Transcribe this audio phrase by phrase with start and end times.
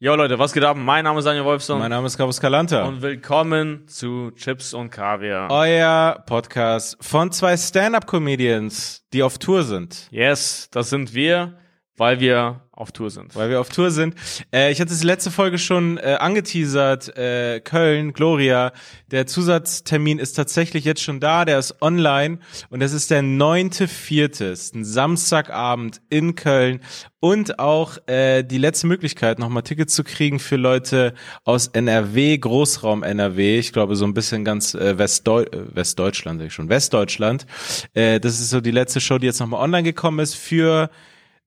[0.00, 0.76] Jo Leute, was geht ab?
[0.76, 1.78] Mein Name ist Daniel Wolfson.
[1.78, 2.82] Mein Name ist Carlos Calanta.
[2.84, 5.48] Und willkommen zu Chips und Kaviar.
[5.52, 10.08] Euer Podcast von zwei Stand-Up-Comedians, die auf Tour sind.
[10.10, 11.56] Yes, das sind wir,
[11.96, 13.36] weil wir auf Tour sind.
[13.36, 14.16] Weil wir auf Tour sind.
[14.52, 17.16] Äh, ich hatte es letzte Folge schon äh, angeteasert.
[17.16, 18.72] Äh, Köln, Gloria.
[19.12, 21.44] Der Zusatztermin ist tatsächlich jetzt schon da.
[21.44, 22.38] Der ist online.
[22.70, 24.54] Und es ist der neunte Vierte.
[24.74, 26.80] Ein Samstagabend in Köln.
[27.20, 33.04] Und auch äh, die letzte Möglichkeit, nochmal Tickets zu kriegen für Leute aus NRW, Großraum
[33.04, 33.58] NRW.
[33.58, 36.68] Ich glaube, so ein bisschen ganz äh, Westdeu äh, Westdeutschland, sag ich schon.
[36.68, 37.46] Westdeutschland.
[37.94, 40.90] Äh, das ist so die letzte Show, die jetzt nochmal online gekommen ist für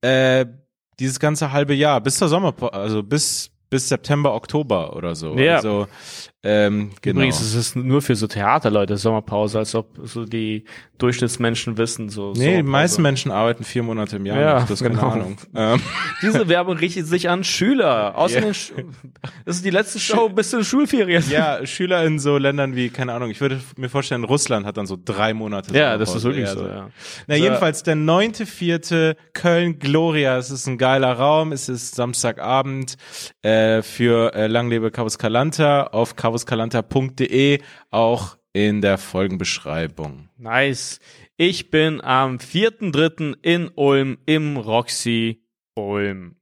[0.01, 0.45] äh,
[0.99, 5.37] dieses ganze halbe Jahr bis zur Sommer, also bis bis September, Oktober oder so.
[5.37, 5.57] Ja.
[5.57, 5.87] Also,
[6.43, 7.19] ähm, genau.
[7.21, 10.65] Übrigens, es ist nur für so Theaterleute Sommerpause, als ob so die
[10.99, 12.33] Durchschnittsmenschen wissen, so.
[12.35, 14.39] Nee, die meisten Menschen arbeiten vier Monate im Jahr.
[14.39, 15.01] Ja, nicht, das ist genau.
[15.09, 15.37] keine Ahnung.
[15.55, 15.79] Ähm,
[16.21, 18.17] Diese Werbung richtet sich an Schüler.
[18.17, 18.41] Aus Ja.
[18.41, 18.71] den Sch
[19.45, 21.23] das ist die letzte Show bis zu Schulferien.
[21.29, 24.85] ja, Schüler in so Ländern wie, keine Ahnung, ich würde mir vorstellen, Russland hat dann
[24.87, 25.75] so drei Monate.
[25.77, 26.89] Ja, das ist wirklich Ja, so, ja.
[27.27, 30.37] Na, So, jedenfalls der neunte, vierte Köln Gloria.
[30.37, 31.51] Es ist ein geiler Raum.
[31.51, 32.95] Es ist Samstagabend
[33.43, 40.29] äh, für äh, Langlebe Carvus Calanta auf carvuscalanta.de, auch in der Folgenbeschreibung.
[40.37, 40.99] Nice.
[41.37, 43.35] Ich bin am 4.3.
[43.41, 45.41] in Ulm im Roxy
[45.75, 46.35] Ulm.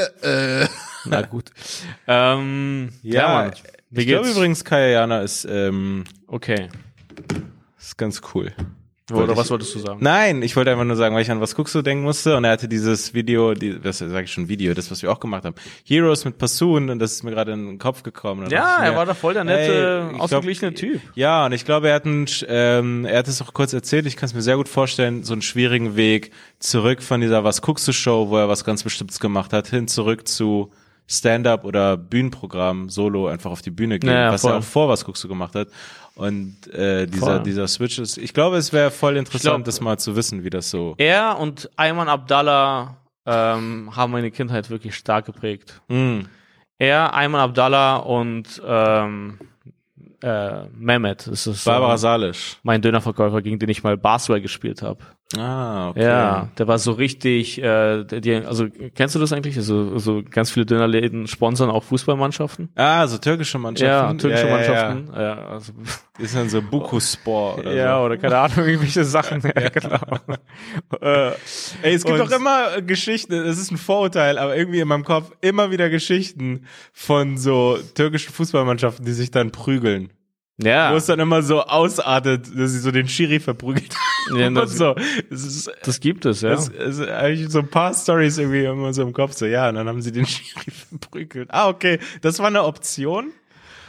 [0.63, 0.69] äh.
[1.05, 1.51] Na gut.
[2.07, 3.53] ähm, Ja, Mann.
[3.91, 6.69] Wie ich glaube übrigens, Kayana ist, ähm, Okay.
[7.79, 8.53] ist ganz cool.
[9.11, 9.99] Oder ich- was wolltest du sagen?
[10.03, 12.45] Nein, ich wollte einfach nur sagen, weil ich an was guckst du denken musste und
[12.45, 15.45] er hatte dieses Video, die, was sage ich schon Video, das was wir auch gemacht
[15.45, 15.55] haben,
[15.85, 18.51] Heroes mit Passun und das ist mir gerade in den Kopf gekommen.
[18.51, 21.01] Ja, er mir, war da voll der nette, ey, ich ausgeglichene glaub, Typ.
[21.15, 24.05] Ja, und ich glaube, er hat einen, ähm, er hat es auch kurz erzählt.
[24.07, 27.63] Ich kann es mir sehr gut vorstellen, so einen schwierigen Weg zurück von dieser Was
[27.63, 30.71] guckst du Show, wo er was ganz Bestimmtes gemacht hat, hin zurück zu
[31.11, 34.53] Stand-up oder Bühnenprogramm, Solo einfach auf die Bühne gehen, Ja, ja, was voll.
[34.53, 35.69] er auch vor Was guckst du gemacht hat.
[36.19, 37.43] Und äh, dieser Voll.
[37.45, 40.51] dieser Switch ist, ich glaube, es wäre voll interessant, glaub- das mal zu wissen, wie
[40.51, 40.95] das so.
[40.99, 45.81] Er und Ayman Abdallah ähm, haben meine Kindheit wirklich stark geprägt.
[45.87, 46.23] Mm.
[46.79, 49.39] Er, Ayman Abdallah und ähm,
[50.23, 52.57] äh, Mehmet, das ist Barbara äh, Salisch.
[52.65, 55.05] mein Dönerverkäufer, gegen den ich mal Basketball gespielt habe.
[55.37, 56.05] Ah, okay.
[56.05, 59.59] Ja, der war so richtig, äh, die, also kennst du das eigentlich?
[59.59, 62.71] Also, so ganz viele Dönerläden sponsern auch Fußballmannschaften.
[62.77, 63.87] Ah, so türkische Mannschaften.
[63.87, 65.13] Ja, türkische ja, ja, Mannschaften.
[65.15, 65.73] Ja, also,
[66.19, 66.25] Ja.
[66.25, 68.07] Ist dann so Bukuspor oder ja so.
[68.07, 69.43] oder keine Ahnung, irgendwelche Sachen.
[69.59, 69.99] Ja, genau.
[71.01, 71.33] äh,
[71.83, 75.31] Ey, es gibt doch immer Geschichten, das ist ein Vorurteil, aber irgendwie in meinem Kopf
[75.41, 80.11] immer wieder Geschichten von so türkischen Fußballmannschaften, die sich dann prügeln.
[80.61, 83.95] Ja, Wo es dann immer so ausartet, dass sie so den Schiri verprügelt
[84.37, 84.55] Ja, haben.
[84.57, 84.95] das- und so.
[85.31, 86.51] Es ist, das gibt es, ja.
[86.51, 89.77] das ist eigentlich so ein paar Stories irgendwie immer so im Kopf, so ja, und
[89.77, 91.49] dann haben sie den Schiri verprügelt.
[91.53, 93.33] Ah, okay, das war eine Option.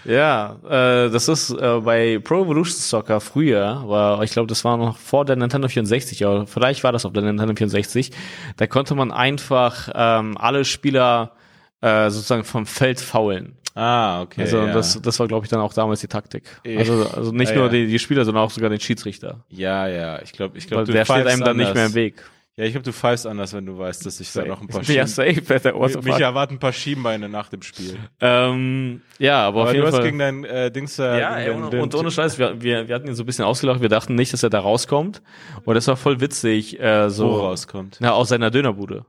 [0.05, 4.77] Ja, äh, das ist äh, bei Pro Evolution Soccer früher, war, ich glaube, das war
[4.77, 8.11] noch vor der Nintendo 64, aber vielleicht war das auf der Nintendo 64.
[8.55, 11.33] Da konnte man einfach ähm, alle Spieler
[11.81, 13.57] äh, sozusagen vom Feld faulen.
[13.75, 14.41] Ah, okay.
[14.41, 14.73] Also ja.
[14.73, 16.43] das, das war, glaube ich, dann auch damals die Taktik.
[16.65, 16.79] Ja.
[16.79, 17.71] Also, also nicht Ja, nur ja.
[17.71, 19.45] Die, die Spieler, sondern auch sogar den Schiedsrichter.
[19.49, 22.23] ja, ja, ich glaube, ich glaube, der steht einem dann nicht mehr im Weg.
[22.59, 24.81] Ja, ich glaube, du pfeifst anders, wenn du weißt, dass ich da noch ein paar
[24.89, 27.97] ja, Schieben, safe, der mich, mich erwarten ein paar Schienbeine nach dem Spiel.
[28.19, 30.03] ähm, ja, aber, auf Aber jeden du hast Fall.
[30.03, 31.17] gegen dein äh, Dings da.
[31.17, 33.79] Ja, ey, und, und ohne Scheiß, wir, wir, wir hatten ihn so ein bisschen ausgelacht,
[33.79, 35.21] wir dachten nicht, dass er da rauskommt.
[35.63, 37.95] Und das war voll witzig, äh, wo so rauskommt.
[38.01, 39.05] na, aus seiner Dönerbude.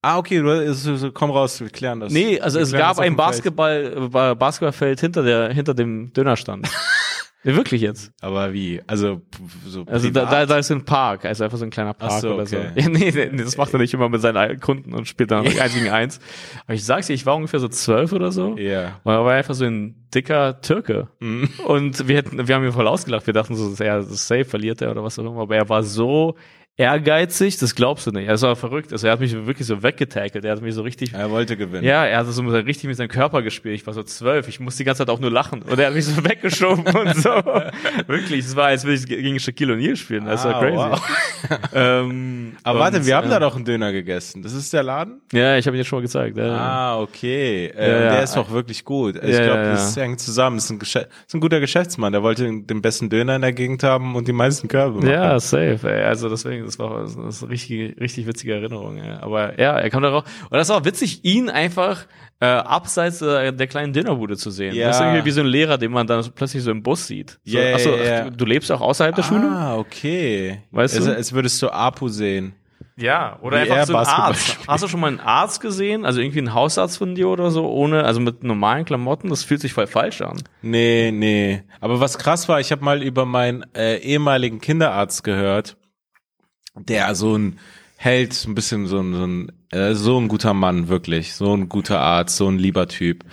[0.00, 2.12] Ah, okay, du so, so, komm raus, wir klären das.
[2.12, 3.16] Nee, also Wir es gab ein dem Feld.
[3.16, 6.68] Basketball, äh, Basketballfeld hinter der, hinter dem Dönerstand.
[7.44, 8.10] Ja, wirklich jetzt.
[8.20, 8.82] Aber wie?
[8.88, 9.22] Also,
[9.64, 12.34] so Also da, da, da ist ein Park, also einfach so ein kleiner Park so,
[12.34, 12.56] oder so.
[12.56, 12.72] okay.
[12.74, 15.72] Ja, nee, nee, das macht er nicht immer mit seinen Kunden und spielt dann eins
[15.72, 16.18] gegen eins.
[16.66, 18.58] Aber ich sag's dir, ich war ungefähr so zwölf oder so.
[18.58, 19.00] Ja.
[19.04, 21.08] Und er war einfach so ein dicker Türke.
[21.20, 21.48] Mhm.
[21.64, 23.26] Und wir hätten, wir haben ihn voll ausgelacht.
[23.28, 25.42] Wir dachten so, er ist safe, verliert er oder was auch immer.
[25.42, 26.34] Aber er war so
[26.78, 28.28] ehrgeizig, das glaubst du nicht.
[28.28, 28.92] Er war verrückt.
[28.92, 30.44] Also er hat mich wirklich so weggetackelt.
[30.44, 31.84] Er hat mich so richtig, Er wollte gewinnen.
[31.84, 33.74] ja, er hat so richtig mit seinem Körper gespielt.
[33.74, 34.48] Ich war so zwölf.
[34.48, 35.62] Ich musste die ganze Zeit auch nur lachen.
[35.62, 37.30] Und er hat mich so weggeschoben und so.
[38.06, 40.24] Wirklich, es war, als würde ich gegen Shaquille O'Neal spielen.
[40.24, 40.76] Das war Ah, crazy.
[40.76, 41.00] wow.
[41.74, 44.42] Ähm, Aber warte, wir haben äh, da doch einen Döner gegessen.
[44.42, 45.20] Das ist der Laden?
[45.32, 46.36] Ja, ich habe ihn dir schon mal gezeigt.
[46.36, 46.56] Ja.
[46.56, 47.66] Ah, okay.
[47.76, 47.98] Äh, Ja.
[48.12, 49.16] Der ist doch wirklich gut.
[49.22, 50.56] Ich Ja, glaube, das hängt zusammen.
[50.56, 52.12] Das ist, ein Geschä- ist ein guter Geschäftsmann.
[52.12, 55.10] Der wollte den besten Döner in der Gegend haben und die meisten Körbe machen.
[55.10, 56.04] Ja, safe, ey.
[56.04, 59.16] Also deswegen, das war das ist eine richtig, richtig witzige Erinnerung, ey.
[59.20, 60.24] Aber ja, er kam darauf.
[60.50, 62.06] Und das war auch witzig, ihn einfach
[62.40, 64.74] äh, abseits äh, der kleinen Dinnerbude zu sehen.
[64.74, 64.88] Ja.
[64.88, 67.38] Das ist irgendwie wie so ein Lehrer, den man dann plötzlich so im Bus sieht.
[67.44, 68.26] So, Ja, ja, achso, ja.
[68.26, 69.48] ach, du lebst auch außerhalb der Schule?
[69.50, 70.62] Ah, okay.
[70.70, 71.16] Weißt also, du?
[71.16, 72.54] Als würdest du Apu sehen.
[72.96, 74.58] Ja, oder Wie einfach er so ein Arzt.
[74.66, 76.04] Hast du schon mal einen Arzt gesehen?
[76.04, 79.28] Also irgendwie einen Hausarzt von dir oder so, ohne, also mit normalen Klamotten?
[79.28, 80.42] Das fühlt sich voll falsch an.
[80.62, 81.62] Nee, nee.
[81.80, 85.76] Aber was krass war, ich habe mal über meinen äh, ehemaligen Kinderarzt gehört,
[86.80, 87.58] der so ein
[88.00, 91.34] Held, so ein bisschen so ein, so ein, äh, so ein guter Mann, wirklich.
[91.34, 93.24] So ein guter Arzt, so ein lieber Typ.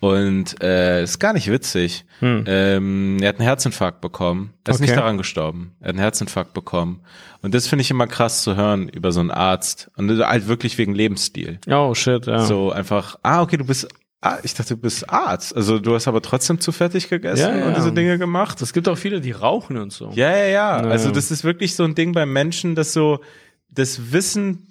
[0.00, 2.06] Und äh, ist gar nicht witzig.
[2.22, 4.54] Ähm, er hat einen Herzinfarkt bekommen.
[4.64, 4.86] Er ist Okay.
[4.90, 5.72] nicht daran gestorben.
[5.80, 7.00] Er hat einen Herzinfarkt bekommen.
[7.42, 9.90] Und das finde ich immer krass zu hören über so einen Arzt.
[9.96, 11.58] Und halt wirklich wegen Lebensstil.
[11.68, 12.40] Oh, shit, ja.
[12.40, 13.86] So einfach, ah, okay, du bist,
[14.20, 15.54] ah, ich dachte, du bist Arzt.
[15.54, 17.66] Also du hast aber trotzdem zu fertig gegessen Ja, ja.
[17.68, 18.60] und diese Dinge gemacht.
[18.62, 20.10] Es gibt auch viele, die rauchen und so.
[20.14, 20.82] Ja, ja, ja.
[20.82, 20.88] Ja.
[20.88, 23.20] Also das ist wirklich so ein Ding beim Menschen, dass so
[23.68, 24.68] das Wissen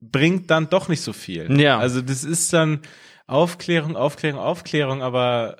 [0.00, 1.60] bringt dann doch nicht so viel.
[1.60, 1.78] Ja.
[1.78, 2.80] Also das ist dann
[3.26, 5.56] Aufklärung, Aufklärung, Aufklärung, aber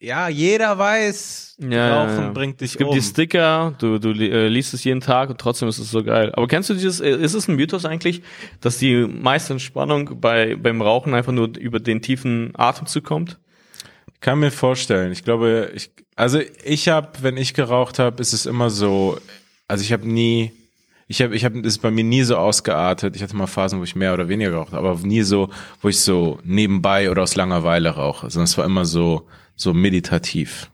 [0.00, 2.30] ja, jeder weiß, Ja, Rauchen ja, ja.
[2.32, 2.94] bringt dich Es gibt um.
[2.96, 6.30] die Sticker, du, du äh, liest es jeden Tag und trotzdem ist es so geil.
[6.34, 8.22] Aber kennst du dieses, äh, ist es ein Mythos eigentlich,
[8.60, 13.38] dass die meiste Entspannung bei, beim Rauchen einfach nur über den tiefen Atemzug kommt?
[14.12, 15.12] Ich kann mir vorstellen.
[15.12, 19.18] Ich glaube, ich, also ich habe, wenn ich geraucht habe, ist es immer so,
[19.68, 20.52] also ich habe nie,
[21.08, 23.16] ich habe, ich habe, das ist bei mir nie so ausgeartet.
[23.16, 25.50] Ich hatte mal Phasen, wo ich mehr oder weniger geraucht habe, aber nie so,
[25.80, 29.26] wo ich so nebenbei oder aus Langeweile rauche, sondern es war immer so,
[29.56, 30.70] so meditativ.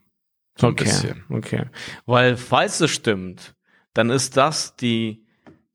[0.59, 1.25] So ein okay, bisschen.
[1.31, 1.65] okay.
[2.07, 3.55] Weil falls es stimmt,
[3.95, 5.25] dann ist das die,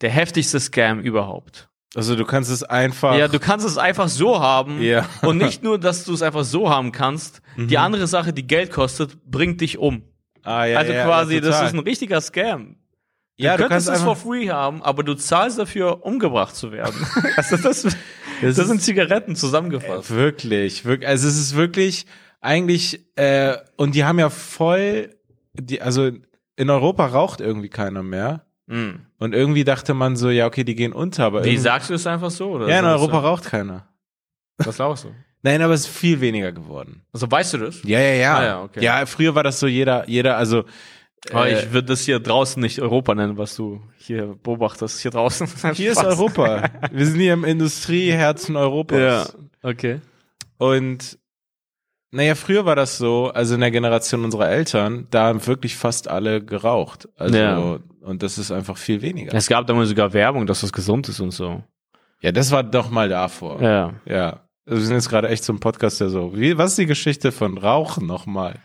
[0.01, 1.69] der heftigste Scam überhaupt.
[1.95, 3.17] Also du kannst es einfach.
[3.17, 4.81] Ja, du kannst es einfach so haben.
[4.81, 5.07] Ja.
[5.21, 7.41] Und nicht nur, dass du es einfach so haben kannst.
[7.57, 10.03] Die andere Sache, die Geld kostet, bringt dich um.
[10.43, 12.75] ah, ja, also ja, quasi, ja, das ist ein richtiger Scam.
[13.37, 16.73] ja, du du kannst könntest es for free haben, aber du zahlst dafür, umgebracht zu
[16.73, 16.95] werden.
[17.37, 17.95] also das, das,
[18.41, 20.11] ist- sind Zigaretten zusammengefasst.
[20.11, 21.07] Wirklich, wirklich.
[21.07, 22.05] Also es ist wirklich
[22.45, 25.15] eigentlich, äh, und die haben ja voll,
[25.53, 26.11] die, also
[26.55, 28.45] in Europa raucht irgendwie keiner mehr.
[28.67, 29.05] Mhm.
[29.19, 32.07] Und irgendwie dachte man so, ja, okay, die gehen unter, aber Wie sagst du es
[32.07, 32.51] einfach so?
[32.51, 33.87] Oder ja, in so, Europa raucht keiner.
[34.57, 35.09] Was glaubst du?
[35.41, 37.03] Nein, aber es ist viel weniger geworden.
[37.13, 37.83] Also weißt du das?
[37.83, 38.37] Ja, ja, ja.
[38.37, 38.83] Ah, ja, okay.
[38.83, 40.65] Ja, früher war das so jeder, jeder, also
[41.31, 45.01] Aber äh, ich würde das hier draußen nicht Europa nennen, was du hier beobachtest.
[45.01, 45.47] Hier draußen.
[45.73, 46.03] hier ist.
[46.03, 46.63] Europa.
[46.91, 48.97] Wir sind hier im Industrieherzen Europas.
[48.97, 50.01] Ja, okay.
[50.57, 51.19] Und
[52.15, 56.07] naja, früher war das so, also in der Generation unserer Eltern, da haben wirklich fast
[56.07, 57.07] alle geraucht.
[57.17, 57.79] Also, Ja.
[58.01, 59.33] und das ist einfach viel weniger.
[59.33, 61.63] Es gab damals sogar Werbung, dass das gesund ist und so.
[62.21, 63.61] Ja, das war doch mal davor.
[63.61, 63.93] Ja.
[64.05, 64.41] Ja.
[64.67, 67.31] Also wir sind jetzt gerade echt ein Podcast, der so, wie, was ist die Geschichte
[67.31, 68.55] von Rauchen nochmal?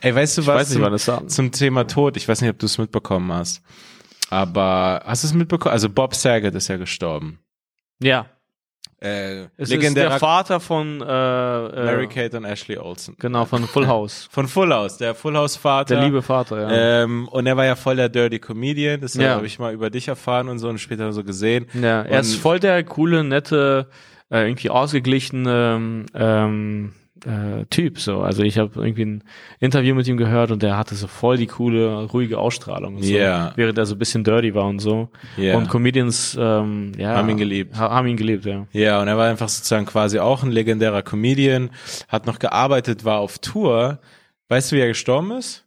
[0.00, 1.26] Ey, weißt du Ich was weiß nicht, zum, wann das war.
[1.26, 2.16] zum Thema Tod?
[2.16, 3.62] Ich weiß nicht, ob du es mitbekommen hast.
[4.28, 5.72] Aber hast du es mitbekommen?
[5.72, 7.40] Also Bob Saget ist ja gestorben.
[8.00, 8.26] Ja.
[9.02, 13.16] Äh, Es ist der Vater von, äh, äh, Mary Kate und Ashley Olsen.
[13.18, 14.28] genau, von Full House.
[14.30, 15.94] Von Full House, der Full House Vater.
[15.96, 17.02] Der liebe Vater, ja.
[17.04, 19.00] Ähm, und er war ja voll der Dirty Comedian.
[19.00, 19.30] Das Ja.
[19.36, 21.66] habe ich mal über dich erfahren und so und später so gesehen.
[21.72, 23.86] Ja, er ist Und- voll der coole, nette,
[24.30, 26.92] äh, irgendwie ausgeglichene ähm,
[27.26, 27.98] äh, Typ.
[27.98, 29.24] So, also ich habe irgendwie ein
[29.58, 32.96] Interview mit ihm gehört und der hatte so voll die coole, ruhige Ausstrahlung.
[32.96, 33.52] Und so, Ja.
[33.56, 35.08] Während er so ein bisschen dirty war und so.
[35.36, 35.56] Ja.
[35.56, 37.76] Und Comedians, ähm, ja, Haben ihn geliebt.
[37.78, 38.66] ha- Haben ihn geliebt, ja.
[38.72, 41.70] Ja, und er war einfach sozusagen quasi auch ein legendärer Comedian,
[42.08, 43.98] hat noch gearbeitet, war auf Tour.
[44.48, 45.64] Weißt du, wie er gestorben ist?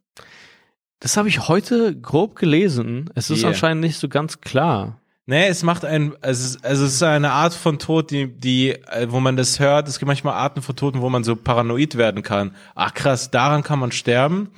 [1.00, 3.10] Das habe ich heute grob gelesen.
[3.14, 3.48] Es ist Yeah.
[3.50, 4.98] anscheinend nicht so ganz klar.
[5.26, 8.72] Nee, es macht ein, es ist, also es ist eine Art von Tod, die, die,
[8.72, 9.88] äh, wo man das hört.
[9.88, 12.54] Es gibt manchmal Arten von Toten, wo man so paranoid werden kann.
[12.74, 14.50] Ach krass, daran kann man sterben,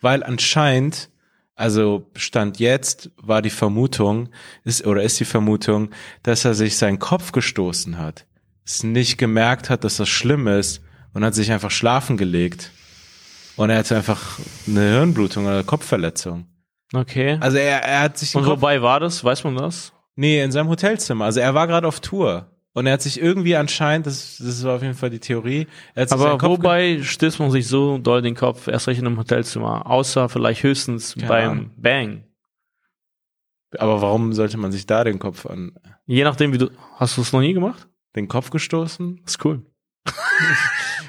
[0.00, 1.10] weil anscheinend,
[1.56, 4.30] also Stand jetzt war die Vermutung,
[4.64, 5.90] ist, oder ist die Vermutung,
[6.22, 8.24] dass er sich seinen Kopf gestoßen hat,
[8.64, 10.80] es nicht gemerkt hat, dass das schlimm ist
[11.12, 12.70] und hat sich einfach schlafen gelegt.
[13.56, 16.46] Und er hatte einfach eine Hirnblutung oder Kopfverletzung.
[16.92, 17.36] Okay.
[17.40, 19.22] Also er, er hat sich Und wobei war das?
[19.22, 19.93] Weiß man das?
[20.16, 21.26] Nee, in seinem Hotelzimmer.
[21.26, 22.50] Also er war gerade auf Tour.
[22.72, 26.02] Und er hat sich irgendwie anscheinend, das, das war auf jeden Fall die Theorie, er
[26.02, 29.16] hat sich Aber wobei stößt man sich so doll den Kopf, erst recht in einem
[29.16, 31.70] Hotelzimmer, außer vielleicht höchstens Keine beim Ahnung.
[31.76, 32.24] Bang.
[33.78, 35.72] Aber warum sollte man sich da den Kopf an
[36.06, 36.70] Je nachdem, wie du.
[36.96, 37.88] Hast du es noch nie gemacht?
[38.16, 39.20] den Kopf gestoßen?
[39.26, 39.62] Ist cool.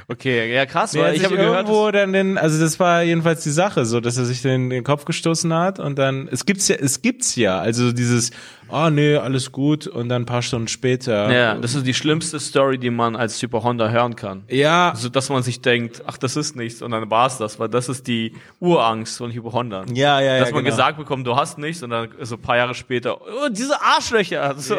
[0.07, 3.43] okay, ja krass, Nee, weil ich habe gehört, irgendwo dann den, also das war jedenfalls
[3.43, 6.67] die Sache, so dass er sich den, den Kopf gestoßen hat und dann es gibt's
[6.67, 8.31] ja, es gibt's ja, also dieses,
[8.69, 11.31] oh nee, alles gut und dann ein paar Stunden später.
[11.31, 14.43] ja, das ist die schlimmste Story, die man als Super Honda hören kann.
[14.49, 17.69] Ja, Also, dass man sich denkt, ach, das ist nichts und dann war's das, weil
[17.69, 19.85] das ist die Urangst von Hypo Honda.
[19.93, 20.39] ja, ja, ja.
[20.39, 20.75] Dass man genau.
[20.75, 24.55] gesagt bekommt, du hast nichts und dann so ein paar Jahre später, oh, diese Arschlöcher.
[24.57, 24.77] So.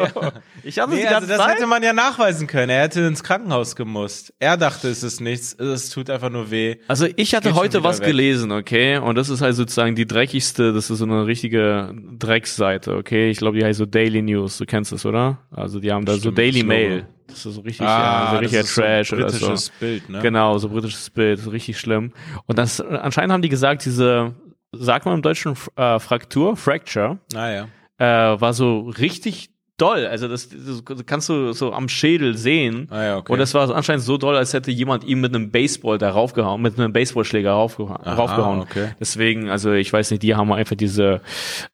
[0.63, 1.55] Ich habe Nee, die also ganze das Zeit.
[1.55, 2.69] hätte man ja nachweisen können.
[2.69, 4.33] Er hätte ins Krankenhaus gemusst.
[4.39, 6.75] Er dachte, es ist nichts, es tut einfach nur weh.
[6.87, 8.07] Also ich hatte heute was weg.
[8.07, 8.97] gelesen, okay?
[8.97, 13.29] Und das ist halt sozusagen die dreckigste, das ist so eine richtige Drecksseite, okay?
[13.29, 15.39] Ich glaube, die heißt so Daily News, du kennst es, oder?
[15.51, 16.67] Also die haben da so Stimmt, Daily das Logo.
[16.67, 17.07] Mail.
[17.27, 19.47] Das ist so richtig, ja, so richtiger Ah, das ist so Trash oder so.
[19.47, 20.19] britisches Bild, ne?
[20.21, 22.13] Genau, so britisches Bild, so richtig schlimm.
[22.45, 24.33] Und das anscheinend haben die gesagt, diese,
[24.71, 27.67] sagt man im Deutschen äh, Fraktur, Fracture, Naja.
[27.97, 30.05] äh, war so richtig doll.
[30.07, 32.87] Also das, das kannst du so am Schädel sehen.
[32.89, 33.31] Ah ja, okay.
[33.31, 36.61] Und das war anscheinend so doll, als hätte jemand ihm mit einem Baseball da raufgehauen,
[36.61, 38.01] mit einem Baseballschläger raufgehauen.
[38.03, 38.59] Aha, raufgehauen.
[38.61, 38.89] okay.
[38.99, 41.21] Deswegen, also ich weiß nicht, die haben einfach diese,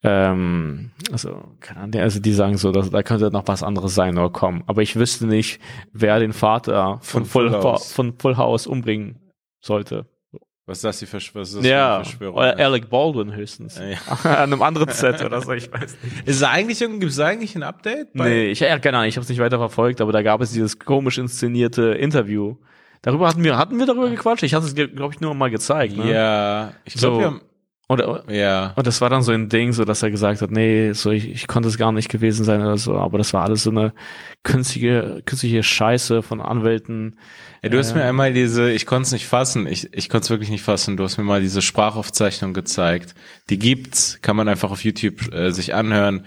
[0.04, 4.18] ähm, also keine Ahnung, also die sagen so, dass, da könnte noch was anderes sein
[4.18, 4.64] oder kommen.
[4.68, 5.60] Aber ich wüsste nicht,
[5.94, 7.92] wer den Vater von, Von Full Full, House.
[7.94, 9.20] von Full House umbringen
[9.62, 10.06] sollte.
[10.66, 12.38] Was ist das, die Verschw was ist das für Ja, eine Verschwörung?
[12.38, 13.78] oder Alec Baldwin höchstens.
[13.80, 13.98] Ja.
[14.24, 16.28] An einem anderen Set oder so, ich weiß nicht.
[16.28, 18.14] Ist eigentlich, gibt es eigentlich ein Update?
[18.14, 20.40] Bei- Nee, ich ja, keine Ahnung, ich habe es nicht weiter verfolgt, aber da gab
[20.42, 22.56] es dieses komisch inszenierte Interview.
[23.02, 24.44] Darüber hatten wir, hatten wir darüber gequatscht?
[24.44, 25.98] Ich hatte es, glaube ich, nur mal gezeigt.
[25.98, 26.10] Ne?
[26.14, 27.08] Ja, ich So.
[27.10, 27.42] glaube, wir haben,
[27.90, 28.74] Oder, ja.
[28.76, 31.30] und das war dann so ein Ding, so dass er gesagt hat, nee, so ich,
[31.30, 33.94] ich konnte es gar nicht gewesen sein oder so, aber das war alles so eine
[34.44, 37.20] künstliche, künstliche Scheiße von Anwälten.
[37.62, 40.24] Ja, du hast Äh, mir einmal diese, ich konnte es nicht fassen, ich, ich konnte
[40.26, 43.16] es wirklich nicht fassen, du hast mir mal diese Sprachaufzeichnung gezeigt.
[43.50, 46.26] Die gibt's, kann man einfach auf YouTube äh, sich anhören.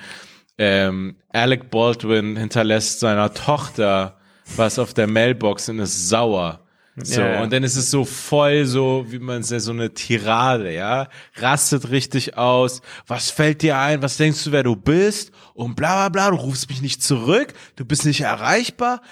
[0.58, 4.16] Ähm, Alec Baldwin hinterlässt seiner Tochter
[4.56, 6.65] was auf der Mailbox und ist sauer.
[6.98, 7.42] So, Ja, ja.
[7.42, 11.08] und dann ist es so voll so, wie man es ja so eine Tirade, ja,
[11.36, 12.80] rastet richtig aus.
[13.06, 14.02] Was fällt dir ein?
[14.02, 15.30] Was denkst du, wer du bist?
[15.54, 19.02] Und bla bla bla, du rufst mich nicht zurück, du bist nicht erreichbar.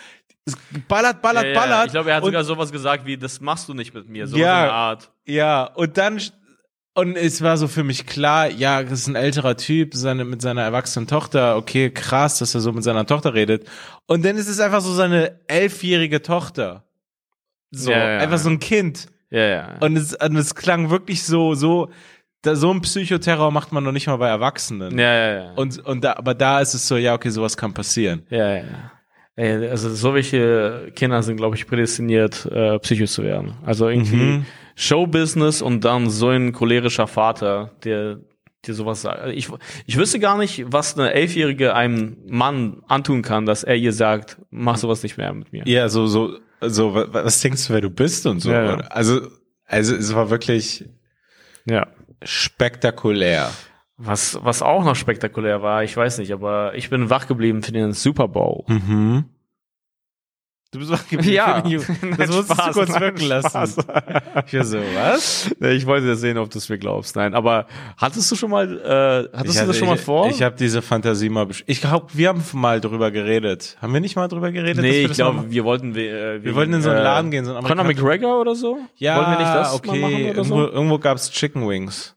[0.88, 1.86] Ballert, ballert, ja, ballert.
[1.86, 4.26] Ich glaube, er hat und, sogar sowas gesagt wie, das machst du nicht mit mir,
[4.26, 4.62] so Ja.
[4.62, 5.10] eine Art.
[5.26, 6.20] Ja, und dann
[6.96, 10.40] und es war so für mich klar, ja, das ist ein älterer Typ, seine, mit
[10.42, 13.66] seiner erwachsenen Tochter, okay, krass, dass er so mit seiner Tochter redet.
[14.06, 16.84] Und dann ist es einfach so seine elfjährige Tochter.
[17.76, 18.38] So, Ja, ja, einfach ja.
[18.38, 19.06] so ein Kind.
[19.30, 19.68] Ja, ja.
[19.80, 21.88] Und es, und es klang wirklich so, so,
[22.42, 24.98] da, so ein Psychoterror macht man noch nicht mal bei Erwachsenen.
[24.98, 25.52] ja, ja, ja.
[25.54, 28.22] Und, und da, aber da ist es so, ja, okay, sowas kann passieren.
[28.30, 28.64] Ja, ja.
[29.36, 33.54] Ey, Also so welche Kinder sind, glaube ich, prädestiniert, äh, Psycho zu werden.
[33.64, 34.46] Also irgendwie Mhm.
[34.76, 38.18] Showbusiness und dann so ein cholerischer Vater, der
[38.66, 39.20] dir sowas sagt.
[39.20, 39.48] Also Ich,
[39.86, 44.38] ich wüsste gar nicht, was eine Elfjährige einem Mann antun kann, dass er ihr sagt,
[44.50, 45.62] mach sowas nicht mehr mit mir.
[45.66, 46.36] Ja, so, so,
[46.68, 48.50] so, wa- was denkst du, wer du bist und so.
[48.52, 48.76] Ja?
[48.90, 49.28] Also,
[49.66, 50.84] also, es war wirklich
[51.66, 51.86] Ja.
[52.22, 53.50] spektakulär.
[53.96, 57.70] Was, was auch noch spektakulär war, ich weiß nicht, aber ich bin wach geblieben für
[57.72, 58.64] den Super Bowl.
[58.66, 59.24] Mhm.
[60.74, 61.34] Du bist wach geblieben.
[61.34, 61.62] Ja.
[62.18, 63.84] Das musst du kurz wirken lassen.
[64.48, 65.50] Ich war so, was?
[65.60, 67.14] Ich wollte sehen, ob du es mir glaubst.
[67.14, 67.66] Nein, aber
[67.96, 68.66] hattest du schon mal,
[69.32, 70.28] äh, hattest ich du das schon mal ich, vor?
[70.30, 73.76] Ich habe diese Fantasie mal, besch- ich glaube, wir haben mal drüber geredet.
[73.80, 74.82] Haben wir nicht mal drüber geredet?
[74.82, 77.44] nee, wir ich glaube, wir wollten, äh, wir wollten in so einen äh, Laden gehen,
[77.44, 78.78] so einen Conor McGregor oder so?
[78.96, 79.88] Ja, Wollten wir nicht das okay.
[79.90, 80.70] mal machen oder irgendwo, so?
[80.72, 82.13] irgendwo gab's Chicken Wings.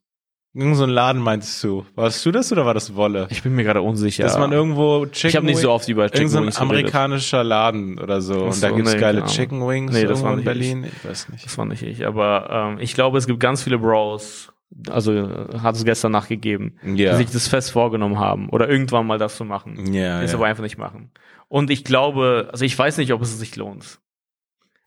[0.57, 1.85] Irgend so ein Laden meintest du.
[1.95, 3.27] Warst du das oder war das Wolle?
[3.29, 4.23] Ich bin mir gerade unsicher.
[4.23, 6.57] Dass man irgendwo Chicken ich habe nicht so oft über Chicken Irgend so ein Wings
[6.59, 8.45] amerikanischer Laden oder so.
[8.45, 9.29] Und da so, gibt's nee, geile Ahnung.
[9.33, 10.85] Chicken Wings Nee, das war in Berlin.
[10.85, 11.45] Ich weiß nicht.
[11.45, 14.51] Das war nicht ich, aber ähm, ich glaube, es gibt ganz viele Bros,
[14.89, 17.11] also äh, hat es gestern nachgegeben, Ja.
[17.11, 20.31] die sich das fest vorgenommen haben oder irgendwann mal das zu machen, Ja, die es
[20.31, 20.37] ja.
[20.37, 21.11] aber einfach nicht machen.
[21.49, 23.99] Und ich glaube, also ich weiß nicht, ob es sich lohnt.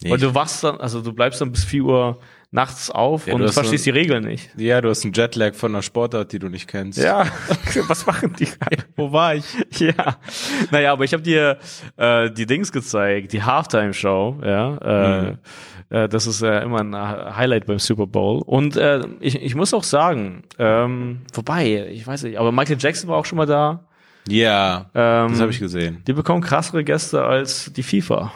[0.02, 2.18] Nee, Weil ich- du wachst dann, also du bleibst dann bis 4 Uhr
[2.52, 4.50] nachts auf Ja, und verstehst so- die Regeln nicht.
[4.56, 6.98] Ja, du hast einen Jetlag von einer Sportart, die du nicht kennst.
[6.98, 7.26] Ja,
[7.88, 8.48] was machen die?
[8.96, 9.44] Wo war ich?
[9.78, 10.16] Ja,
[10.70, 11.58] naja, aber ich habe dir
[11.96, 14.76] äh, die Dings gezeigt, die Halftime-Show, ja.
[14.78, 15.38] Äh, Mhm.
[15.90, 18.42] äh, das ist ja immer ein Highlight beim Super Bowl.
[18.44, 23.08] Und äh, ich, ich muss auch sagen, ähm, wobei, ich weiß nicht, aber Michael Jackson
[23.08, 23.84] war auch schon mal da.
[24.28, 26.02] Ja, Ähm, das habe ich gesehen.
[26.06, 28.32] Die bekommen krassere Gäste als die FIFA.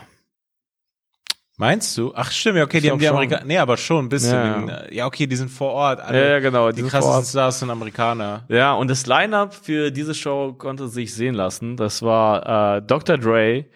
[1.57, 2.13] Meinst du?
[2.17, 3.45] Ach stimmt, ja, okay, die Ich haben die Amerikaner.
[3.45, 4.67] Nee, aber schon ein bisschen.
[4.69, 4.77] Ja.
[4.87, 6.01] äh, Ja, okay, die sind vor Ort.
[6.01, 7.25] Alle, Ja, ja, genau, die Die krassesten.
[7.27, 8.45] Stars sind Amerikaner.
[8.49, 11.77] Ja, und das Line-Up für diese Show konnte sich sehen lassen.
[11.77, 13.19] Das war äh, Dr.
[13.19, 13.67] Dre,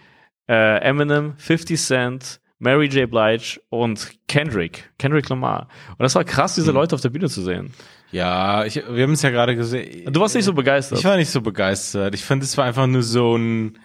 [0.49, 3.09] äh, Eminem, 50 Cent, Mary J.
[3.09, 5.69] Blige und Kendrick, Kendrick Lamar.
[5.91, 6.63] Und das war krass, Hm.
[6.63, 7.73] diese Leute auf der Bühne zu sehen.
[8.11, 10.13] Ja, ich, wir haben es ja gerade gesehen.
[10.13, 10.99] Du warst nicht so begeistert.
[10.99, 12.15] Ich war nicht so begeistert.
[12.15, 13.79] Ich finde, es war einfach nur so ein.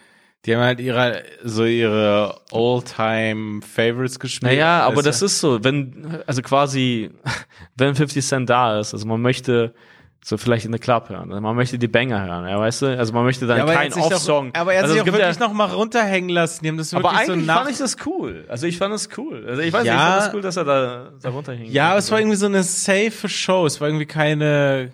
[0.46, 4.52] Die haben halt ihre, so ihre All-Time Favorites gespielt.
[4.52, 7.12] Naja, aber das ist so, wenn, also quasi,
[7.78, 9.74] wenn 50 Cent da ist, also man möchte
[10.26, 12.98] so vielleicht in der Club hören, also man möchte die Banger hören, ja, weißt du,
[12.98, 14.52] also man möchte dann Ja, keinen Off-Song.
[14.54, 16.64] Aber er hat also sich auch wirklich ja, noch mal runterhängen lassen.
[16.64, 17.58] Die haben das wirklich aber so eigentlich nach.
[17.60, 18.46] fand ich das cool.
[18.50, 19.46] Also ich fand das cool.
[19.48, 19.94] Also ich weiß Ja.
[19.94, 21.72] nicht, ich fand das cool, dass er da, da runterhing.
[21.72, 23.66] ja, aber es war irgendwie so eine safe Show.
[23.66, 24.92] Es war irgendwie keine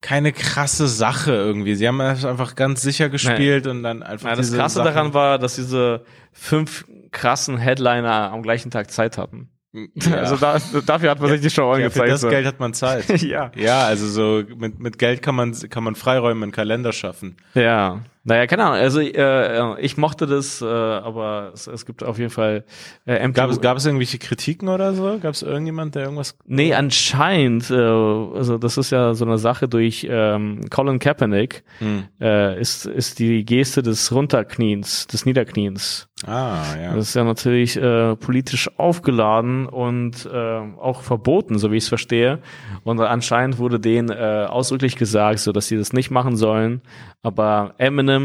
[0.00, 1.74] keine krasse Sache irgendwie.
[1.74, 4.94] Sie haben das einfach ganz sicher gespielt und dann einfach Ja, das Krasse Sachen.
[4.94, 9.50] daran war, dass diese fünf krassen Headliner am gleichen Tag Zeit hatten.
[9.72, 10.16] Ja.
[10.16, 12.10] Also da, dafür hat man sich die Show ja, für angezeigt.
[12.10, 12.28] das so.
[12.30, 13.08] Geld hat man Zeit.
[13.22, 13.50] ja.
[13.54, 17.36] ja, also so mit mit Geld kann man kann man Freiräume einen Kalender schaffen.
[17.54, 18.76] Ja, naja, keine Ahnung.
[18.78, 22.64] Also äh, ich mochte das, äh, aber es, es gibt auf jeden Fall
[23.06, 23.34] äh, MTV.
[23.34, 25.18] Gab es gab es irgendwelche Kritiken oder so?
[25.18, 29.66] Gab es irgendjemand, der irgendwas Nee, anscheinend, äh, also das ist ja so eine Sache
[29.66, 32.04] durch ähm, Colin Kaepernick, Hm.
[32.20, 36.08] äh, ist, ist die Geste des Runterkniens, des Niederkniens.
[36.26, 36.94] Ah, ja.
[36.96, 41.88] Das ist ja natürlich äh, politisch aufgeladen und äh, auch verboten, so wie ich es
[41.88, 42.40] verstehe.
[42.82, 46.82] Und anscheinend wurde denen äh, ausdrücklich gesagt, so dass sie das nicht machen sollen.
[47.22, 48.17] Aber Eminem,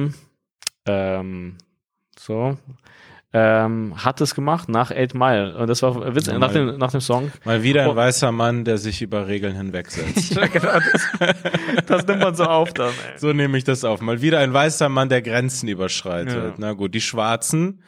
[0.86, 1.58] ähm,
[2.18, 2.58] so,
[3.36, 5.58] ähm, hat es gemacht nach Eight Mile.
[5.58, 7.32] Und das war witzig, Ja, nach, dem, nach dem Song.
[7.46, 7.96] Mal wieder ein Oh.
[7.96, 10.36] weißer Mann, der sich über Regeln hinwegsetzt.
[10.36, 11.08] ja, genau, das,
[11.88, 12.90] das nimmt man so auf dann.
[12.90, 13.18] Ey.
[13.20, 14.02] so nehme ich das auf.
[14.02, 16.36] Mal wieder ein weißer Mann, der Grenzen überschreitet.
[16.36, 16.54] Ja.
[16.58, 17.82] Na gut, die Schwarzen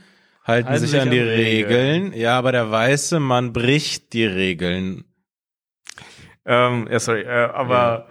[0.44, 2.04] halten, Halten sich, sich an die an Regeln.
[2.06, 2.14] Regeln.
[2.20, 5.04] Ja, aber der weiße Mann bricht die Regeln.
[6.48, 8.06] Ähm, ja, sorry, äh, aber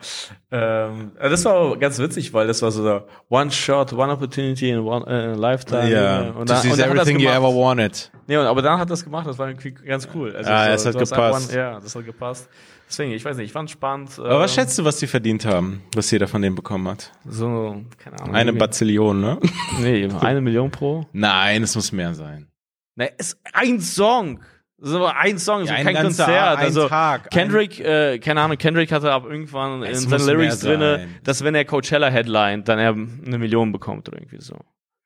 [0.50, 4.70] ähm, äh, das war ganz witzig, weil das war so der One Shot, One Opportunity
[4.70, 5.88] in one äh, Lifetime.
[5.88, 7.38] Ja, und this dann, is und dann hat das everything you gemacht.
[7.38, 8.10] ever wanted.
[8.26, 10.34] Nee, und, aber dann hat das gemacht, das war irgendwie ganz cool.
[10.34, 11.50] Also Ah, es hat du hast gepasst.
[11.50, 12.48] One, ja, das hat gepasst.
[12.88, 14.18] Deswegen, ich weiß nicht, ich fand spannend.
[14.18, 17.12] Aber was ähm, schätzt du, was die verdient haben, was jeder von denen bekommen hat?
[17.24, 18.34] So, keine Ahnung.
[18.34, 19.38] Eine Bazillion, ne?
[19.80, 21.06] Nee, eine Million pro.
[21.12, 22.48] Nein, es muss mehr sein.
[22.96, 24.40] Ne, ist ein Song.
[24.86, 26.28] So ein Song, so Ja, ein kein Konzert.
[26.28, 31.08] ein also Tag, Kendrick, äh, keine Ahnung, Kendrick hatte ab irgendwann in seinen Lyrics drinne,
[31.24, 34.58] dass wenn er Coachella headlined, dann er eine Million bekommt oder irgendwie so.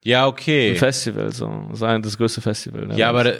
[0.04, 0.70] Ja, okay.
[0.70, 1.68] Ein Festival, so.
[1.72, 2.86] Sein das größte Festival.
[2.86, 2.96] Ne?
[2.96, 3.34] Ja, aber,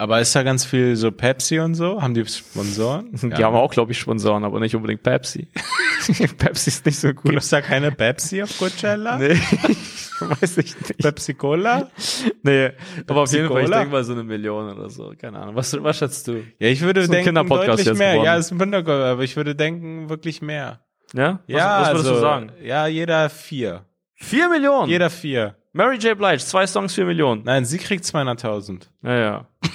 [0.00, 2.00] aber ist da ganz viel so Pepsi und so?
[2.00, 3.10] Haben die Sponsoren?
[3.12, 5.48] Die haben auch, glaube ich, Sponsoren, aber nicht unbedingt Pepsi.
[6.38, 7.32] Pepsi ist nicht so cool.
[7.32, 9.18] Gibt's da keine Pepsi auf Coachella?
[9.18, 9.34] Nee,
[10.20, 10.98] weiß ich nicht.
[10.98, 11.90] Pepsi Cola?
[12.42, 12.70] Nee,
[13.06, 13.78] aber auf jeden Fall, ich Cola?
[13.80, 15.12] denke mal so eine Million oder so.
[15.20, 15.54] Keine Ahnung.
[15.54, 16.44] Was, was schätzt du?
[16.58, 18.12] Ja, ich würde So ein denken Kinderpodcast deutlich mehr.
[18.12, 18.24] geworden.
[18.26, 20.80] Ja, ist ein Kinderpodcast, aber ich würde denken wirklich mehr.
[21.12, 21.40] Ja?
[21.46, 22.52] Was, ja, was würdest also, du sagen?
[22.62, 23.84] Ja, jeder vier.
[24.14, 24.88] Vier Millionen?
[24.88, 25.56] Jeder vier.
[25.72, 26.16] Mary J.
[26.18, 27.42] Blige, zwei Songs, vier Millionen.
[27.44, 28.88] Nein, sie kriegt 200.000.
[29.02, 29.46] Ja, ja.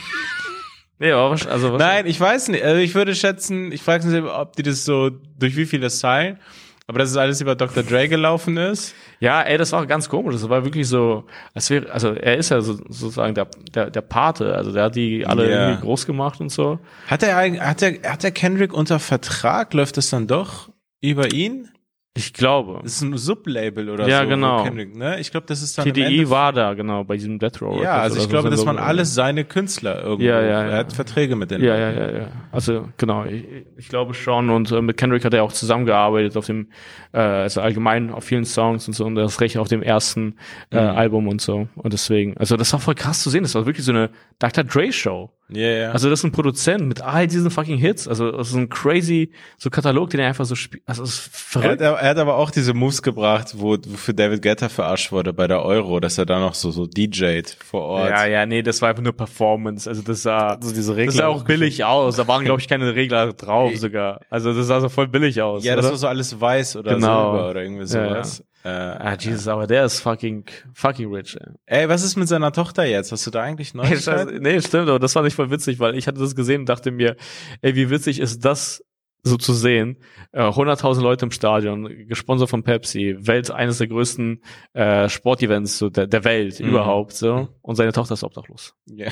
[0.99, 2.63] nee, aber was, also was, Nein, ich weiß nicht.
[2.63, 5.99] Also ich würde schätzen, ich frage mich, ob die das so, durch wie viel das
[5.99, 6.39] zahlen.
[6.88, 7.81] Aber dass es alles über Dr.
[7.81, 8.93] Dre gelaufen ist.
[9.19, 10.36] Ja, ey, das war ganz komisch.
[10.36, 11.23] Das war wirklich so,
[11.55, 14.53] als wäre, also er ist ja so, sozusagen der, der, der Pate.
[14.53, 15.69] Also der hat die alle Ja.
[15.69, 16.77] irgendwie groß gemacht und so.
[17.08, 19.73] Hat er, eigentlich- hat er, hat er Kendrick unter Vertrag?
[19.73, 20.69] Läuft das dann doch
[21.01, 21.69] über ihn?
[22.17, 22.80] Ich glaube.
[22.82, 24.25] Das ist ein Sublabel oder Ja, so.
[24.25, 24.63] wo genau.
[24.63, 25.19] Kendrick, ne?
[25.19, 27.82] Ich glaube, das ist dann TDI Ende- war da, genau, bei diesem Death Row.
[27.84, 30.23] Ja, also ich so glaube, sind das so- waren alles seine Künstler irgendwo.
[30.23, 30.62] Ja, ja, ja.
[30.69, 31.65] Er hat Verträge mit denen.
[31.65, 32.28] Ja, ja, ja, ja.
[32.54, 33.43] Also genau, ich,
[33.75, 34.49] ich glaube schon.
[34.49, 36.69] Und äh, mit Kendrick hat er auch zusammengearbeitet auf dem,
[37.12, 40.38] äh, also allgemein auf vielen Songs und so und das recht auf dem ersten
[40.71, 40.97] äh, Mhm.
[40.97, 41.67] Album und so.
[41.75, 43.43] Und deswegen, also das war voll krass zu sehen.
[43.43, 44.63] Das war wirklich so eine Dr.
[44.63, 45.32] Dre Show.
[45.49, 45.91] Ja, ja.
[45.91, 48.08] Also das ist ein Produzent mit all diesen fucking Hits.
[48.08, 50.81] Also das ist ein crazy so Katalog, den er einfach so spielt.
[50.88, 51.31] Also das ist er,
[51.62, 51.81] verrückt.
[51.81, 55.45] hat, er hat aber auch diese Moves gebracht, wo wofür David Guetta verarscht wurde bei
[55.47, 58.10] der Euro, dass er da noch so, so DJt vor Ort.
[58.10, 59.88] Ja, ja, nee, das war einfach nur Performance.
[59.88, 62.15] Also das sah, Also diese Regler das sah auch billig aus.
[62.15, 64.21] Da waren, glaube ich, keine Regler drauf sogar.
[64.31, 65.63] Also das sah so voll billig aus.
[65.63, 65.91] Ja, das oder?
[65.91, 67.31] war so alles weiß oder Genau.
[67.34, 68.43] silber oder irgendwie Ja, sowas.
[68.65, 71.82] Äh, Ah, Jesus, aber der ist fucking, fucking rich, ey.
[71.84, 73.12] ey, was ist mit seiner Tochter jetzt?
[73.12, 74.39] Hast du da eigentlich scheiße.
[74.41, 76.89] nee, stimmt, aber das fand ich voll witzig, weil ich hatte das gesehen und dachte
[76.91, 77.15] mir,
[77.62, 78.84] ey, wie witzig ist das,
[79.28, 79.97] so zu sehen.
[80.34, 84.41] Äh, 100.000 Leute im Stadion, gesponsert von Pepsi, Welt, eines der größten
[84.73, 86.67] äh, Sportevents so der, der Welt Mhm.
[86.69, 87.49] überhaupt, so.
[87.62, 88.75] Und seine Tochter ist obdachlos.
[88.86, 89.08] Ja.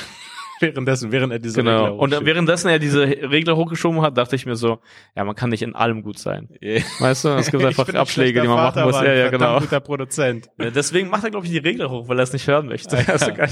[0.63, 1.83] Währenddessen, während er diese Genau.
[1.85, 4.79] Regler Und währenddessen er diese Regler hochgeschoben hat, dachte ich mir so,
[5.15, 6.49] ja, man kann nicht in allem gut sein.
[6.61, 6.81] Yeah.
[6.99, 8.95] Weißt du, es gibt einfach Abschläge, die man machen Vater, muss.
[8.95, 9.59] aber Ja, ja, genau.
[9.59, 10.47] guter Produzent.
[10.59, 12.97] Ja, Deswegen macht er, glaube ich, die Regler hoch, weil er es nicht hören möchte.
[13.07, 13.47] Also, ja.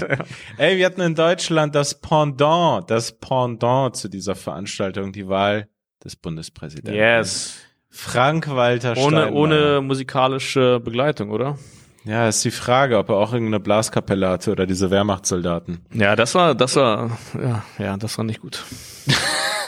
[0.58, 5.67] Ey, wir hatten in Deutschland das Pendant, das Pendant zu dieser Veranstaltung, die Wahl
[6.04, 6.93] des Bundespräsidenten.
[7.00, 7.60] Yes.
[7.89, 9.34] Frank-Walter Ohne, Steinmeier.
[9.34, 11.58] ohne musikalische Begleitung, oder?
[12.04, 15.80] Ja, ist die Frage, ob er auch irgendeine Blaskapelle hatte oder diese Wehrmachtssoldaten.
[15.94, 18.64] Ja, das war, das war, ja, ja, das war nicht gut.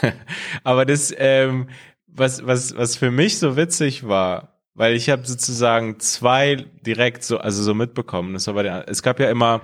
[0.64, 1.68] Aber das, ähm,
[2.06, 7.38] was, was, was für mich so witzig war, weil ich habe sozusagen zwei direkt so,
[7.38, 8.34] also so mitbekommen.
[8.34, 9.62] Das war der, es gab ja immer,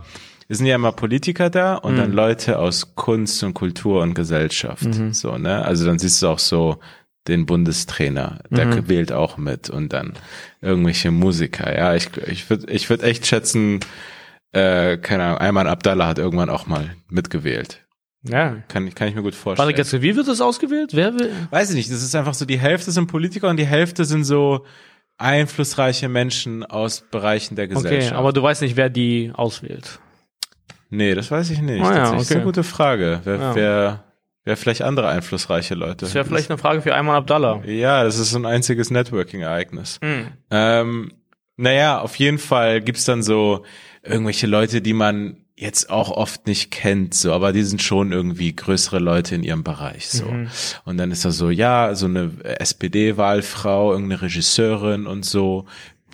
[0.49, 4.85] es sind ja immer Politiker da und dann Leute aus Kunst und Kultur und Gesellschaft.
[5.13, 5.65] So, ne?
[5.65, 6.79] Also dann siehst du auch so
[7.31, 10.13] den Bundestrainer, der wählt auch mit und dann
[10.61, 11.75] irgendwelche Musiker.
[11.75, 13.81] Ja, ich, ich würde ich würd echt schätzen,
[14.53, 17.87] äh, keine Ahnung, Ayman Abdallah hat irgendwann auch mal mitgewählt.
[18.23, 18.57] Ja.
[18.69, 19.69] Kann, ich- kann ich mir gut vorstellen.
[19.69, 20.91] Warte, jetzt, wie wird das ausgewählt?
[20.93, 21.33] Wer will?
[21.51, 24.25] Weiß ich nicht, das ist einfach so, die Hälfte sind Politiker und die Hälfte sind
[24.25, 24.67] so
[25.17, 28.15] einflussreiche Menschen aus Bereichen der Okay, Gesellschaft.
[28.15, 29.99] aber du weißt nicht, wer die auswählt.
[30.91, 31.83] nee, das weiß ich nicht.
[31.83, 32.13] Ah ja.
[32.13, 32.45] Das ist eine okay.
[32.47, 33.21] gute Frage.
[33.25, 33.55] Wer, Ja.
[33.55, 34.05] wer,
[34.45, 36.05] wer vielleicht andere einflussreiche Leute?
[36.07, 37.63] Das wäre vielleicht eine Frage für Ayman Abdallah.
[37.65, 39.99] ja, das ist so ein einziges Networking-Ereignis.
[40.03, 40.29] Hm.
[40.51, 41.13] Ähm,
[41.57, 43.65] naja, auf jeden Fall gibt's dann so
[44.03, 48.57] irgendwelche Leute, die man jetzt auch oft nicht kennt, so, aber die sind schon irgendwie
[48.57, 50.25] größere Leute in ihrem Bereich, so.
[50.87, 55.67] Und dann ist da so, ja, so eine SPD-Wahlfrau, irgendeine Regisseurin und so.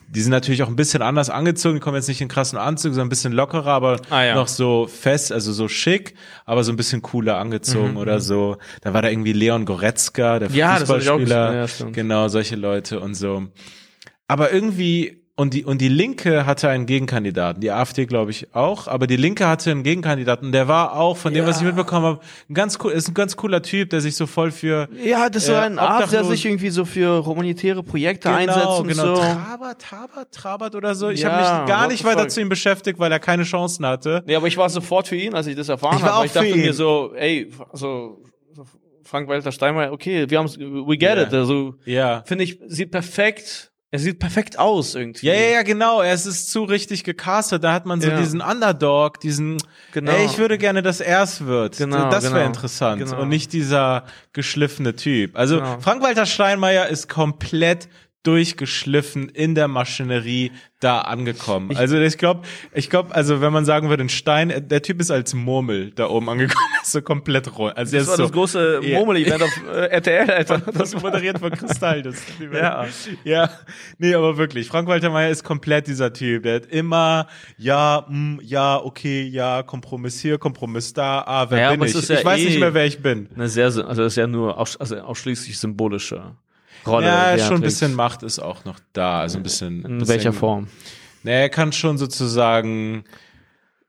[0.09, 2.93] Die sind natürlich auch ein bisschen anders angezogen, die kommen jetzt nicht in krassen Anzug,
[2.93, 4.35] sondern ein bisschen lockerer, aber Ah, ja.
[4.37, 6.15] noch so fest, also so schick,
[6.45, 8.57] aber so ein bisschen cooler angezogen Mhm, oder so.
[8.83, 11.55] Da war da irgendwie Leon Goretzka, der Ja, Fußballspieler.
[11.67, 13.49] ja, genau, solche Leute und so.
[14.29, 18.89] Aber irgendwie, und die, und die Linke hatte einen Gegenkandidaten, die AfD glaube ich auch,
[18.89, 22.21] aber die Linke hatte einen Gegenkandidaten, der war auch, von dem, was ich mitbekommen habe,
[22.49, 25.43] ein ganz cool, ist ein ganz cooler Typ, der sich so voll für Ja, das
[25.43, 29.15] ist so Äh, ein Arzt, der sich irgendwie so für humanitäre Projekte einsetzt und genau.
[29.17, 29.23] so.
[29.23, 31.11] Trabert, Trabert, Trabert oder so.
[31.11, 32.31] Ich Ja, habe mich gar nicht weiter fuck?
[32.31, 34.23] zu ihm beschäftigt, weil er keine Chancen hatte.
[34.27, 36.27] Nee, aber ich war sofort für ihn, als ich das erfahren Ich war habe.
[36.27, 36.63] Ich dachte für ihn.
[36.63, 38.23] mir so, ey, also
[39.05, 41.23] Frank-Walter Steinmeier, okay, wir haben we get Ja.
[41.25, 41.35] it.
[41.35, 42.23] Also Ja.
[42.27, 45.27] finde ich, sieht perfekt, er sieht perfekt aus irgendwie.
[45.27, 46.03] Ja, ja, ja, genau.
[46.03, 47.65] Es ist zu richtig gecastet.
[47.65, 48.19] Da hat man so Ja.
[48.19, 49.57] diesen Underdog, diesen,
[49.93, 50.13] Genau.
[50.13, 51.79] ey, ich würde gerne, dass er es wird.
[51.79, 52.47] Genau, das wäre genau.
[52.47, 53.03] interessant.
[53.03, 53.21] Genau.
[53.23, 55.37] Und nicht dieser geschliffene Typ.
[55.37, 55.81] Also Genau.
[55.81, 57.89] Frank-Walter Steinmeier ist komplett
[58.27, 61.75] durchgeschliffen in der Maschinerie da angekommen.
[61.77, 62.43] also ich glaube,
[62.75, 66.09] ich glaube, also wenn man sagen würde, ein Stein, der Typ ist als Murmel da
[66.09, 67.77] oben angekommen, ist so komplett rund.
[67.77, 68.81] Also Das ist war so, das große.
[68.83, 70.59] Murmel-Event auf äh, RTL, Alter.
[70.75, 72.03] das ist moderiert von Kristall.
[72.03, 72.17] Das
[72.53, 72.87] Ja.
[73.25, 73.51] ja,
[73.99, 74.69] nee, aber wirklich.
[74.69, 76.43] Frank-Walter Meyer ist komplett dieser Typ.
[76.43, 81.71] Der hat immer, ja, mm, ja, okay, ja, Kompromiss hier, Kompromiss da, ah, wer Ja,
[81.71, 81.95] bin ich?
[81.95, 83.29] ja ich weiß eh- nicht mehr, wer ich bin.
[83.35, 86.37] Eine sehr, also das ist ja nur aus, also ausschließlich symbolische
[86.87, 87.07] Rolle.
[87.07, 89.21] Ja, schon ein bisschen Macht ist auch noch da.
[89.21, 89.85] Also ein bisschen.
[89.85, 90.69] In bisschen, welcher Form?
[91.23, 93.05] Nee, er kann schon sozusagen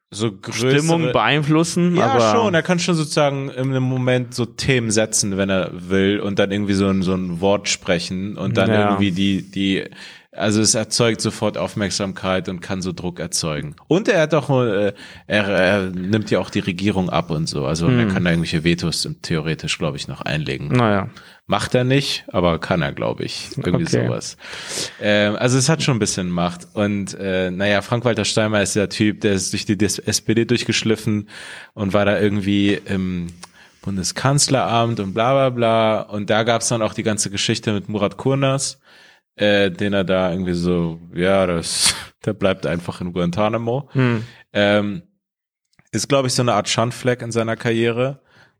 [0.10, 2.53] so größere, Stimmung beeinflussen, Ja, aber schon.
[2.53, 6.51] Er kann schon sozusagen in einem Moment so Themen setzen, wenn er will, und dann
[6.51, 8.86] irgendwie so ein, so ein Wort sprechen und dann Ja.
[8.86, 9.83] irgendwie die, die,
[10.38, 13.76] also es erzeugt sofort Aufmerksamkeit und kann so Druck erzeugen.
[13.88, 14.93] Und er hat auch, äh,
[15.28, 17.65] er, er nimmt ja auch die Regierung ab und so.
[17.65, 18.00] Also Hm.
[18.00, 20.67] er kann da irgendwelche Vetos theoretisch, glaube ich, noch einlegen.
[20.69, 21.10] naja.
[21.50, 23.52] Macht er nicht, aber kann er, glaube ich.
[23.56, 24.06] Irgendwie Okay.
[24.06, 24.36] sowas.
[25.02, 26.67] Ähm, also es hat schon ein bisschen Macht.
[26.73, 31.30] Und äh, naja, Frank-Walter Steinmeier ist der Typ, der ist durch die SPD durchgeschliffen
[31.73, 33.28] und war da irgendwie im
[33.82, 36.02] Bundeskanzleramt und bla bla bla.
[36.02, 38.80] Und da gab's dann auch die ganze Geschichte mit Murat Kurnas,
[39.38, 41.95] äh, den er da irgendwie so, ja, das,
[42.26, 43.89] der bleibt einfach in Guantanamo.
[43.93, 44.23] Hm.
[44.54, 45.04] Ähm,
[45.91, 48.19] ist, glaube ich, so eine Art Schandfleck in seiner Karriere.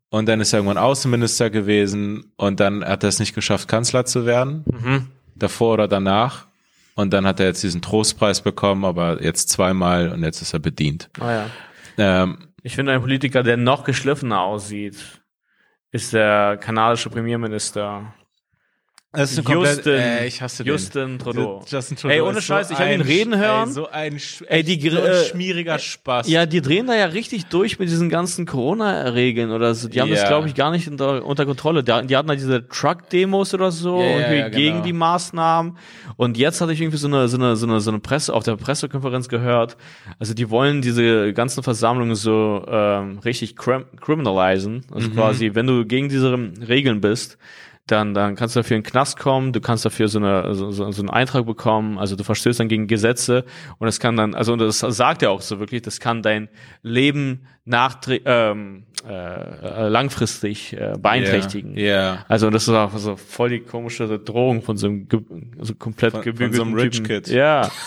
[0.10, 4.06] Und dann ist er irgendwann Außenminister gewesen und dann hat er es nicht geschafft, Kanzler
[4.06, 4.63] zu werden.
[4.66, 5.08] Mhm.
[5.36, 6.48] Davor oder danach.
[6.96, 10.60] Und dann hat er jetzt diesen Trostpreis bekommen, aber jetzt zweimal und jetzt ist er
[10.60, 11.10] bedient.
[11.20, 11.48] Naja.
[11.98, 15.22] Ähm, Ich finde, ein Politiker, der noch geschliffener aussieht,
[15.92, 18.13] ist der kanadische Premierminister
[19.17, 21.19] das ist Justin, äh, ich hasse Justin den.
[21.19, 21.65] Trudeau.
[21.67, 23.69] Justin Trudeau Ey, ohne Scheiß, so ich habe ihn reden hören.
[23.69, 26.30] Ey, so ein, Sch- Ey, die so ein äh, schmieriger Spaß.
[26.30, 29.88] Ja, die drehen da ja richtig durch mit diesen ganzen Corona-Regeln oder so.
[29.89, 30.27] Die haben das, Ja.
[30.27, 31.84] glaube ich, gar nicht unter, unter Kontrolle.
[31.84, 34.58] Die, die hatten da diese Truck-Demos oder so, ja, irgendwie ja, genau.
[34.58, 35.77] gegen die Maßnahmen.
[36.15, 38.43] Und jetzt hatte ich irgendwie so eine, so eine, so eine, so eine Presse, auf
[38.43, 39.77] der Pressekonferenz gehört.
[40.19, 44.86] Also die wollen diese ganzen Versammlungen so ähm, richtig crim criminalisen.
[44.89, 44.93] Mhm.
[44.93, 47.38] Also quasi, wenn du gegen diese Regeln bist,
[47.88, 50.71] dann, dann kannst du dafür in den Knast kommen, du kannst dafür so, eine, so,
[50.71, 53.45] so, so einen Eintrag bekommen, also du verstößt dann gegen Gesetze
[53.80, 56.50] und das kann dann, also und das sagt er auch so wirklich, das kann dein
[56.84, 61.78] Leben nachtre ähm, äh, langfristig äh, beeinträchtigen.
[61.78, 61.84] Ja.
[61.84, 62.26] Yeah.
[62.30, 65.19] Also das ist auch so voll die komische Drohung von so einem ge
[65.60, 67.08] so komplett Von- von gebügelten so einem Rich Typen.
[67.08, 67.28] Kid.
[67.30, 67.69] Ja.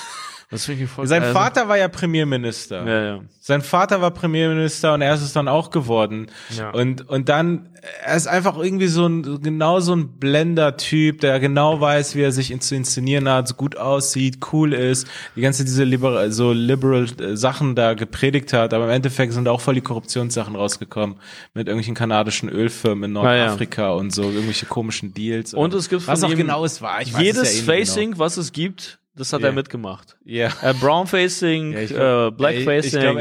[0.50, 2.84] Das finde ich voll Sein also- Vater war ja Premierminister.
[2.84, 3.20] Ja, ja.
[3.38, 6.26] Sein Vater war Premierminister und er ist es dann auch geworden.
[6.56, 6.70] Ja.
[6.70, 7.68] Und, und dann,
[8.04, 12.32] er ist einfach irgendwie so ein, genau so ein Blender-Typ, der genau weiß, wie er
[12.32, 17.06] sich zu inszenieren hat, so gut aussieht, cool ist, die ganze diese liberal, so liberal
[17.20, 21.16] äh, Sachen da gepredigt hat, aber im Endeffekt sind auch voll die Korruptionssachen rausgekommen
[21.54, 23.44] mit irgendwelchen kanadischen Ölfirmen in Ah, ja.
[23.46, 25.54] Nordafrika und so, irgendwelche komischen Deals.
[25.54, 27.00] Und es gibt was auch genau es war.
[27.02, 29.48] Ich weiß Jedes es ja eh nicht Facing, was es gibt, das hat Ja.
[29.48, 30.16] er mitgemacht.
[30.24, 30.48] Ja.
[30.62, 32.76] Äh, Brown Facing, Ja, äh, Black ich- er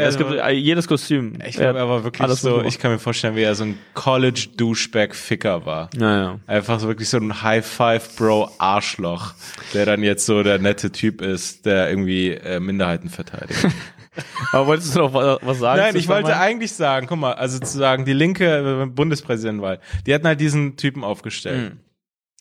[0.07, 1.33] es gibt war- äh, jedes Kostüm.
[1.45, 5.65] Ich glaube, er war wirklich so, ich kann mir vorstellen, wie er so ein College-Douchebag-Ficker
[5.65, 5.89] war.
[5.95, 6.39] Naja.
[6.47, 9.33] Einfach so wirklich so ein High-Five-Bro-Arschloch,
[9.73, 13.65] der dann jetzt so der nette Typ ist, der irgendwie äh, Minderheiten verteidigt.
[14.51, 15.79] Aber wolltest du noch was, sagen?
[15.81, 16.41] Nein, ich wollte Steinmeier?
[16.45, 20.75] eigentlich sagen, guck mal, also zu sagen, die linke äh, Bundespräsidentenwahl, die hatten halt diesen
[20.77, 21.71] Typen aufgestellt.
[21.71, 21.79] Hm.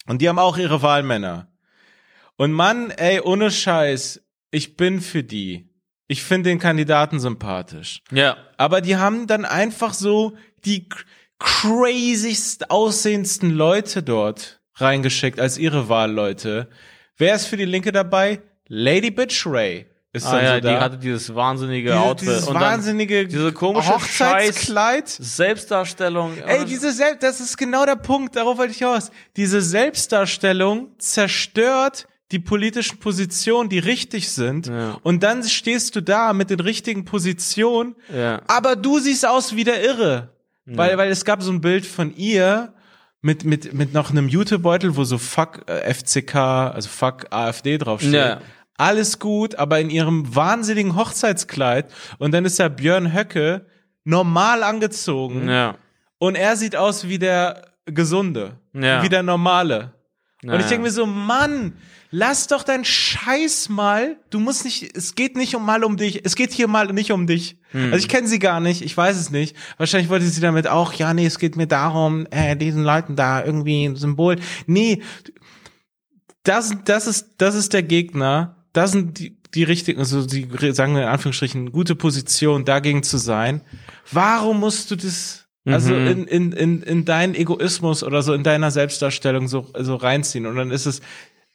[0.07, 1.49] Und die haben auch ihre Wahlmänner.
[2.39, 5.69] Und Mann, ey, ohne Scheiß, ich bin für die.
[6.07, 8.01] Ich finde den Kandidaten sympathisch.
[8.11, 8.39] Ja.
[8.57, 11.05] Aber die haben dann einfach so die cr-
[11.39, 16.69] crazyst aussehendsten Leute dort reingeschickt als ihre Wahlleute.
[17.17, 18.41] Wer ist für die Linke dabei?
[18.69, 20.81] Lady Bitch Ray ist Ah, dann ja, so die da.
[20.81, 22.29] hatte dieses wahnsinnige Diese- Outfit.
[22.29, 25.09] dieses und dann wahnsinnige diese komische Hochzeitskleid.
[25.09, 26.39] Selbstdarstellung.
[26.47, 29.11] Ey, diese Selbst, das ist genau der Punkt, darauf wollte ich aus.
[29.37, 34.67] Diese Selbstdarstellung zerstört die politischen Positionen, die richtig sind.
[34.67, 34.99] Ja.
[35.03, 38.43] Und dann stehst du da mit den richtigen Positionen, Ja.
[38.47, 40.31] aber du siehst aus wie der Irre.
[40.71, 42.75] Weil, weil es gab so ein Bild von ihr
[43.23, 48.13] mit, mit, mit noch einem Jutebeutel, wo so Fuck äh, FCK, also Fuck AfD draufsteht.
[48.13, 48.41] Ja.
[48.77, 51.91] Alles gut, aber in ihrem wahnsinnigen Hochzeitskleid.
[52.19, 53.65] Und dann ist ja Björn Höcke
[54.05, 55.49] normal angezogen.
[55.49, 55.77] Ja.
[56.19, 58.59] Und er sieht aus wie der Gesunde.
[58.75, 59.03] Ja.
[59.03, 59.95] Wie der Normale.
[60.43, 61.73] Ja, und ich denke mir so, Mann,
[62.11, 64.17] lass doch deinen Scheiß mal.
[64.31, 66.25] Du musst nicht, es geht nicht um mal um dich.
[66.25, 67.59] Es geht hier mal nicht um dich.
[67.73, 67.93] Hm.
[67.93, 69.57] Also ich kenne sie gar nicht, ich weiß es nicht.
[69.79, 73.45] Wahrscheinlich wollte sie damit auch, ja, nee, es geht mir darum, äh, diesen Leuten da
[73.45, 74.37] irgendwie ein Symbol.
[74.67, 75.03] Nee,
[76.45, 78.65] das, das ist, das ist der Gegner.
[78.73, 83.19] Das sind die, die richtigen, also die, sagen wir in Anführungsstrichen, gute Position, dagegen zu
[83.19, 83.63] sein.
[84.13, 86.07] Warum musst du das, also Mhm.
[86.07, 90.47] in, in, in, in deinen Egoismus oder so, in deiner Selbstdarstellung so, so reinziehen?
[90.47, 91.01] Und dann ist es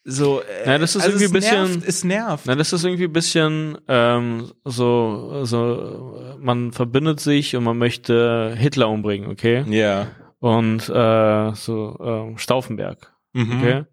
[0.06, 2.46] so, äh, Ja, das ist also irgendwie es ein bisschen- nervt, es nervt.
[2.46, 8.54] Na, das ist irgendwie ein bisschen ähm, so, so, man verbindet sich und man möchte
[8.58, 9.64] Hitler umbringen, okay?
[9.70, 10.08] Ja.
[10.40, 13.52] Und äh, so ähm, Stauffenberg, Mhm.
[13.60, 13.84] okay?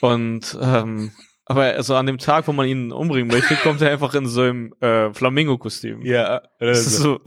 [0.00, 1.10] Und ähm,
[1.44, 4.42] aber so an dem Tag, wo man ihn umbringen möchte, kommt er einfach in so
[4.42, 6.02] einem äh, Flamingo-Kostüm.
[6.02, 6.42] Ja.
[6.60, 7.20] Das ist so,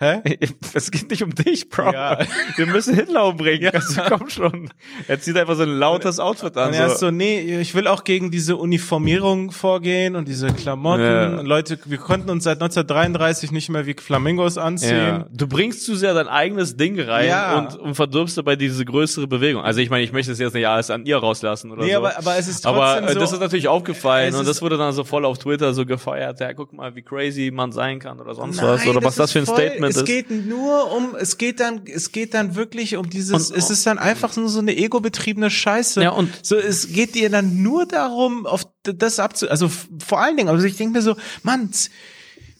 [0.00, 0.22] Hä?
[0.74, 1.92] es geht nicht um dich, Bro.
[1.92, 2.18] Ja.
[2.56, 3.62] Wir müssen Hitler umbringen.
[3.62, 3.70] Ja.
[3.72, 4.70] Also komm schon.
[5.08, 6.68] Er zieht einfach so ein lautes Outfit an.
[6.68, 7.06] Und er ist So.
[7.06, 11.02] so, nee, ich will auch gegen diese Uniformierung vorgehen und diese Klamotten.
[11.02, 11.40] Ja.
[11.40, 14.96] Leute, wir konnten uns seit 1933 nicht mehr wie Flamingos anziehen.
[14.96, 15.26] Ja.
[15.32, 19.62] Du bringst zu sehr dein eigenes Ding rein und, und verdirbst dabei diese größere Bewegung.
[19.62, 21.98] Also ich meine, ich möchte es jetzt nicht alles an ihr rauslassen oder Nee, so.
[21.98, 23.18] aber, aber es ist trotzdem aber äh, so.
[23.20, 26.38] das ist natürlich aufgefallen und das wurde dann so voll auf Twitter so gefeiert.
[26.38, 29.26] Ja, guck mal, wie crazy man sein kann oder sonst Nein, was oder was das
[29.26, 30.04] ist für ein Statement es ist.
[30.06, 33.86] geht nur um, es geht dann, es geht dann wirklich um dieses, Und- es ist
[33.86, 36.02] dann einfach nur so eine ego-betriebene Scheiße.
[36.02, 39.70] Ja, und- so, es geht dir dann nur darum, auf das abzu, also
[40.04, 41.70] vor allen Dingen, also ich denke mir so, Mann,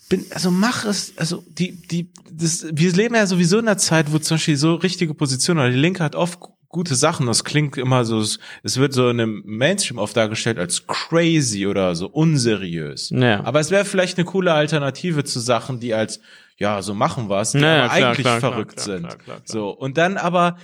[0.08, 4.10] bin, also mach es, also die, die, das, wir leben ja sowieso in einer Zeit,
[4.12, 7.44] wo zum Beispiel so richtige Positionen, oder die Linke hat oft gu- gute Sachen, das
[7.44, 11.94] klingt immer so, es es wird so in einem Mainstream oft dargestellt als crazy oder
[11.94, 13.10] so unseriös.
[13.10, 13.42] Ja.
[13.44, 16.20] Aber es wäre vielleicht eine coole Alternative zu Sachen, die als,
[16.58, 19.16] ja, so machen was, die Ja, ja, aber klar, eigentlich klar, verrückt klar, sind.
[19.44, 19.70] So.
[19.70, 20.56] Und dann aber,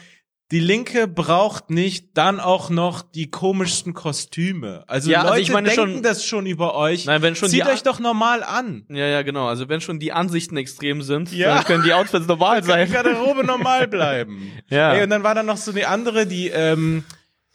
[0.51, 4.85] die Linke braucht nicht dann auch noch die komischsten Kostüme.
[4.87, 7.07] Also Ja, also Leute ich meine denken schon- das schon über euch.
[7.07, 8.85] Nein, wenn schon Zieht die euch doch normal an.
[8.91, 9.49] Ja, ja, genau.
[9.49, 11.55] Also wenn schon die Ansichten extrem sind, Ja.
[11.57, 12.93] dann können die Outfits normal Die sein.
[12.93, 14.53] Garderobe normal bleiben.
[14.69, 14.93] Ja.
[14.93, 17.05] Ey, und dann war da noch so eine andere, die ähm,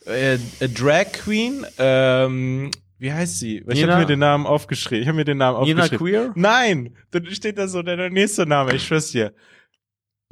[0.08, 0.40] äh, äh,
[0.74, 3.58] Drag Queen, ähm, wie heißt sie?
[3.58, 5.02] Ich Nina- habe mir den Namen aufgeschrieben.
[5.02, 6.06] Ich habe mir den Namen Nina aufgeschrieben.
[6.06, 6.32] Queer?
[6.36, 9.34] Nein, dann steht da so der, nächste Name, ich schwör's dir.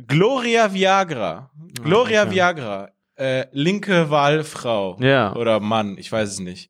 [0.07, 1.49] Gloria Viagra.
[1.81, 2.35] Gloria Ah, okay.
[2.35, 2.89] Viagra.
[3.15, 4.97] Äh, linke Wahlfrau.
[4.99, 5.35] Ja.
[5.35, 6.69] Oder Mann, ich weiß es nicht.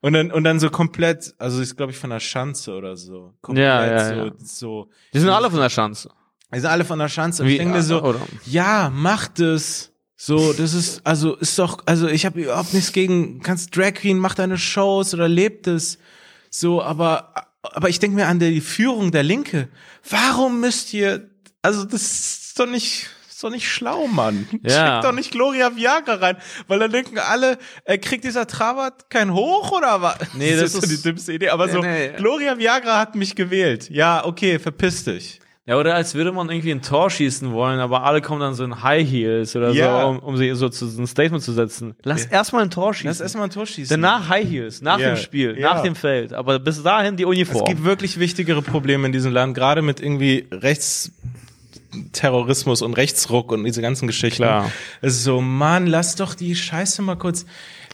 [0.00, 3.34] Und dann, und dann so komplett, also ist glaube ich von der Schanze oder so.
[3.40, 4.32] Komplett Ja, ja, so, ja.
[4.38, 4.90] so.
[5.14, 6.10] Die sind alle von der Chance.
[6.54, 7.44] Die sind alle von der Schanze.
[7.46, 9.92] Wie- ich denke mir so, oder- ja, macht es.
[10.18, 14.18] So, das ist, also ist doch, also ich habe überhaupt nichts gegen, kannst Drag Queen,
[14.18, 15.98] mach deine Shows oder lebt es.
[16.48, 19.68] So, aber, aber ich denke mir an die Führung der Linke.
[20.08, 21.28] Warum müsst ihr,
[21.60, 24.48] also das ist doch nicht, ist doch nicht schlau, Mann.
[24.62, 24.94] Ja.
[24.94, 29.34] Schickt doch nicht Gloria Viagra rein, weil dann denken alle, äh, kriegt dieser Trabat kein
[29.34, 30.16] Hoch oder was?
[30.34, 31.50] Nee, das so ist- die dümmste Idee.
[31.50, 32.16] Aber so, Nee, nee.
[32.16, 33.90] Gloria Viagra hat mich gewählt.
[33.90, 35.40] Ja, okay, verpiss dich.
[35.68, 38.62] Ja, oder als würde man irgendwie ein Tor schießen wollen, aber alle kommen dann so
[38.62, 40.02] in High Heels oder Ja.
[40.02, 41.96] so, um, um sie so zu so ein Statement zu setzen.
[42.04, 43.08] Lass erstmal ein Tor schießen.
[43.08, 44.00] Lass erstmal ein Tor schießen.
[44.00, 45.08] Danach High Heels, nach Ja.
[45.08, 45.74] dem Spiel, Ja.
[45.74, 46.32] nach dem Feld.
[46.34, 47.64] Aber bis dahin die Es Uniform.
[47.64, 53.82] gibt wirklich wichtigere Probleme in diesem Land, gerade mit irgendwie Rechtsterrorismus und Rechtsruck und diese
[53.82, 54.44] ganzen Geschichten.
[54.44, 54.70] Klar.
[55.00, 57.44] Es ist so, Mann, lass doch die Scheiße mal kurz.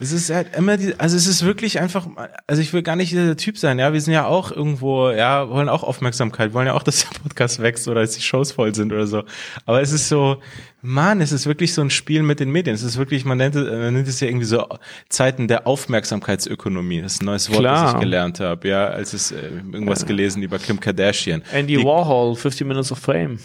[0.01, 2.07] Es ist halt immer die, also es ist wirklich einfach,
[2.47, 3.93] also ich will gar nicht dieser Typ sein, ja.
[3.93, 7.61] Wir sind ja auch irgendwo, ja, wollen auch Aufmerksamkeit, wollen ja auch, dass der Podcast
[7.63, 9.23] wächst oder dass die Shows voll sind oder so.
[9.67, 10.39] Aber es ist so,
[10.83, 12.75] Mann, es ist wirklich so ein Spiel mit den Medien.
[12.75, 14.67] Es ist wirklich, man nennt, es- man nennt es ja irgendwie so
[15.09, 17.01] Zeiten der Aufmerksamkeitsökonomie.
[17.03, 17.95] Das ist ein neues Wort, das Klar.
[17.95, 19.37] ich gelernt habe, ja, als es äh,
[19.73, 21.43] irgendwas gelesen über Kim Kardashian.
[21.53, 23.39] Andy Die- Warhol, 50 Minutes of Fame.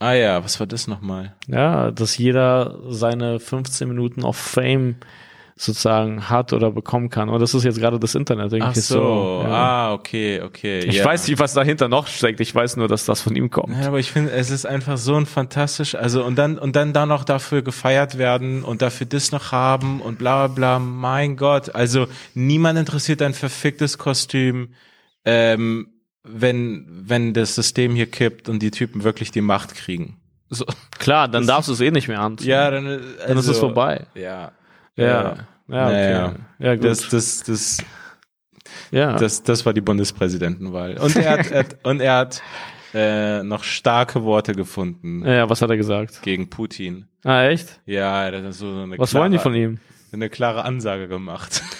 [0.00, 1.34] Ah ja, was war das nochmal?
[1.46, 4.96] Ja, dass jeder seine 15 Minuten of Fame
[5.56, 7.28] sozusagen hat oder bekommen kann.
[7.28, 8.46] Und das ist jetzt gerade das Internet.
[8.46, 9.50] Ach irgendwie so, ja.
[9.50, 10.80] ah, okay, okay.
[10.80, 11.04] Ich ja.
[11.04, 12.40] weiß nicht, was dahinter noch steckt.
[12.40, 13.76] Ich weiß nur, dass das von ihm kommt.
[13.80, 16.92] Ja, aber ich finde, es ist einfach so ein fantastisch, also und dann und dann
[16.92, 20.78] da noch dafür gefeiert werden und dafür das noch haben und bla bla bla.
[20.80, 24.74] Mein Gott, also niemand interessiert ein verficktes Kostüm,
[25.24, 25.88] ähm,
[26.24, 30.16] wenn wenn das System hier kippt und die Typen wirklich die Macht kriegen.
[30.50, 30.66] So,
[30.98, 32.50] Klar, dann darfst du es eh nicht mehr anziehen.
[32.50, 34.06] ja, dann, also, dann ist es vorbei.
[34.14, 34.52] Ja,
[34.96, 35.06] Ja.
[35.66, 35.92] Ja, okay.
[35.94, 36.34] Naja.
[36.58, 36.84] Ja, gut.
[36.84, 37.78] das das das
[38.90, 39.16] ja.
[39.16, 40.98] Das, das war die Bundespräsidentenwahl.
[40.98, 42.42] Und er hat, er und er hat
[42.94, 46.22] äh, noch starke Worte gefunden ja, was hat er gesagt?
[46.22, 47.06] gegen Putin.
[47.24, 47.80] Ah, echt?
[47.86, 49.78] Ja, er hat so eine Was klare, wollen die von ihm?
[50.12, 51.62] eine klare Ansage gemacht.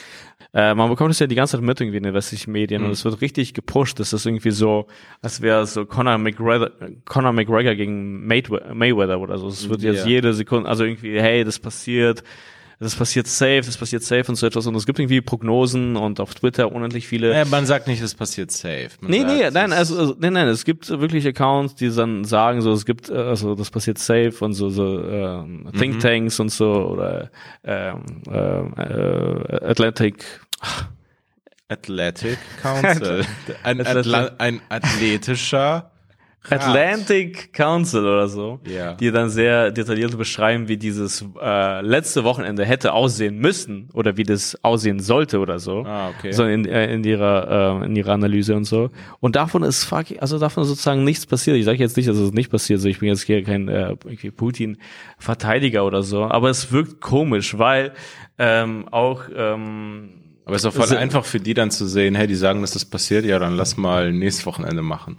[0.56, 2.86] Äh, man bekommt es ja die ganze Zeit mit irgendwie in den westlichen Medien Mhm.
[2.86, 3.98] und es wird richtig gepusht.
[3.98, 4.86] Das ist irgendwie so,
[5.20, 6.70] als wäre so Conor McGregor,
[7.06, 9.48] Conor McGregor gegen Maywe- Mayweather oder so.
[9.48, 12.22] Es wird jetzt jede Sekunde, also irgendwie, hey, das passiert,
[12.80, 14.66] das passiert safe, das passiert safe und so etwas.
[14.66, 17.32] Und es gibt irgendwie Prognosen und auf Twitter unendlich viele.
[17.34, 18.90] Ja, man sagt nicht, es passiert safe.
[19.00, 22.24] Man Nee, sagt, nee, nein, also, also nein, nein, es gibt wirklich Accounts, die dann
[22.24, 25.78] sagen, so es gibt, äh, also das passiert safe und so, so ähm, Mhm.
[25.78, 27.30] Thinktanks und so oder
[27.64, 30.24] ähm, ähm, äh, Atlantic,
[31.68, 33.24] Athletic Council.
[33.62, 35.90] ein, Athletic- Atla ein athletischer.
[36.50, 38.94] Atlantic Council oder so, Ja.
[38.94, 44.24] die dann sehr detailliert beschreiben, wie dieses äh, letzte Wochenende hätte aussehen müssen oder wie
[44.24, 45.84] das aussehen sollte oder so.
[45.86, 46.32] Ah, okay.
[46.32, 48.90] So in, äh, in ihrer äh, in ihrer Analyse und so.
[49.20, 51.56] Und davon ist fuck, also davon ist sozusagen nichts passiert.
[51.56, 52.80] Ich sage jetzt nicht, dass es nicht passiert.
[52.80, 57.58] So, ich bin jetzt hier kein äh, irgendwie Putin-Verteidiger oder so, aber es wirkt komisch,
[57.58, 57.92] weil
[58.38, 60.10] ähm, auch ähm,
[60.44, 62.72] Aber es ist doch voll einfach für die dann zu sehen, hey, die sagen, dass
[62.72, 65.18] das passiert, ja, dann lass mal nächstes Wochenende machen.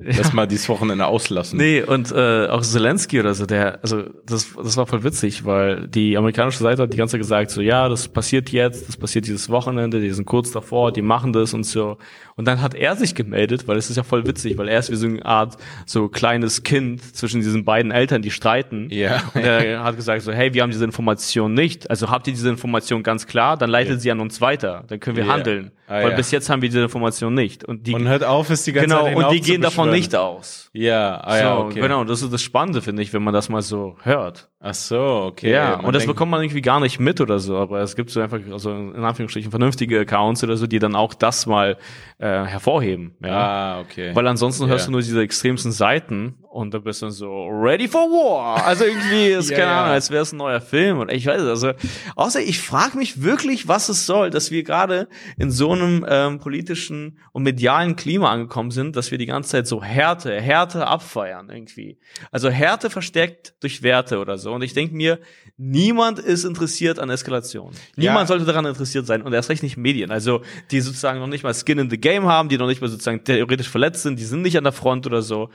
[0.00, 1.58] Lass mal dieses Wochenende auslassen.
[1.58, 5.88] Nee, und äh, auch Zelensky oder so, der, also das, das war voll witzig, weil
[5.88, 9.26] die amerikanische Seite hat die ganze Zeit gesagt, so ja, das passiert jetzt, das passiert
[9.26, 11.98] dieses Wochenende, die sind kurz davor, die machen das und so.
[12.38, 14.90] Und dann hat er sich gemeldet, weil es ist ja voll witzig, weil er ist
[14.90, 18.88] wie so eine Art so kleines Kind zwischen diesen beiden Eltern, die streiten.
[18.90, 19.22] Ja.
[19.34, 21.90] Und er hat gesagt so, hey, wir haben diese Information nicht.
[21.90, 23.98] Also habt ihr diese Information ganz klar, dann leitet Ja.
[23.98, 25.32] sie an uns weiter, dann können wir Ja.
[25.34, 25.72] handeln.
[25.88, 26.16] Ah, weil ja.
[26.16, 27.64] bis jetzt haben wir diese Information nicht.
[27.64, 30.14] Und die Und hört auf, es die ganze genau, Zeit und die gehen davon nicht
[30.14, 30.68] aus.
[30.74, 31.80] Ja, ah So, ja, okay.
[31.80, 34.48] Genau, das ist das Spannende, finde ich, wenn man das mal so hört.
[34.60, 35.50] Ach so, okay.
[35.50, 38.10] ja, Man und das bekommt man irgendwie gar nicht mit oder so, aber es gibt
[38.10, 41.78] so einfach, also in Anführungsstrichen, vernünftige Accounts oder so, die dann auch das mal
[42.18, 43.16] äh, hervorheben.
[43.22, 43.76] Ja.
[43.76, 44.14] Ah, okay.
[44.14, 44.70] Weil ansonsten Ja.
[44.70, 48.64] hörst du nur diese extremsten Seiten und da bist du dann so ready for war.
[48.66, 49.70] Also irgendwie ist Ja, keine.
[49.72, 51.48] Ahnung, als wäre es ein neuer Film und ich weiß es.
[51.48, 51.72] Also
[52.16, 56.38] außer ich frage mich wirklich, was es soll, dass wir gerade in so einem ähm,
[56.38, 61.48] politischen und medialen Klima angekommen sind, dass wir die ganze Zeit so Härte, Härte abfeiern
[61.50, 61.98] irgendwie.
[62.30, 64.52] Also Härte verstärkt durch Werte oder so.
[64.52, 65.18] Und ich denke mir,
[65.56, 67.72] niemand ist interessiert an Eskalation.
[67.96, 68.26] Niemand Ja.
[68.26, 70.10] sollte daran interessiert sein und erst recht nicht Medien.
[70.10, 72.88] Also die sozusagen noch nicht mal Skin in the Game haben, die noch nicht mal
[72.88, 75.50] sozusagen theoretisch verletzt sind, die sind nicht an der Front oder so.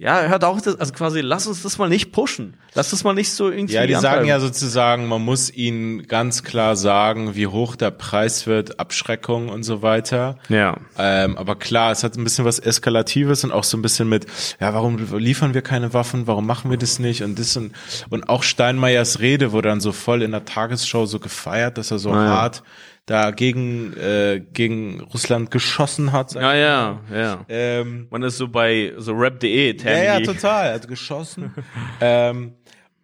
[0.00, 2.54] Ja, hört auch das, also quasi, lass uns das mal nicht pushen.
[2.74, 3.74] Lass das mal nicht so irgendwie.
[3.74, 4.28] Ja, die sagen antreiben.
[4.28, 9.64] ja sozusagen, man muss ihnen ganz klar sagen, wie hoch der Preis wird, Abschreckung und
[9.64, 10.38] so weiter.
[10.48, 10.76] Ja.
[10.96, 14.26] Ähm, aber klar, es hat ein bisschen was Eskalatives und auch so ein bisschen mit,
[14.60, 17.72] ja, warum liefern wir keine Waffen, warum machen wir das nicht und das und,
[18.08, 21.98] und auch Steinmeiers Rede wurde dann so voll in der Tagesschau so gefeiert, dass er
[21.98, 22.50] so Ah, ja.
[23.10, 26.34] Hart dagegen äh, gegen Russland geschossen hat.
[26.34, 27.44] Ja, ja, ja.
[27.48, 30.74] Ähm, Man ist so bei so rap.de, ja, ja, total.
[30.74, 31.54] Hat geschossen.
[32.00, 32.54] ähm,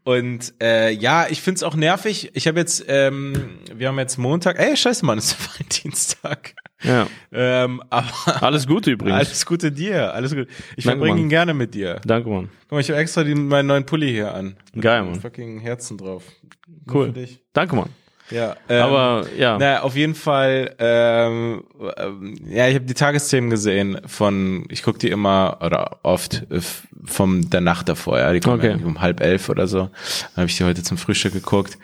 [0.04, 2.30] Und äh, ja, ich find's auch nervig.
[2.34, 4.58] Ich habe jetzt, ähm, wir haben jetzt Montag.
[4.58, 6.54] Ey, scheiße, Mann, es ist Valentinstag.
[6.82, 7.06] Ja.
[7.32, 8.08] Ähm, aber
[8.42, 9.16] Alles Gute übrigens.
[9.18, 10.48] alles Gute dir, alles gut.
[10.76, 11.18] Ich Danke, verbringe Mann.
[11.24, 12.00] ihn gerne mit dir.
[12.04, 12.50] Danke, Mann.
[12.64, 14.56] Guck mal, ich habe extra den, meinen neuen Pulli hier an.
[14.78, 15.20] Geil, Mit Mann.
[15.22, 16.24] Fucking Herzen drauf.
[16.84, 17.06] Nur Cool.
[17.06, 17.40] Für dich.
[17.54, 17.88] Danke, Mann.
[18.30, 18.56] Ja.
[18.68, 19.58] Ähm, Aber ja.
[19.58, 21.64] Naja, auf jeden Fall, ähm,
[21.96, 26.60] ähm, ja, ich habe die Tagesthemen gesehen von, ich gucke die immer oder oft äh,
[27.04, 28.82] vom der Nacht davor, ja, die kommen Okay.
[28.82, 29.78] um halb elf oder so.
[29.78, 31.76] Dann habe ich die heute zum Frühstück geguckt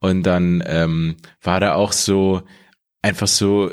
[0.00, 2.42] und dann ähm, war da auch so
[3.00, 3.70] einfach so,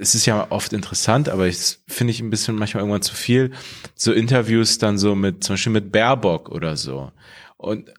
[0.00, 3.50] es ist ja oft interessant, aber ich finde ich ein bisschen manchmal irgendwann zu viel,
[3.94, 7.12] so Interviews dann so mit, zum Beispiel mit Baerbock oder so.
[7.56, 7.92] Und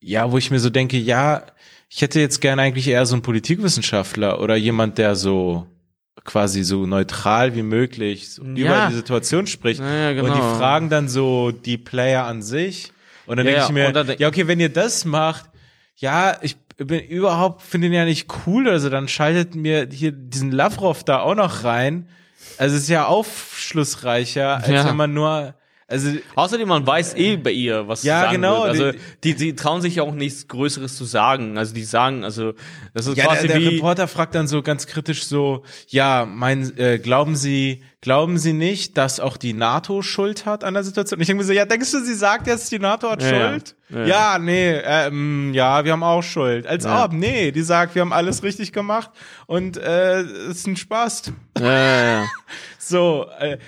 [0.00, 1.46] ja, wo ich mir so denke, ja,
[1.88, 5.66] ich hätte jetzt gerne eigentlich eher so einen Politikwissenschaftler oder jemand, der so
[6.24, 8.88] quasi so neutral wie möglich so über Ja.
[8.88, 9.80] die Situation spricht.
[9.80, 10.34] Ja, ja, Und genau.
[10.34, 12.92] die fragen dann so die Player an sich.
[13.26, 15.44] Und dann Ja, denke ja, ich mir, dann ja, okay, wenn ihr das macht,
[15.96, 20.50] ja, ich bin überhaupt, finde ihn ja nicht cool, also dann schaltet mir hier diesen
[20.52, 22.08] Lavrov da auch noch rein.
[22.58, 24.84] Also es ist ja aufschlussreicher, als Ja.
[24.86, 25.54] wenn man nur,
[25.88, 28.68] also Außerdem, man weiß eh bei ihr, was sie Ja, sagen genau, Wird.
[28.68, 31.56] Also, die- die, die trauen sich ja auch nichts Größeres zu sagen.
[31.58, 32.54] Also, die sagen, also,
[32.94, 36.26] das ist Ja, quasi der, der wie, Reporter fragt dann so ganz kritisch so, ja,
[36.28, 40.82] mein, äh, glauben Sie, glauben Sie nicht, dass auch die NATO Schuld hat an der
[40.84, 41.18] Situation?
[41.18, 43.28] Und ich denke mir so, ja, denkst du, sie sagt jetzt, die NATO hat Ja.
[43.50, 43.74] Schuld?
[43.88, 46.66] Ja, Ja, nee, ähm, ja, wir haben auch Schuld.
[46.66, 49.10] Als ob, nee, die sagt, wir haben alles richtig gemacht
[49.46, 51.32] und äh, es ist ein Spaß.
[51.60, 52.24] ja, ja, ja.
[52.78, 53.58] So, äh,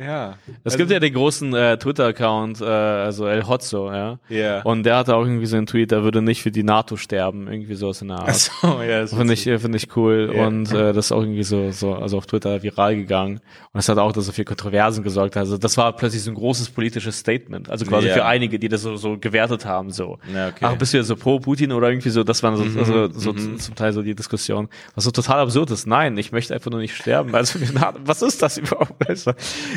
[0.00, 0.34] ja.
[0.64, 4.18] Es gibt ja den großen äh, Twitter-Account, äh, also El Hotzo, ja.
[4.28, 4.62] Ja.
[4.62, 7.48] Und der hatte auch irgendwie so einen Tweet, er würde nicht für die NATO sterben,
[7.48, 8.28] irgendwie so in der Art.
[8.28, 10.32] Achso, ja, das Finde ich, finde ich cool.
[10.34, 10.46] Ja.
[10.46, 13.34] Und äh, das ist auch irgendwie so, so, also auf Twitter viral gegangen.
[13.36, 15.36] Und das hat auch so für Kontroversen gesorgt.
[15.36, 17.70] Also das war plötzlich so ein großes politisches Statement.
[17.70, 18.14] Also quasi Ja.
[18.14, 19.90] für einige, die das so, so gewertet haben.
[19.90, 20.18] So.
[20.34, 20.60] Ja, okay.
[20.62, 23.08] Ach, bist du ja so pro Putin oder irgendwie so, das waren so, Mhm, also,
[23.12, 24.68] so zum Teil so die Diskussion.
[24.94, 25.86] Was so total absurd ist.
[25.86, 27.34] Nein, ich möchte einfach nur nicht sterben.
[27.34, 27.58] Also,
[28.04, 28.94] was ist das überhaupt?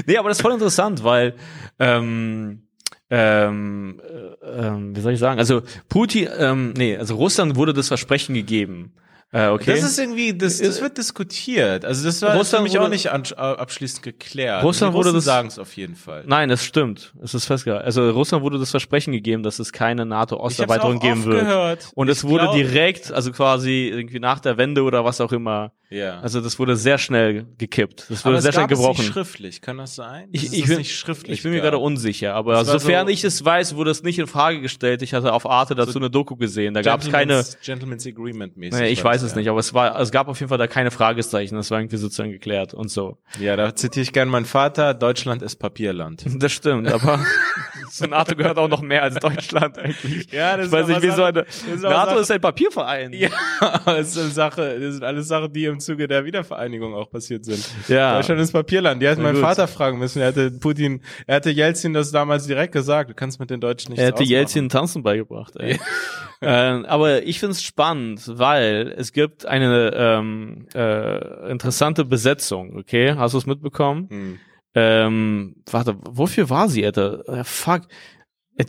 [0.08, 1.36] Nee, aber das ist voll interessant, weil
[1.80, 2.64] ähm,
[3.10, 4.02] ähm,
[4.42, 5.40] äh, ähm, wie soll ich sagen?
[5.40, 8.94] Also Putin, ähm, nee, also Russland wurde das Versprechen gegeben.
[9.34, 9.72] Äh, okay.
[9.76, 11.84] Das ist irgendwie, das, das wird diskutiert.
[11.84, 14.64] Also das war Russland für mich auch wurde- nicht an, abschließend geklärt.
[14.64, 16.24] Russland wurde das- sagen es auf jeden Fall.
[16.26, 17.14] Nein, das stimmt.
[17.22, 17.84] Es ist festgehalten.
[17.86, 21.42] Also Russland wurde das Versprechen gegeben, dass es keine NATO-Osterweiterung auch geben wird.
[21.42, 21.92] gehört.
[21.94, 25.34] Und es Ich wurde glaub- direkt, also quasi irgendwie nach der Wende oder was auch
[25.34, 25.74] immer.
[25.90, 26.20] Ja.
[26.20, 28.08] Also das wurde sehr schnell gekippt.
[28.10, 29.02] Das wurde aber sehr schnell gab es gebrochen.
[29.04, 30.28] nicht schriftlich, kann das sein?
[30.34, 33.08] Ich, Dass ich, es bin, nicht schriftlich ich bin mir gerade unsicher, aber Das sofern
[33.08, 35.02] so- ich es weiß, wurde es nicht in Frage gestellt.
[35.02, 36.74] Ich hatte auf Arte dazu eine Doku gesehen.
[36.74, 38.80] Da gab es keine, Gentleman's- Agreement mäßig.
[38.82, 39.40] Nee, ich weiß das, es ja.
[39.40, 41.56] nicht, aber es war, es gab auf jeden Fall da keine Fragezeichen.
[41.56, 43.18] Das war irgendwie sozusagen geklärt und so.
[43.40, 46.26] Ja, da zitiere ich gern meinen Vater, Deutschland ist Papierland.
[46.40, 47.20] Das stimmt, aber
[47.92, 50.32] zur NATO gehört auch noch mehr als Deutschland eigentlich.
[50.32, 53.14] Ja, das ich weiß ist nicht, wie so eine, das ist NATO ist ein Papierverein.
[53.14, 53.30] Ja,
[53.86, 57.46] das ist eine Sache, das sind alles Sachen, die im Zuge der Wiedervereinigung auch passiert
[57.46, 57.66] sind.
[57.88, 58.16] Ja.
[58.16, 59.02] Deutschland ist Papierland.
[59.02, 59.38] Die Na meinen.
[59.38, 60.22] Vater fragen müssen.
[60.22, 63.10] Er hätte Putin, er hätte Jelzin das damals direkt gesagt.
[63.10, 64.24] Du kannst mit den Deutschen nichts Er hätte.
[64.24, 65.56] Jelzin Tanzen beigebracht.
[65.58, 65.80] Ey.
[66.42, 72.78] ähm, aber ich find's spannend, weil es gibt eine ähm, äh, interessante Besetzung.
[72.78, 74.08] Okay, hast du es mitbekommen?
[74.10, 74.40] Hm.
[74.76, 77.44] Ähm, warte, wofür war sie, Alter?
[77.44, 77.84] Fuck.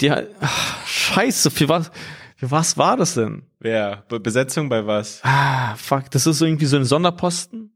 [0.01, 1.91] Die, ach, scheiße, für was,
[2.41, 3.43] was war das denn?
[3.61, 4.05] Wer?
[4.09, 5.21] Be Besetzung bei was?
[5.25, 7.73] Ah, fuck, das ist so irgendwie so ein Sonderposten.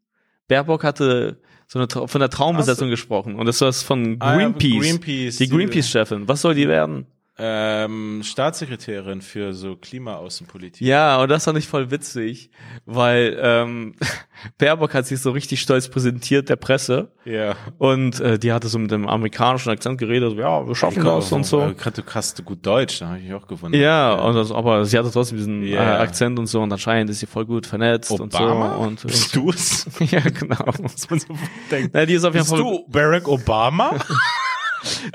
[0.49, 4.81] Baerbock hatte so eine, von der Traumbesetzung gesprochen und das war von Ah, ja, Greenpeace.
[4.83, 6.29] Greenpeace, die die- Greenpeace-Chefin.
[6.29, 7.07] Was soll die werden?
[7.39, 10.87] Ähm, Staatssekretärin für so Klimaaußenpolitik.
[10.87, 12.51] Ja, und das fand ich voll witzig,
[12.85, 13.95] weil ähm,
[14.59, 17.57] Baerbock hat sich so richtig stolz präsentiert der Presse Ja.
[17.79, 21.33] und äh, die hatte so mit dem amerikanischen Akzent geredet, so, ja, wir schaffen das
[21.33, 21.63] und so.
[21.63, 23.81] Äh, Du kannst gut Deutsch, da habe ich mich auch gewundert.
[23.81, 25.97] Ja, und das, aber sie hatte trotzdem diesen Ja.
[25.97, 28.75] äh, Akzent und so und anscheinend ist sie voll gut vernetzt Obama?
[28.77, 29.09] und so.
[29.09, 29.87] Und, Bist du es?
[30.11, 30.65] ja, genau.
[30.83, 31.29] Was man so
[31.71, 31.93] denkt.
[31.95, 33.97] Na, die ist auf jeden Bist Fall du Barack Obama?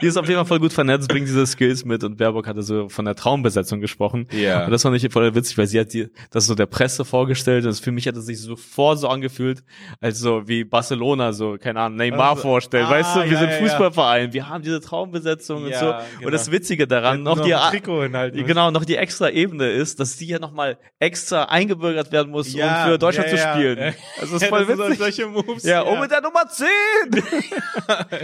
[0.01, 2.61] Die ist auf jeden Fall voll gut vernetzt, bringt diese Skills mit und Baerbock hatte
[2.61, 4.28] so von der Traumbesetzung gesprochen.
[4.32, 4.65] Ja.
[4.65, 7.65] Und das fand ich voll witzig, weil sie hat die, das so der Presse vorgestellt
[7.65, 9.63] und für mich hat es sich sofort so angefühlt,
[10.01, 12.86] als so wie Barcelona so, keine Ahnung, Neymar Also, vorstellt.
[12.86, 13.51] ah, weißt du, wir ja, sind.
[13.53, 15.80] Fußballverein, wir haben diese Traumbesetzung und so.
[15.86, 15.99] genau.
[16.24, 20.39] Und das Witzige daran, noch die, genau, noch die extra Ebene ist, dass die ja
[20.39, 23.78] nochmal extra eingebürgert werden muss, um für Deutschland zu spielen.
[23.78, 23.88] Ja.
[24.20, 24.97] Also das ist voll witzig.
[24.97, 25.63] solche Moves.
[25.63, 26.68] ja, und mit der Nummer 10!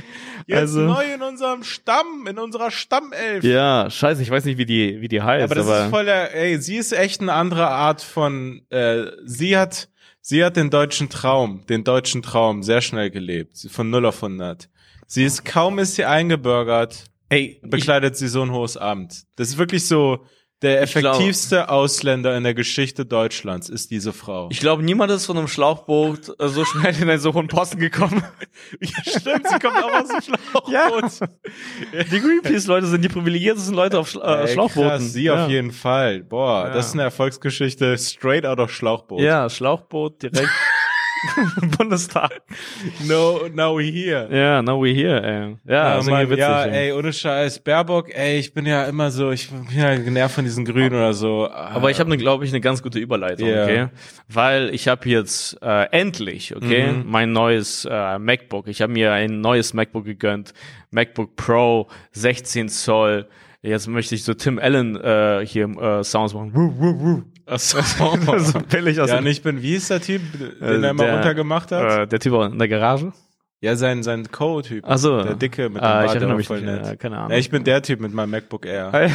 [0.47, 3.43] Jetzt also- neu in unserem Stamm, in unserer Stammelf.
[3.43, 6.05] Ja, scheiße, ich weiß nicht, wie die, wie die heißt, aber das aber ist voll
[6.05, 9.89] der, ey, sie ist echt eine andere Art von, äh, sie hat,
[10.21, 14.69] sie hat den deutschen Traum, den deutschen Traum sehr schnell gelebt, von 0 auf 100.
[15.07, 19.23] Sie ist, kaum ist sie eingebürgert, ey, ich, bekleidet sie so ein hohes Amt.
[19.35, 20.25] Das ist wirklich so,
[20.63, 24.47] Der Ich glaub- effektivste Ausländer in der Geschichte Deutschlands ist diese Frau.
[24.51, 27.79] Ich glaube, niemand ist von einem Schlauchboot äh, so schnell in einen so hohen Posten
[27.79, 28.23] gekommen.
[29.01, 30.71] Stimmt, sie kommt auch aus dem Schlauchboot.
[30.71, 32.03] Ja.
[32.11, 34.89] Die Greenpeace-Leute sind die privilegiertesten Leute auf Schla Ey, Schlauchbooten.
[34.89, 35.43] Krass, sie ja.
[35.45, 36.23] auf jeden Fall.
[36.23, 36.73] Boah, Ja.
[36.73, 39.19] das ist eine Erfolgsgeschichte straight out of Schlauchboot.
[39.19, 40.49] Ja, Schlauchboot direkt
[41.77, 42.31] Bundestag.
[43.07, 44.27] No, now we here.
[44.31, 45.57] Ja, now we're here, ey.
[45.65, 46.39] Ja, Ja, Mann, witzig.
[46.39, 46.91] ja, ey.
[46.91, 47.59] ohne Scheiß.
[47.59, 51.13] Baerbock, ey, ich bin ja immer so, ich bin ja genervt von diesen Grünen oder
[51.13, 51.49] so.
[51.49, 53.63] Aber ich habe, ne, glaube ich, eine ganz gute Überleitung, Ja.
[53.63, 53.87] okay?
[54.27, 57.03] Weil ich habe jetzt äh, endlich, okay, Mhm.
[57.09, 58.67] mein neues äh, MacBook.
[58.67, 60.53] Ich habe mir ein neues MacBook gegönnt,
[60.91, 63.27] MacBook Pro, 16 Zoll.
[63.61, 66.51] Jetzt möchte ich so Tim Allen äh, hier äh, Sounds machen.
[66.53, 67.23] Wuh, wuh, wuh.
[67.45, 67.81] Achso.
[68.39, 71.03] so billig aus ja, dem- nicht bin, wie ist der Typ, den Äh, er immer
[71.03, 71.99] der- runtergemacht hat?
[71.99, 73.11] Äh, der Typ in der Garage.
[73.61, 74.83] ja, sein, sein Co-Typ.
[74.87, 75.21] Ach so.
[75.23, 76.85] Der Dicke mit dem Ah, ich Bart, der erinnere mich voll nicht, nett.
[76.85, 77.31] ja, keine Ahnung.
[77.31, 78.91] Ja, ich bin der Typ mit meinem MacBook Air.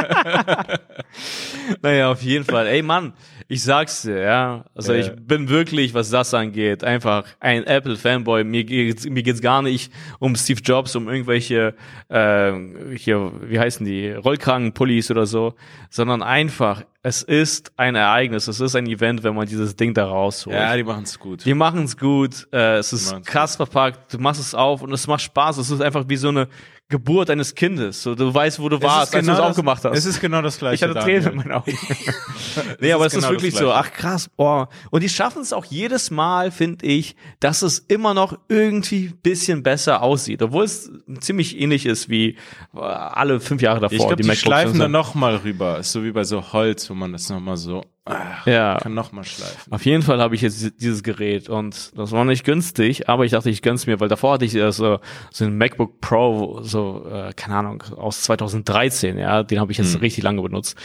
[1.82, 2.66] naja, auf jeden Fall.
[2.66, 3.12] Ey Mann,
[3.48, 4.64] ich sag's dir, ja.
[4.74, 5.00] Also Ja.
[5.00, 8.44] ich bin wirklich, was das angeht, einfach ein Apple-Fanboy.
[8.44, 11.74] Mir geht's, mir geht's gar nicht um Steve Jobs, um irgendwelche,
[12.08, 12.52] äh,
[12.96, 15.54] hier, wie heißen die, Rollkragenpullis oder so,
[15.90, 20.06] sondern einfach, es ist ein Ereignis, es ist ein Event, wenn man dieses Ding da
[20.06, 20.54] rausholt.
[20.54, 21.44] Ja, die machen's gut.
[21.44, 25.22] Die machen's gut, äh, es ist krass verpackt, du machst es auf und es macht
[25.22, 25.58] Spaß.
[25.58, 26.46] Es ist einfach wie so eine
[26.90, 28.02] Geburt eines Kindes.
[28.02, 29.96] So, du weißt, wo du Es warst, ist als du es genau das- aufgemacht hast.
[29.96, 30.74] Es ist genau das gleiche.
[30.74, 31.22] Ich hatte Daniel.
[31.22, 31.78] Tränen in meinen Augen.
[32.80, 34.68] nee, aber es ist ist genau wirklich so, ach krass, boah.
[34.90, 39.62] Und die schaffen es auch jedes Mal, finde ich, dass es immer noch irgendwie bisschen
[39.62, 40.42] besser aussieht.
[40.42, 42.36] Obwohl es ziemlich ähnlich ist wie
[42.74, 43.92] äh, alle fünf Jahre davor.
[43.92, 44.82] Ich glaube, die, MacBooks schleifen und so.
[44.82, 45.78] dann noch mal rüber.
[45.78, 48.78] Ist so wie bei so Holz, wo man das noch mal so, ach, Ja.
[48.78, 49.72] kann noch mal schleifen.
[49.72, 53.32] Auf jeden Fall habe ich jetzt dieses Gerät und das war nicht günstig, aber ich
[53.32, 54.98] dachte, ich gönn's mir, weil davor hatte ich äh, so,
[55.30, 60.00] so ein MacBook Pro, so, äh, keine Ahnung, aus 2013, ja, den habe ich jetzt
[60.00, 60.76] richtig lange benutzt.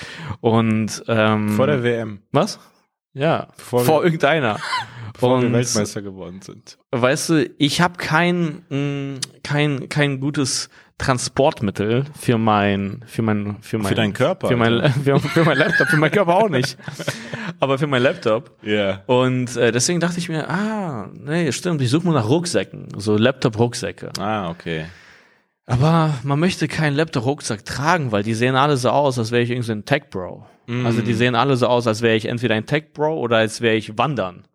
[0.42, 2.60] Und ähm, Vor der WM, was?
[3.14, 4.60] Ja, Bevor vor wir- irgendeiner.
[5.14, 6.78] bevor wir Und- Weltmeister geworden sind.
[6.92, 13.78] Weißt du, ich habe kein, mh, kein, kein gutes Transportmittel für mein, für mein, für
[13.78, 16.78] mein, deinen Körper, für mein, für, für mein Laptop, für meinen Körper auch nicht,
[17.60, 18.52] aber für mein Laptop.
[18.62, 19.04] Ja.
[19.06, 23.18] Und äh, deswegen dachte ich mir, ah, nee, stimmt, ich suche mal nach Rucksäcken, so
[23.18, 24.12] Laptop-Rucksäcke.
[24.20, 24.86] Ah, okay.
[25.66, 29.50] Aber man möchte keinen Laptop-Rucksack tragen, weil die sehen alle so aus, als wäre ich
[29.50, 30.46] irgendwie so ein Tech-Bro.
[30.84, 33.76] Also die sehen alle so aus, als wäre ich entweder ein Tech-Bro oder als wäre
[33.76, 34.46] ich wandern.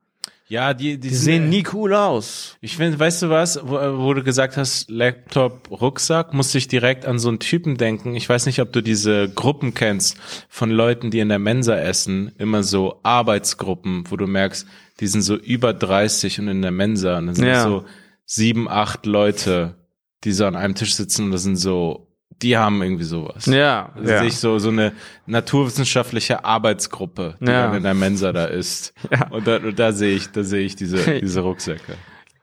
[0.51, 2.57] Ja, die, die, Die sehen nie cool aus.
[2.61, 7.07] Ich finde, weißt du was, wo, wo du gesagt hast, Laptop, Rucksack, musste ich direkt
[7.07, 8.17] an so einen Typen denken.
[8.17, 10.17] Ich weiß nicht, ob du diese Gruppen kennst
[10.49, 14.67] von Leuten, die in der Mensa essen, immer so Arbeitsgruppen, wo du merkst,
[14.99, 17.63] die sind so über 30 und in der Mensa und dann sind Ja.
[17.63, 17.85] so
[18.27, 19.77] sieben, acht Leute,
[20.25, 22.10] die so an einem Tisch sitzen und das sind so,
[22.43, 23.47] die haben irgendwie sowas.
[23.47, 24.93] Ja, Also sehe ich so, so eine
[25.27, 27.67] naturwissenschaftliche Arbeitsgruppe, die Ja.
[27.67, 28.95] dann in der Mensa da ist.
[29.11, 29.29] Ja.
[29.29, 31.95] Und da, und da sehe ich, da sehe ich diese, diese Rucksäcke.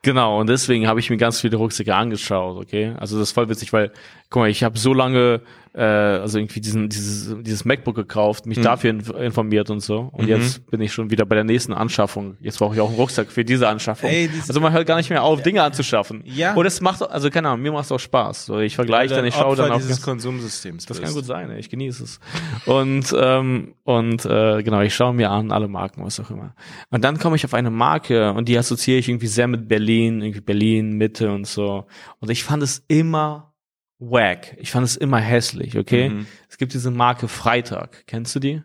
[0.02, 2.94] Genau, und deswegen habe ich mir ganz viele Rucksäcke angeschaut, okay?
[2.98, 3.90] Also das ist voll witzig, weil,
[4.30, 5.40] guck mal, ich habe so lange,
[5.74, 10.08] äh, also irgendwie diesen, dieses, dieses MacBook gekauft, mich dafür inf informiert und so.
[10.12, 10.28] Und Mhm.
[10.28, 12.36] jetzt bin ich schon wieder bei der nächsten Anschaffung.
[12.40, 14.10] Jetzt brauche ich auch einen Rucksack für diese Anschaffung.
[14.10, 16.22] Ey, diese- also man hört gar nicht mehr auf, Dinge anzuschaffen.
[16.24, 16.54] Ja.
[16.54, 18.46] Und es macht, also keine Ahnung, mir macht es auch Spaß.
[18.46, 20.84] So, ich vergleiche dann, ich schaue dann auf dieses Konsumsystems.
[20.86, 21.06] das bist.
[21.06, 21.58] kann gut sein, ey.
[21.60, 22.20] ich genieße es.
[22.66, 26.54] Und, ähm, und äh, genau, ich schaue mir an, alle Marken, was auch immer.
[26.90, 30.20] Und dann komme ich auf eine Marke und die assoziiere ich irgendwie sehr mit Berlin,
[30.22, 31.86] irgendwie Berlin, Mitte und so.
[32.20, 33.47] Und ich fand es immer
[33.98, 34.56] wack.
[34.58, 36.10] Ich fand es immer hässlich, okay?
[36.10, 36.26] Mhm.
[36.48, 38.04] Es gibt diese Marke Freitag.
[38.06, 38.62] Kennst du die?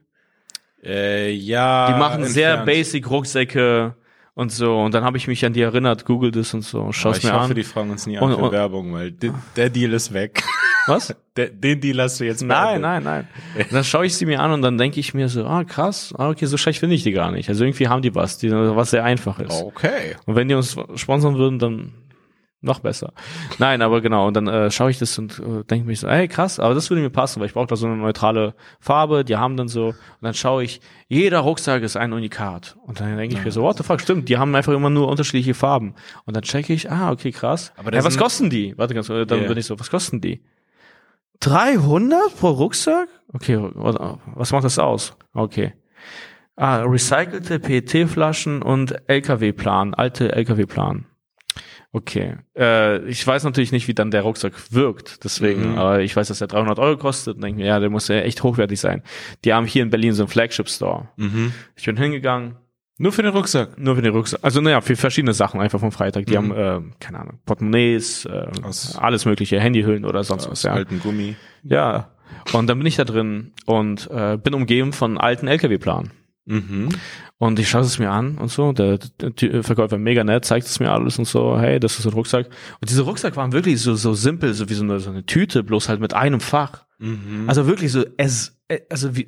[0.83, 1.91] Äh, ja.
[1.93, 2.65] Die machen sehr entfernt.
[2.67, 3.95] basic Rucksäcke
[4.35, 4.79] und so.
[4.79, 6.91] Und dann habe ich mich an die erinnert, google das und so.
[6.91, 7.55] Schau's ich mir hoffe, an.
[7.55, 10.43] die fragen uns nie an Und- für und- Werbung, weil de, der Deal ist weg.
[10.85, 11.15] Was?
[11.37, 13.27] Der, den Deal hast du jetzt Nein, nein, nein.
[13.57, 16.13] Und dann schaue ich sie mir an und dann denke ich mir so, ah krass,
[16.17, 17.47] ah, okay, so schlecht finde ich die gar nicht.
[17.47, 19.61] Also irgendwie haben die was, die, was sehr einfach ist.
[19.63, 20.17] Okay.
[20.25, 21.93] Und wenn die uns sponsern würden, dann
[22.63, 23.13] noch besser.
[23.59, 26.27] Nein, aber genau, und dann äh, schaue ich das und äh, denke mir so, ey
[26.27, 29.35] krass, aber das würde mir passen, weil ich brauche da so eine neutrale Farbe, die
[29.35, 32.77] haben dann so, und dann schaue ich, jeder Rucksack ist ein Unikat.
[32.85, 35.07] Und dann denke ich mir so, what the fuck, stimmt, die haben einfach immer nur
[35.09, 35.93] unterschiedliche Farben.
[36.25, 37.73] Und dann checke ich, ah, okay, krass.
[37.77, 38.77] Aber ja, was kosten die?
[38.77, 39.47] Warte ganz kurz, dann Yeah.
[39.49, 40.41] bin ich so, was kosten die?
[41.41, 43.09] 300 pro Rucksack?
[43.33, 43.95] Okay, was
[44.35, 45.15] was macht das aus?
[45.33, 45.73] Okay.
[46.55, 51.05] Ah, recycelte PET-Flaschen und LKW-Plan, alte LKW-Plan.
[51.95, 52.37] Okay.
[52.57, 55.77] Äh, ich weiß natürlich nicht, wie dann der Rucksack wirkt, deswegen, Mhm.
[55.77, 58.15] aber ich weiß, dass er 300 Euro kostet und denke mir, ja, der muss ja
[58.15, 59.03] echt hochwertig sein.
[59.45, 61.09] Die haben hier in Berlin so einen Flagship-Store.
[61.17, 61.53] Mhm.
[61.75, 62.55] Ich bin hingegangen,
[62.97, 63.77] Nur für den Rucksack.
[63.77, 64.39] nur für den Rucksack.
[64.43, 66.25] Also naja, für verschiedene Sachen einfach vom Freitag.
[66.25, 66.55] Die Mhm.
[66.55, 70.51] haben, äh, keine Ahnung, Portemonnaies, äh, Aus- alles mögliche, Handyhüllen oder sonst was.
[70.51, 70.73] Aus Ja.
[70.73, 71.35] alten Gummi.
[71.63, 72.09] Ja.
[72.53, 76.09] Und dann bin ich da drin und äh, bin umgeben von alten LKW-Planen.
[76.45, 76.89] Mhm.
[77.43, 78.71] Und ich schaue es mir an und so.
[78.71, 81.59] Der, der, der Verkäufer mega nett, zeigt es mir alles und so.
[81.59, 82.45] Hey, das ist ein Rucksack.
[82.79, 85.61] Und diese Rucksack waren wirklich so so simpel, so wie so eine, so eine Tüte,
[85.61, 86.85] bloß halt mit einem Fach.
[86.99, 87.43] Mhm.
[87.47, 88.57] Also wirklich so as,
[88.89, 89.27] also wie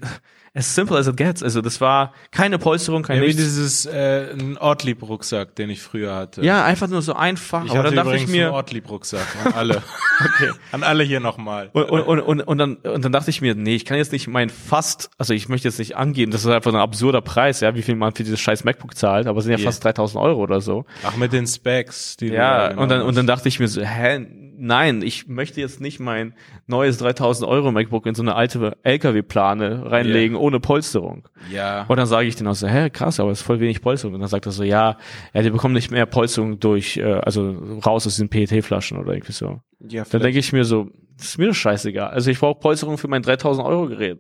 [0.56, 1.44] as simple as it gets.
[1.44, 3.42] Also das war keine Polsterung, kein Ja, wie nichts.
[3.44, 6.42] dieses äh, ein Ortlieb-Rucksack, den ich früher hatte.
[6.44, 7.66] Ja, einfach nur so einfach.
[7.66, 9.84] ich Aber hatte dann dachte übrigens ich mir, einen Ortlieb-Rucksack an alle.
[10.26, 10.52] okay.
[10.72, 11.70] An alle hier nochmal.
[11.74, 14.12] Und, und, und, und, und, dann, und dann dachte ich mir, nee, ich kann jetzt
[14.14, 17.60] nicht mein fast, also ich möchte jetzt nicht angeben, das ist einfach ein absurder Preis,
[17.60, 19.66] ja, wie viel man für dieses scheiß MacBook zahlt, aber es sind ja Yeah.
[19.72, 20.86] fast 3000 Euro oder so.
[21.04, 24.26] Ach, mit den Specs, die Ja, und dann, und dann dachte ich mir so, hä,
[24.58, 26.34] nein, ich möchte jetzt nicht mein
[26.68, 31.28] neues 3000 Euro MacBook in so eine alte LKW-Plane reinlegen, ohne Polsterung.
[31.52, 31.86] Ja.
[31.88, 34.14] Und dann sage ich denen auch so, hä, krass, aber es ist voll wenig Polsterung.
[34.14, 34.98] Und dann sagt er so, ja,
[35.34, 39.34] ja, die bekommen nicht mehr Polsterung durch, äh, also raus aus den PET-Flaschen oder irgendwie
[39.34, 39.60] so.
[39.80, 42.10] ja Dann denke ich mir so, das ist mir doch scheißegal.
[42.10, 44.20] Also ich brauche Polsterung für mein 3000 Euro Gerät.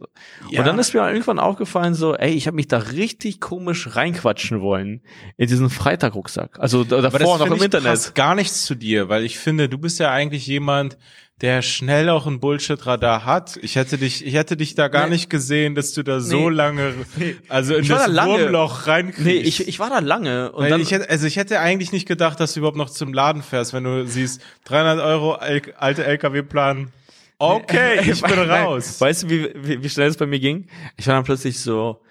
[0.49, 0.59] Ja.
[0.59, 4.61] Und dann ist mir irgendwann aufgefallen so, ey, ich habe mich da richtig komisch reinquatschen
[4.61, 5.01] wollen
[5.35, 6.57] in diesen Freitag-Rucksack.
[6.59, 7.89] Also davor noch im ich, Internet.
[7.89, 10.97] passt gar nichts zu dir, weil ich finde, du bist ja eigentlich jemand,
[11.41, 13.57] der schnell auch ein Bullshit-Radar hat.
[13.61, 15.11] Ich hätte dich, ich hätte dich da gar Nee.
[15.15, 16.55] nicht gesehen, dass du da so Nee.
[16.55, 16.93] lange,
[17.49, 18.07] also in Ich das.
[18.09, 19.25] Wurmloch reinkriegst.
[19.25, 21.91] Nee, ich, ich war da lange und Weil dann ich hätte, also ich hätte eigentlich
[21.91, 26.05] nicht gedacht, dass du überhaupt noch zum Laden fährst, wenn du siehst, 300 Euro alte
[26.05, 26.91] LKW-Plan.
[27.37, 29.01] Okay, ich bin raus.
[29.01, 30.67] Weißt du, wie, wie, wie schnell es bei mir ging?
[30.95, 32.01] Ich war dann plötzlich so,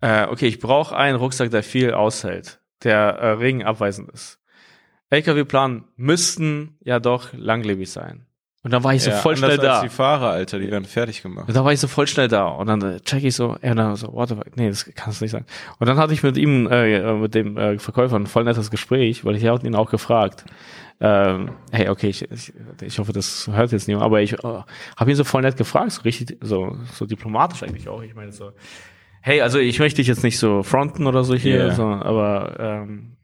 [0.00, 4.38] äh, okay, ich brauche einen Rucksack, der viel aushält, der äh, regenabweisend ist.
[5.10, 8.26] LKW-Plan müssten ja doch langlebig sein.
[8.62, 9.74] Und dann war ich so Ja, voll schnell da.
[9.74, 11.48] Als die Fahrer, Alter, die werden fertig gemacht.
[11.48, 12.46] Und da war ich so voll schnell da.
[12.46, 14.84] Und dann äh, check ich so, ja, und dann so, what the fuck, nee, das
[14.94, 15.46] kann es nicht sein.
[15.78, 18.70] Und dann hatte ich mit ihm, äh, äh, mit dem äh, Verkäufer ein voll nettes
[18.70, 20.44] Gespräch, weil ich habe ihn auch gefragt.
[21.00, 22.52] Ähm, hey, okay, ich, ich,
[22.82, 25.92] ich hoffe, das hört jetzt niemand, aber ich äh, habe ihn so voll nett gefragt,
[25.92, 28.02] so richtig, so, so diplomatisch eigentlich auch.
[28.02, 28.52] Ich meine so,
[29.22, 31.74] hey, also ich möchte dich jetzt nicht so fronten oder so hier, Yeah.
[31.74, 33.16] so, aber ähm,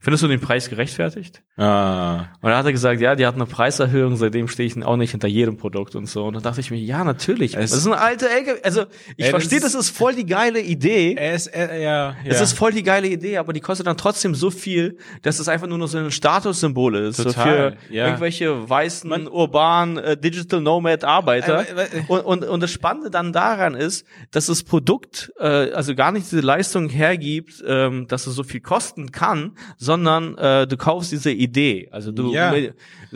[0.00, 1.44] findest du den Preis gerechtfertigt?
[1.58, 2.28] Ah.
[2.42, 5.12] Und dann hat er gesagt, ja, die hat eine Preiserhöhung, seitdem stehe ich auch nicht
[5.12, 6.24] hinter jedem Produkt und so.
[6.26, 7.56] Und dann dachte ich mir, ja, natürlich.
[7.56, 8.60] Es- das ist eine alte LKW.
[8.62, 8.82] Also
[9.16, 11.12] ich Ey, verstehe, das ist- voll die geile Idee.
[11.34, 11.80] Ist, er, ja,
[12.10, 12.14] ja.
[12.26, 15.48] Es ist voll die geile Idee, aber die kostet dann trotzdem so viel, dass es
[15.48, 17.16] einfach nur noch so ein Statussymbol ist.
[17.16, 18.04] Total, so für ja.
[18.06, 21.64] irgendwelche weißen, urbanen, äh, Digital Nomad Arbeiter.
[22.08, 26.12] Aber- und, und, und das Spannende dann daran ist, dass das Produkt äh, also gar
[26.12, 31.12] nicht diese Leistung hergibt, ähm, dass es so viel kosten kann, sondern äh, du kaufst
[31.12, 31.45] diese Idee.
[31.90, 32.54] Also du Ja.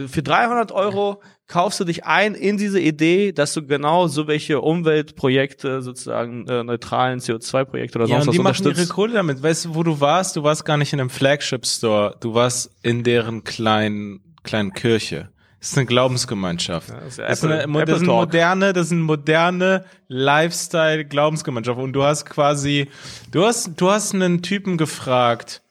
[0.07, 4.61] für 300 Euro kaufst du dich ein in diese Idee, dass du genau so welche
[4.61, 8.87] Umweltprojekte, sozusagen äh, neutralen CO2-Projekte oder ja, sonst und die was machen ihre.
[8.87, 9.43] Kohle damit.
[9.43, 10.37] Weißt du, wo du warst?
[10.37, 12.17] Du warst gar nicht in einem Flagship-Store.
[12.21, 15.31] Du warst in deren kleinen, kleinen Kirche.
[15.59, 16.89] Das ist eine Glaubensgemeinschaft.
[16.89, 19.85] das ist ja das, ist eine, Apple das ist eine moderne, das ist eine moderne
[20.09, 21.79] Lifestyle-Glaubensgemeinschaft.
[21.79, 22.89] Und du hast quasi,
[23.31, 25.63] du hast, du hast einen Typen gefragt,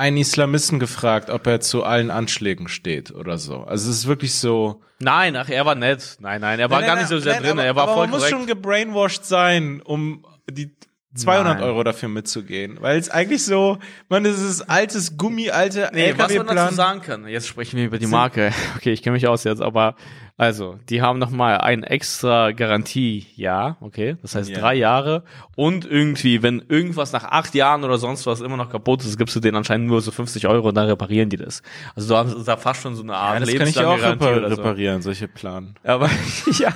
[0.00, 3.58] einen Islamisten gefragt, ob er zu allen Anschlägen steht oder so.
[3.58, 4.80] Also es ist wirklich so.
[4.98, 6.16] Nein, ach, er war nett.
[6.20, 7.52] Nein, nein, er war Nein, gar nein, nicht so sehr nein, drin.
[7.52, 10.74] aber, Er war aber voll man muss schon gebrainwashed sein, um die
[11.14, 11.64] 200 Nein.
[11.64, 12.78] Euro dafür mitzugehen.
[12.80, 13.78] Weil es eigentlich so,
[14.08, 16.74] man, das ist altes Gummi, alte Nee, was man dazu LKW-Plan.
[16.74, 18.52] sagen kann, jetzt sprechen wir über die Marke.
[18.76, 19.96] Okay, ich kenne mich aus jetzt, aber
[20.40, 24.58] also, die haben nochmal ein extra Garantiejahr, okay, das heißt Ja.
[24.58, 25.22] drei Jahre
[25.54, 29.36] und irgendwie, wenn irgendwas nach acht Jahren oder sonst was immer noch kaputt ist, gibst
[29.36, 31.62] du denen anscheinend nur so 50 Euro und dann reparieren die das.
[31.94, 34.34] Also du hast da fast schon so eine Art Ja, das kann ich auch repar
[34.40, 34.46] so.
[34.46, 35.74] reparieren, solche Plan.
[35.84, 36.08] Aber
[36.58, 36.72] ja,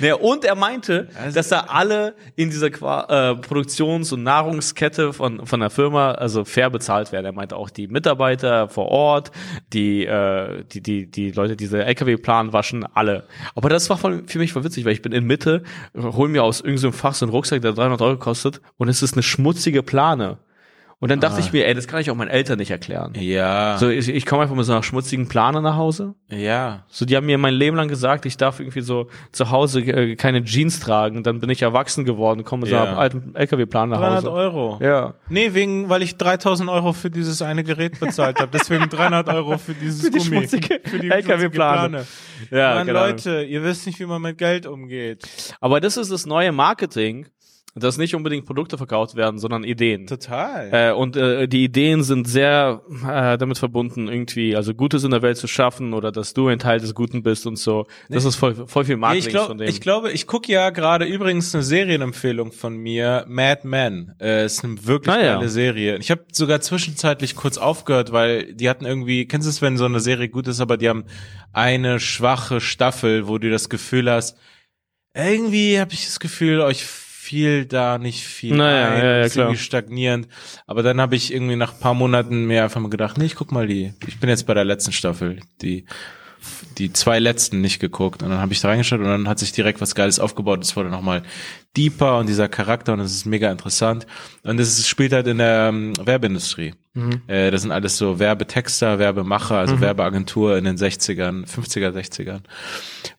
[0.00, 5.46] nee, und er meinte, dass da alle in dieser Qua äh, Produktions- und Nahrungskette von
[5.46, 7.24] von der Firma also fair bezahlt werden.
[7.24, 9.30] Er meinte auch die Mitarbeiter vor Ort,
[9.72, 13.05] die äh, die die die Leute, die diese LKW-Plan waschen, alle.
[13.54, 15.62] Aber das war für mich voll witzig, weil ich bin in Mitte,
[15.96, 19.14] hol mir aus irgendeinem Fach so einen Rucksack, der 300 Euro kostet, und es ist
[19.14, 20.38] eine schmutzige Plane.
[20.98, 23.12] Und dann dachte ich mir, ey, das kann ich auch meinen Eltern nicht erklären.
[23.18, 23.76] Ja.
[23.76, 26.14] So, ich, ich komme einfach mit so einer schmutzigen Plane nach Hause.
[26.28, 26.84] ja.
[26.88, 30.16] So, die haben mir mein Leben lang gesagt, ich darf irgendwie so zu Hause äh,
[30.16, 31.22] keine Jeans tragen.
[31.22, 32.84] Dann bin ich erwachsen geworden, komme mit so Ja.
[32.84, 34.32] einem alten LKW-Plan nach 300 Hause.
[34.32, 34.78] Euro.
[34.82, 35.14] Ja.
[35.28, 38.50] Nee, wegen, weil ich 3000 Euro für dieses eine Gerät bezahlt habe.
[38.54, 40.28] Deswegen 300 Euro für dieses Für die Gummi.
[40.48, 42.06] schmutzige für die LKW-Plane.
[42.50, 43.00] Ja, Mann, genau.
[43.06, 45.24] Leute, ihr wisst nicht, wie man mit Geld umgeht.
[45.60, 47.26] Aber das ist das neue Marketing.
[47.78, 50.06] Dass nicht unbedingt Produkte verkauft werden, sondern Ideen.
[50.06, 50.70] Total.
[50.72, 55.22] Äh, und äh, die Ideen sind sehr äh, damit verbunden, irgendwie, also Gutes in der
[55.22, 57.86] Welt zu schaffen oder dass du ein Teil des Guten bist und so.
[58.08, 59.68] Das ist voll, voll viel Nee, Marketing ich, glaub, von dem.
[59.68, 64.14] ich glaube, ich gucke ja gerade übrigens eine Serienempfehlung von mir, Mad Men.
[64.20, 65.34] Äh, ist eine wirklich Ah, ja.
[65.36, 65.98] geile Serie.
[65.98, 69.84] Ich habe sogar zwischenzeitlich kurz aufgehört, weil die hatten irgendwie, kennst du es, wenn so
[69.84, 71.04] eine Serie gut ist, aber die haben
[71.52, 74.38] eine schwache Staffel, wo du das Gefühl hast,
[75.14, 76.84] irgendwie habe ich das Gefühl, euch
[77.26, 79.46] fiel da nicht viel Naja, ein, ja, ja, klar.
[79.46, 80.28] irgendwie stagnierend.
[80.66, 83.34] Aber dann habe ich irgendwie nach ein paar Monaten mir einfach mal gedacht, nee, ich
[83.34, 83.94] guck mal die.
[84.06, 85.86] Ich bin jetzt bei der letzten Staffel, die
[86.78, 89.50] die zwei letzten nicht geguckt und dann habe ich da reingeschaut und dann hat sich
[89.50, 90.62] direkt was Geiles aufgebaut.
[90.62, 91.24] Es wurde nochmal
[91.76, 94.06] deeper und dieser Charakter und es ist mega interessant.
[94.42, 96.74] Und es spielt halt in der ähm, Werbeindustrie.
[97.26, 102.40] Äh, das sind alles so Werbetexter, Werbemacher, also Werbeagentur in den 60ern, 50er, 60ern.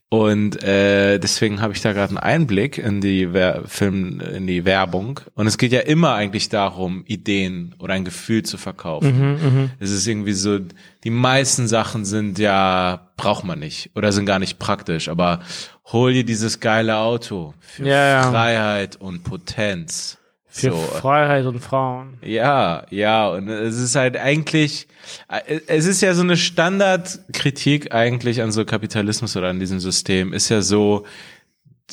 [0.10, 4.64] Und äh, deswegen habe ich da gerade einen Einblick in die Wer Film, in die
[4.64, 5.20] Werbung.
[5.36, 9.12] Und es geht ja immer eigentlich darum, Ideen oder ein Gefühl zu verkaufen.
[9.80, 10.60] Es ist irgendwie so,
[11.04, 15.42] die meisten Sachen sind ja, braucht man nicht oder sind gar nicht praktisch, aber
[15.92, 18.32] hol dir dieses geile Auto für Ja, ja.
[18.32, 20.18] Freiheit und Potenz.
[20.48, 20.78] Für so.
[20.78, 22.18] Freiheit und Frauen.
[22.24, 24.88] Ja, ja, und es ist halt eigentlich,
[25.30, 30.34] äh, es ist ja so eine Standardkritik eigentlich an so Kapitalismus oder an diesem System,
[30.34, 31.06] ist ja so,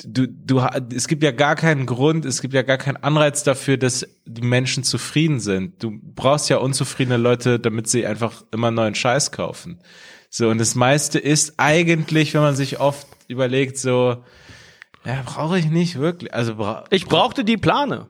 [0.03, 3.77] du, du, es gibt ja gar keinen Grund, es gibt ja gar keinen Anreiz dafür,
[3.77, 5.83] dass die Menschen zufrieden sind.
[5.83, 9.79] Du brauchst ja unzufriedene Leute, damit sie einfach immer neuen Scheiß kaufen.
[10.31, 14.17] So, und das meiste ist eigentlich, wenn man sich oft überlegt, so,
[15.05, 18.07] ja, brauche ich nicht wirklich, also bra Ich brauchte die Plane.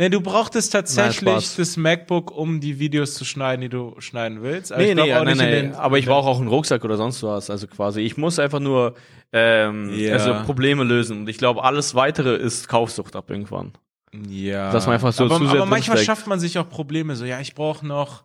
[0.00, 4.72] Nee, du brauchtest tatsächlich das MacBook, um die Videos zu schneiden, die du schneiden willst.
[4.72, 5.72] Aber Nee, ich nee, auch nee, nicht nee.
[5.74, 7.50] aber ich brauche auch einen Rucksack oder sonst was.
[7.50, 8.94] Also quasi, ich muss einfach nur
[9.32, 10.12] ähm, Ja.
[10.12, 11.18] also Probleme lösen.
[11.22, 13.72] Und ich glaube, alles weitere ist Kaufsucht ab irgendwann.
[14.28, 14.70] Ja.
[14.72, 16.06] dass man einfach so aber, zu sehr aber manchmal drinsteckt.
[16.06, 17.16] schafft man sich auch Probleme.
[17.16, 18.22] So, ja, ich brauche noch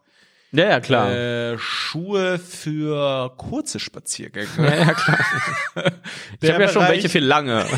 [0.56, 1.12] Ja, ja, klar.
[1.12, 4.48] äh, Schuhe für kurze Spaziergänge.
[4.58, 5.18] ja, ja, klar.
[6.42, 7.66] ich habe ja schon welche für lange.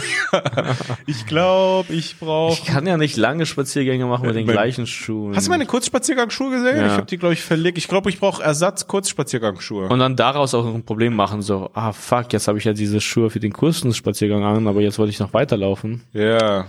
[1.07, 2.53] Ich glaube, ich brauche.
[2.53, 5.35] Ich kann ja nicht lange Spaziergänge machen mit den Mein- gleichen Schuhen.
[5.35, 6.77] Hast du meine Kurzspaziergangsschuhe gesehen?
[6.77, 6.87] Ja.
[6.87, 7.77] Ich habe die, glaube ich, verlegt.
[7.77, 9.87] Ich glaube, ich brauche Ersatz Kurzspaziergangsschuhe.
[9.87, 12.99] und dann daraus auch ein Problem machen, so, ah fuck, jetzt habe ich ja diese
[13.01, 16.03] Schuhe für den kurzen Spaziergang an, aber jetzt wollte ich noch weiterlaufen.
[16.13, 16.65] Ja.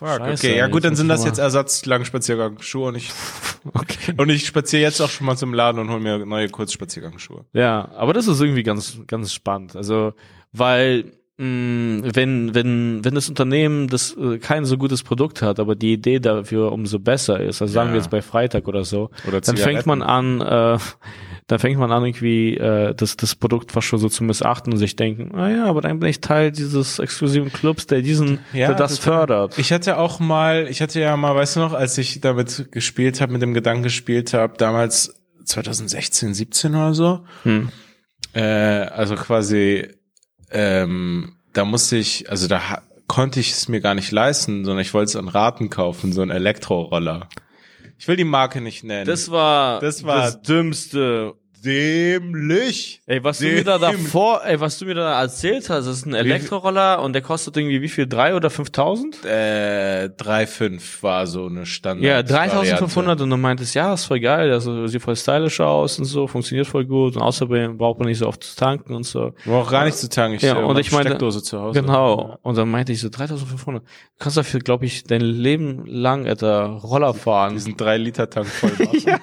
[0.00, 3.10] Fuck, Scheiße, okay, ja gut, dann sind das jetzt Ersatz-Langspaziergangsschuhe und ich,
[3.74, 4.14] Okay.
[4.16, 7.44] und ich spaziere jetzt auch schon mal zum Laden und hole mir neue Kurzspaziergangsschuhe.
[7.52, 9.76] Ja, aber das ist irgendwie ganz, ganz spannend.
[9.76, 10.14] Also,
[10.52, 15.74] weil mh, wenn, wenn, wenn das Unternehmen das äh, kein so gutes Produkt hat, aber
[15.76, 17.94] die Idee dafür umso besser ist, also sagen Ja.
[17.94, 20.78] wir jetzt bei Freitag oder so, Oder dann fängt man an, äh,
[21.50, 24.78] dann fängt man an irgendwie äh, das, das Produkt fast schon so zu missachten und
[24.78, 28.68] sich denken, ah ja, aber dann bin ich Teil dieses exklusiven Clubs, der diesen, Ja,
[28.68, 29.18] der das total.
[29.26, 29.58] fördert.
[29.58, 33.20] Ich hatte auch mal, ich hatte ja mal, weißt du noch, als ich damit gespielt
[33.20, 37.70] habe, mit dem Gedanken gespielt habe, damals 2016, 17 oder so, Hm.
[38.34, 39.88] äh, also quasi,
[40.50, 42.60] ähm, da musste ich, also da
[43.06, 46.22] konnte ich es mir gar nicht leisten, sondern ich wollte es an Raten kaufen, so
[46.22, 47.28] ein Elektroroller.
[47.98, 49.04] Ich will die Marke nicht nennen.
[49.04, 51.34] Das war Das war- das Dümmste.
[51.64, 53.00] Dämlich.
[53.06, 56.06] Ey, was du mir da davor, ey, was du mir da erzählt hast, das ist
[56.06, 58.06] ein Elektroroller und der kostet irgendwie wie viel?
[58.06, 59.24] Drei oder 5000?
[59.24, 62.04] Äh, 3,5 war so eine Standard.
[62.04, 66.04] Ja, 3500 und du meintest, ja, ist voll geil, also sieht voll stylisch aus und
[66.06, 69.32] so, funktioniert voll gut und außerdem braucht man nicht so oft zu tanken und so.
[69.44, 70.36] War auch gar nicht zu tanken.
[70.36, 71.80] Ich, Ja, und ich meinte- Steckdose zu Hause.
[71.80, 72.38] Genau.
[72.42, 73.82] Und dann meinte ich so, 3500.
[73.82, 73.88] Du
[74.18, 77.54] kannst dafür, glaube ich, dein Leben lang, Alter, Roller fahren.
[77.54, 79.20] diesen 3 Liter Tank voll machen.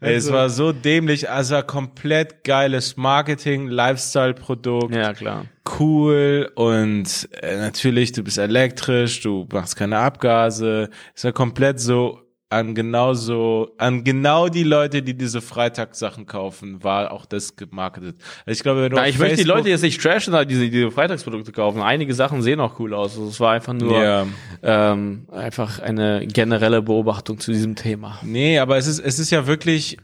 [0.00, 5.44] Ey, es war so dämlich, also komplett geiles Marketing, Lifestyle-Produkt, ja, klar.
[5.78, 6.50] cool.
[6.54, 12.18] Und äh, natürlich, du bist elektrisch, du machst keine Abgase, es war komplett so
[12.52, 18.16] an genauso, an genau die Leute, die diese Freitagssachen kaufen, war auch das gemarketet.
[18.44, 20.50] Also ich glaube, wenn du Na, ich möchte die Facebook- Leute jetzt nicht trashen, halt
[20.50, 21.80] diese, diese Freitagsprodukte kaufen.
[21.80, 23.12] Einige Sachen sehen auch cool aus.
[23.16, 24.26] Also es war einfach nur Ja.
[24.64, 28.18] ähm, einfach eine generelle Beobachtung zu diesem Thema.
[28.22, 29.96] Nee, aber es ist, es ist ja wirklich,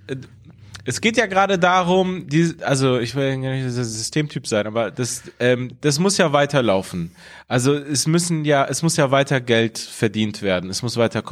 [0.86, 4.92] es geht ja gerade darum, die, also ich will ja nicht dieser Systemtyp sein, aber
[4.92, 7.10] das, ähm, das muss ja weiterlaufen.
[7.48, 10.70] Also es müssen ja, es muss ja weiter Geld verdient werden.
[10.70, 11.22] Es muss weiter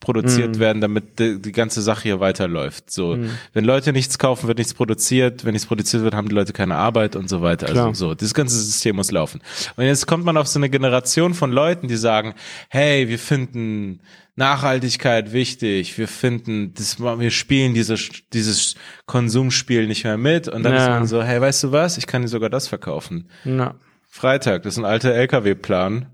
[0.00, 2.90] produziert werden, damit die, die ganze Sache hier weiterläuft.
[2.90, 3.16] So,
[3.52, 5.44] wenn Leute nichts kaufen, wird nichts produziert.
[5.44, 7.66] Wenn nichts produziert wird, haben die Leute keine Arbeit und so weiter.
[7.66, 7.86] Klar.
[7.86, 9.40] Also so, das ganze System muss laufen.
[9.76, 12.34] Und jetzt kommt man auf so eine Generation von Leuten, die sagen,
[12.68, 14.00] hey, wir finden
[14.36, 18.74] Nachhaltigkeit wichtig, wir finden, das, wir spielen dieses, dieses
[19.06, 20.82] Konsumspiel nicht mehr mit und dann Ja.
[20.84, 23.28] ist man so, hey, weißt du was, ich kann dir sogar das verkaufen.
[23.44, 23.74] Na.
[24.08, 26.06] Freitag, das ist ein alter LKW-Plan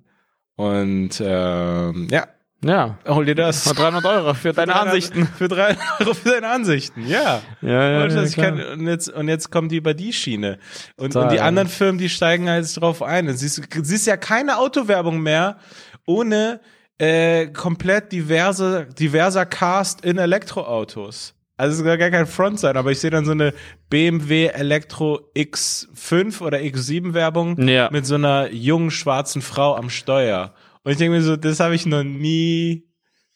[0.56, 2.26] Und ähm, ja,
[2.64, 2.98] Ja.
[3.08, 3.64] hol dir das.
[3.64, 5.26] 300 Euro für deine Ansichten.
[5.26, 7.42] Für 300 Euro für deine Ansichten, ja.
[7.60, 10.58] Ja, ja, und, ja, kann, und, jetzt, und jetzt kommen die über die Schiene.
[10.96, 11.28] Und, Total.
[11.28, 13.28] und die anderen Firmen, die steigen halt drauf ein.
[13.28, 15.58] Und siehst, du siehst ja keine Autowerbung mehr
[16.06, 16.60] ohne
[17.02, 21.34] äh, komplett diverse, diverser Cast in Elektroautos.
[21.56, 23.52] Also es soll gar kein Front sein, aber ich sehe dann so eine
[23.90, 27.88] BMW Elektro X5 oder X7 Werbung Ja.
[27.92, 30.54] mit so einer jungen schwarzen Frau am Steuer.
[30.84, 32.84] Und ich denke mir so, das habe ich noch nie,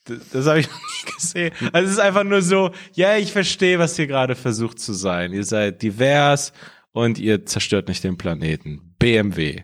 [0.05, 1.53] das, das habe ich noch nie gesehen.
[1.73, 5.33] Also es ist einfach nur so, ja, ich verstehe, was ihr gerade versucht zu sein.
[5.33, 6.53] Ihr seid divers
[6.93, 8.95] und ihr zerstört nicht den Planeten.
[8.99, 9.63] BMW.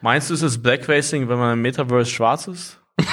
[0.00, 2.80] Meinst du, es ist Blackfacing, wenn man im Metaverse schwarz ist?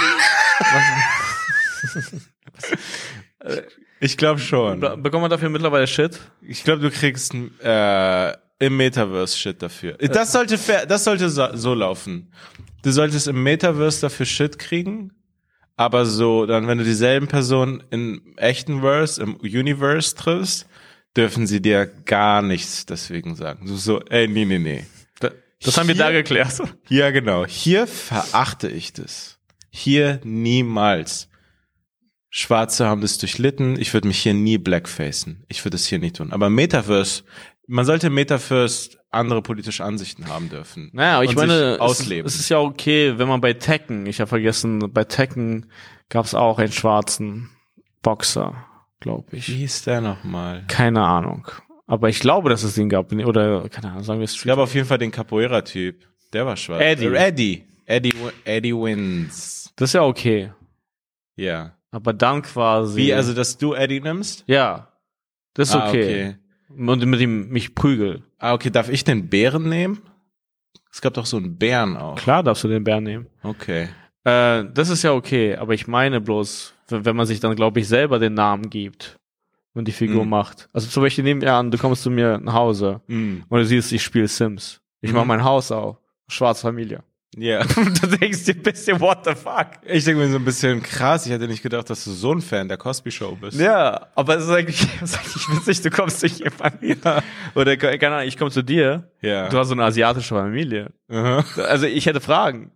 [3.99, 4.79] Ich glaube schon.
[4.79, 6.19] Be- Bekommt man dafür mittlerweile Shit?
[6.41, 9.93] Ich glaube, du kriegst äh, im Metaverse Shit dafür.
[9.93, 10.57] Das sollte
[10.87, 12.31] das sollte so, so laufen.
[12.83, 15.11] Du solltest im Metaverse dafür Shit kriegen,
[15.77, 20.67] aber so dann, wenn du dieselben Personen im echten Verse, im Universe triffst,
[21.15, 23.67] dürfen sie dir gar nichts deswegen sagen.
[23.67, 24.85] So, so ey, nee, nee, nee.
[25.63, 26.59] Das haben wir Hier- da geklärt.
[26.89, 27.45] Ja, genau.
[27.45, 29.37] Hier verachte ich das.
[29.71, 31.29] Hier niemals.
[32.29, 33.79] Schwarze haben das durchlitten.
[33.79, 35.43] Ich würde mich hier nie blackfacen.
[35.49, 36.31] Ich würde es hier nicht tun.
[36.31, 37.23] Aber Metaverse,
[37.67, 40.89] man sollte Metaverse andere politische Ansichten haben dürfen.
[40.93, 42.25] Naja, aber ich meine, ausleben.
[42.27, 45.69] Es, es ist ja okay, wenn man bei Tekken, ich habe vergessen, bei Tekken
[46.09, 47.49] gab es auch einen schwarzen
[48.01, 48.65] Boxer,
[49.01, 49.45] glaube Wie ich.
[49.47, 50.63] hieß der nochmal?
[50.67, 51.47] Keine Ahnung.
[51.87, 53.11] Aber ich glaube, dass es den gab.
[53.11, 54.43] Oder, keine Ahnung, sagen wir Ich Street.
[54.43, 56.07] glaube auf jeden Fall den Capoeira-Typ.
[56.31, 56.81] Der war schwarz.
[56.81, 57.07] Eddie.
[57.07, 57.65] Äh, Eddie.
[57.85, 58.13] Eddie,
[58.45, 59.60] Eddie wins.
[59.81, 60.51] Das ist ja okay.
[61.35, 61.73] Ja.
[61.89, 62.97] Aber dann quasi.
[62.97, 64.43] Wie, also, dass du Eddie nimmst?
[64.47, 64.89] Ja.
[65.55, 66.37] Das ist Ah, okay.
[66.69, 68.21] Und mit ihm mich prügel.
[68.37, 68.69] Ah, okay.
[68.69, 70.01] Darf ich den Bären nehmen?
[70.91, 72.15] Es gab doch so einen Bären auch.
[72.15, 73.25] Klar darfst du den Bär nehmen.
[73.43, 73.89] Okay.
[74.23, 77.87] Äh, das ist ja okay, aber ich meine bloß, wenn man sich dann, glaube ich,
[77.87, 79.17] selber den Namen gibt
[79.73, 80.29] und die Figur Mhm.
[80.29, 80.69] macht.
[80.73, 83.37] Also zum Beispiel nehmen wir an, du kommst zu mir nach Hause Mm.
[83.49, 84.79] und du siehst, ich spiele Sims.
[85.01, 85.17] Ich Mhm.
[85.17, 85.97] mach mein Haus auf.
[86.27, 87.03] Schwarze Familie.
[87.37, 87.63] Ja.
[88.01, 89.67] du denkst dir ein bisschen, what the fuck?
[89.85, 91.25] Ich denke mir so ein bisschen krass.
[91.25, 93.57] Ich hätte nicht gedacht, dass du so ein Fan der Cosby Show bist.
[93.59, 96.97] Ja, aber es ist eigentlich, es ist eigentlich witzig, du kommst zu jemandem.
[97.55, 99.47] Oder, keine Ahnung, ich komme zu dir, Ja.
[99.47, 100.91] du hast so eine asiatische Familie.
[101.09, 101.45] Aha.
[101.57, 102.71] Also ich hätte Fragen.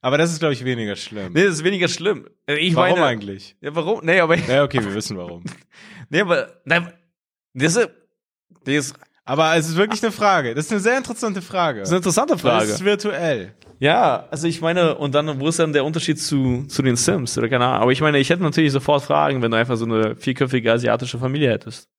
[0.00, 1.32] Aber das ist, glaube ich, weniger schlimm.
[1.32, 2.28] Nee, das ist weniger schlimm.
[2.46, 3.56] Ich warum meine, eigentlich?
[3.60, 4.00] Ja, warum?
[4.04, 5.42] Nee, aber, Ja, okay, wir wissen warum.
[6.08, 6.92] nee, aber, nein,
[7.52, 7.90] das ist,
[8.64, 8.94] das ist
[9.28, 10.54] Aber es ist wirklich eine Frage.
[10.54, 11.80] Das ist eine sehr interessante Frage.
[11.80, 12.64] Das ist eine interessante Das Frage.
[12.70, 13.52] ist virtuell.
[13.78, 17.36] Ja, also ich meine, und dann, wo ist dann der Unterschied zu, zu den Sims
[17.36, 17.82] oder keine Ahnung.
[17.82, 21.18] Aber ich meine, ich hätte natürlich sofort Fragen, wenn du einfach so eine vierköpfige asiatische
[21.18, 21.90] Familie hättest.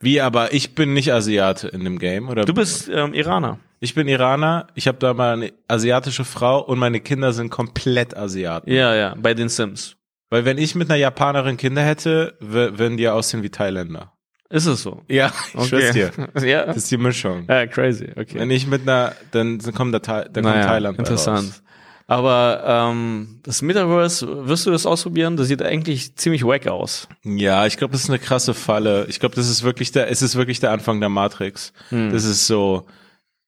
[0.00, 2.46] Wie, aber ich bin nicht Asiate in dem Game, oder?
[2.46, 3.58] Du bist ähm, Iraner.
[3.78, 8.16] Ich bin Iraner, ich habe da mal eine asiatische Frau und meine Kinder sind komplett
[8.16, 8.70] Asiaten.
[8.72, 9.96] Ja, ja, bei den Sims.
[10.30, 14.12] Weil wenn ich mit einer Japanerin Kinder hätte, würden die aussehen wie Thailänder.
[14.50, 15.02] Ist es so?
[15.08, 16.10] Ja, ich schwör's dir.
[16.42, 16.66] ja.
[16.66, 17.44] Das ist die Mischung.
[17.48, 18.34] ja, crazy, okay.
[18.34, 21.48] Wenn ich mit einer, dann kommt da, dann kommt naja, Thailand interessant.
[21.48, 21.62] raus.
[22.08, 25.36] Aber ähm, das Metaverse, wirst du das ausprobieren?
[25.36, 27.06] Das sieht eigentlich ziemlich wack aus.
[27.22, 29.06] Ja, ich glaube, das ist eine krasse Falle.
[29.08, 31.72] Ich glaube, das ist wirklich der, es ist wirklich der Anfang der Matrix.
[31.90, 32.10] Hm.
[32.10, 32.86] Das ist so,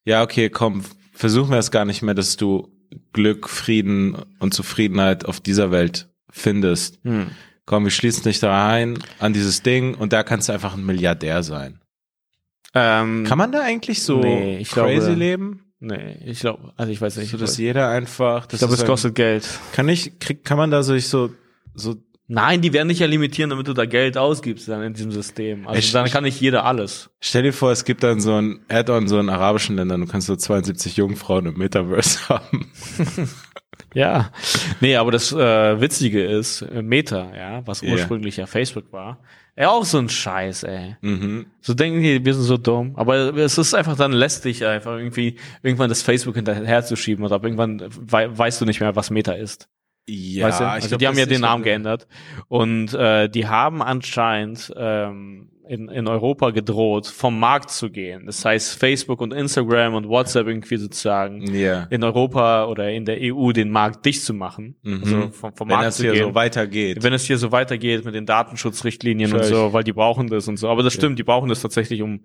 [0.05, 2.68] ja, okay, komm, versuchen wir es gar nicht mehr, dass du
[3.12, 7.00] Glück, Frieden und Zufriedenheit auf dieser Welt findest.
[7.03, 7.32] Hm.
[7.64, 10.84] Komm, wir schließen dich da ein an dieses Ding und da kannst du einfach ein
[10.84, 11.80] Milliardär sein.
[12.74, 15.72] Ähm, Kann man da eigentlich so Nee, ich crazy glaube- leben?
[15.84, 17.30] Nee, ich glaube, also ich weiß nicht.
[17.30, 19.46] So, dass jeder einfach, das ich glaube, es kostet Geld.
[19.72, 21.30] kann ich, krieg, kann man da sich so,
[21.74, 21.96] so,
[22.28, 25.66] Nein, die werden dich ja limitieren, damit du da Geld ausgibst dann in diesem System.
[25.66, 27.10] Also Ich- dann kann nicht jeder alles.
[27.20, 30.28] stell dir vor, es gibt dann so ein Add-on so in arabischen Ländern, du kannst
[30.28, 32.70] so 72 Jungfrauen im Metaverse haben.
[33.95, 34.30] Ja.
[34.80, 37.93] Nee, aber das äh, Witzige ist, äh, Meta, ja, was Ja.
[37.93, 39.18] ursprünglich ja Facebook war,
[39.57, 40.97] ja auch so ein Scheiß, ey.
[41.03, 41.47] Mhm.
[41.61, 42.95] So denken die, wir sind so dumm.
[42.97, 47.36] Aber es ist einfach dann lästig, einfach irgendwie irgendwann das Facebook hinterher zu schieben oder
[47.36, 49.68] ab irgendwann wei weißt du nicht mehr, was Meta ist.
[50.09, 50.64] Ja, weißt du?
[50.68, 52.09] Also glaub, die haben ja den Namen geändert.
[52.49, 58.26] Und äh, die haben anscheinend ähm, in, in Europa gedroht, vom Markt zu gehen.
[58.26, 61.84] Das heißt, Facebook und Instagram und WhatsApp irgendwie sozusagen Ja.
[61.90, 64.74] in Europa oder in der EU den Markt dicht zu machen.
[64.82, 65.00] Mhm.
[65.02, 66.24] Also vom, vom Wenn Markt das zu hier gehen.
[66.24, 67.02] so weitergeht.
[67.02, 69.50] wenn es hier so weitergeht mit den Datenschutzrichtlinien und Schau ich.
[69.50, 70.68] so, weil die brauchen das und so.
[70.68, 72.20] Aber das stimmt, die brauchen das tatsächlich, um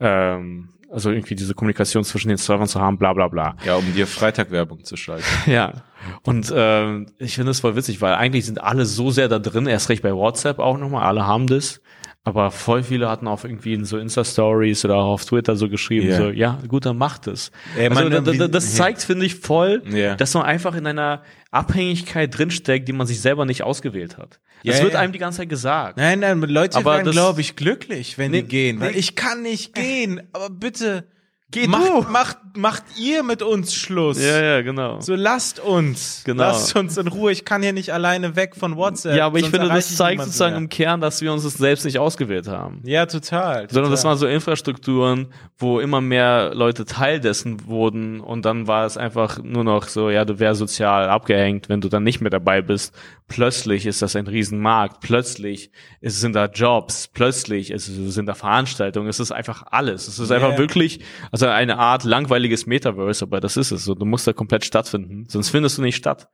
[0.00, 3.56] ähm, also irgendwie diese Kommunikation zwischen den Servern zu haben, bla bla bla.
[3.64, 5.24] Ja, um dir Freitag-Werbung zu schalten.
[5.50, 5.84] Ja.
[6.24, 9.66] Und ähm, ich finde es voll witzig, weil eigentlich sind alle so sehr da drin,
[9.66, 11.80] erst recht bei WhatsApp auch nochmal, alle haben das.
[12.24, 16.08] Aber voll viele hatten auch irgendwie in so Insta-Stories oder auch auf Twitter so geschrieben,
[16.08, 16.16] Ja.
[16.16, 17.50] so, ja, gut, dann macht es.
[17.76, 20.14] Ey, also, man, das zeigt, finde ich, voll, Ja.
[20.14, 24.38] dass man einfach in einer Abhängigkeit drinsteckt, die man sich selber nicht ausgewählt hat.
[24.64, 25.00] Das Ja, wird ja.
[25.00, 25.96] einem die ganze Zeit gesagt.
[25.96, 28.80] Nein, nein, Leute Aber werden, glaube ich, glücklich, wenn Nee, die gehen.
[28.80, 28.98] Weil nee.
[28.98, 31.08] ich kann nicht gehen, aber bitte
[31.52, 32.02] Geh macht, du.
[32.10, 34.20] macht, macht ihr mit uns Schluss.
[34.20, 35.00] Ja, ja, genau.
[35.00, 36.22] So lasst uns.
[36.24, 36.44] Genau.
[36.44, 37.30] Lasst uns in Ruhe.
[37.30, 39.16] Ich kann hier nicht alleine weg von WhatsApp.
[39.16, 40.62] ja, aber ich finde, das zeigt sozusagen mehr.
[40.62, 42.80] im Kern, dass wir uns das selbst nicht ausgewählt haben.
[42.84, 43.68] Ja, total.
[43.70, 44.10] Sondern das total.
[44.12, 45.28] waren so Infrastrukturen,
[45.58, 50.10] wo immer mehr Leute Teil dessen wurden und dann war es einfach nur noch so,
[50.10, 52.94] ja, du wärst sozial abgehängt, wenn du dann nicht mehr dabei bist.
[53.28, 55.70] Plötzlich ist das ein Riesenmarkt, plötzlich
[56.02, 60.08] sind da Jobs, plötzlich sind da Veranstaltungen, es ist einfach alles.
[60.08, 61.00] Es ist einfach wirklich,
[61.30, 63.94] also eine Art langweiliges Metaverse, aber das ist es so.
[63.94, 66.28] Du musst da komplett stattfinden, sonst findest du nicht statt.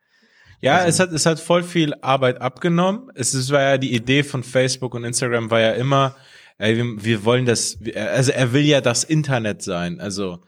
[0.60, 3.10] Ja, Also es hat, es hat voll viel Arbeit abgenommen.
[3.14, 6.16] Es ist, war ja die Idee von Facebook und Instagram war ja immer,
[6.58, 10.00] ey, wir, wir wollen das, also er will ja das Internet sein.
[10.00, 10.40] Also,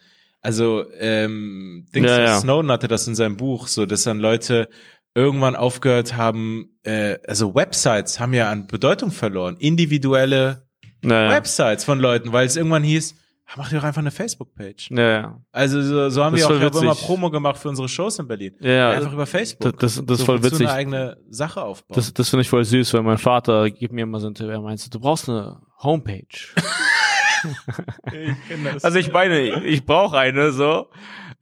[0.42, 2.40] also, ähm, Dings, Ja, ja.
[2.40, 4.68] Snowden hatte das in seinem Buch, so, dass dann Leute
[5.14, 9.56] irgendwann aufgehört haben, äh, also Websites haben ja an Bedeutung verloren.
[9.58, 10.66] Individuelle
[11.02, 11.30] Naja.
[11.30, 13.14] Websites von Leuten, weil es irgendwann hieß,
[13.50, 14.90] ah, mach dir doch einfach eine Facebook-Page.
[14.90, 15.40] Naja.
[15.52, 17.06] Also so, so haben Das wir ist auch voll hab immer witzig.
[17.06, 18.54] Promo gemacht für unsere Shows in Berlin.
[18.60, 19.78] Ja, einfach über Facebook.
[19.78, 20.68] Das, das, das ist so voll wozu witzig.
[20.68, 21.96] eine eigene Sache aufbauen.
[21.96, 24.48] Das, das finde ich voll süß, weil mein Vater gibt mir immer so einen Tipp,
[24.48, 26.26] er meint, so, du brauchst eine Homepage.
[28.12, 30.88] ich also ich meine, ich brauche eine, so.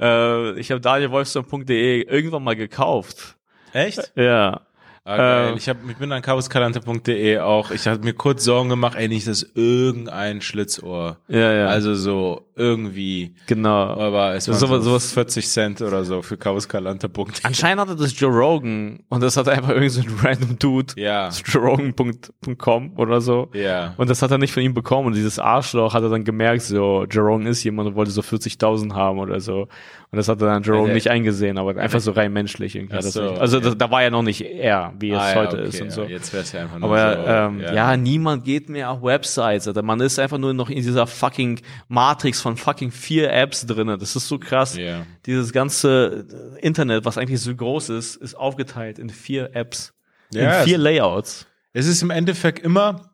[0.00, 3.36] Äh, ich habe danielwolfson.de irgendwann mal gekauft.
[3.72, 4.12] Echt?
[4.16, 4.62] Ja.
[5.04, 5.48] Ah, geil.
[5.50, 5.56] Ähm.
[5.56, 7.70] ich, hab, ich bin an cabuskalante.de auch.
[7.70, 11.18] Ich habe mir kurz Sorgen gemacht, ey, nicht das irgendein Schlitzohr.
[11.28, 11.66] Ja, ja.
[11.66, 13.34] Also so irgendwie.
[13.46, 13.94] genau.
[14.00, 17.24] Aber es Sowas- so sowas- 40 Cent oder so für cabuskalante.de.
[17.44, 20.94] Anscheinend hatte das Joe Rogan und das hat einfach irgend so ein random Dude.
[20.96, 21.26] Ja.
[21.26, 23.48] Das joerogan.com oder so.
[23.54, 23.94] Ja.
[23.96, 25.06] Und das hat er nicht von ihm bekommen.
[25.08, 28.92] Und dieses Arschloch hat er dann gemerkt, so, Jerome ist jemand und wollte so 40.000
[28.94, 29.68] haben oder so.
[30.10, 32.96] Und das hat er dann Jerome Also, nicht eingesehen, aber einfach so rein menschlich irgendwie.
[32.96, 33.22] Das so.
[33.32, 33.68] Also okay.
[33.70, 35.86] da, da war ja noch nicht er, wie es Ah, ja, heute okay, ist und
[35.88, 36.02] ja, so.
[36.04, 37.28] Jetzt wär's ja einfach nur Aber so.
[37.28, 37.96] ähm, ja.
[37.96, 39.66] niemand geht mehr auf Websites.
[39.68, 39.82] Alter.
[39.82, 43.98] Man ist einfach nur noch in dieser fucking Matrix von fucking vier Apps drinne.
[43.98, 44.76] Das ist so krass.
[44.76, 45.06] Ja.
[45.26, 46.26] Dieses ganze
[46.60, 49.94] Internet, was eigentlich so groß ist, ist aufgeteilt in vier Apps.
[50.32, 51.46] Ja, in vier Layouts.
[51.72, 53.10] Es ist im Endeffekt immer,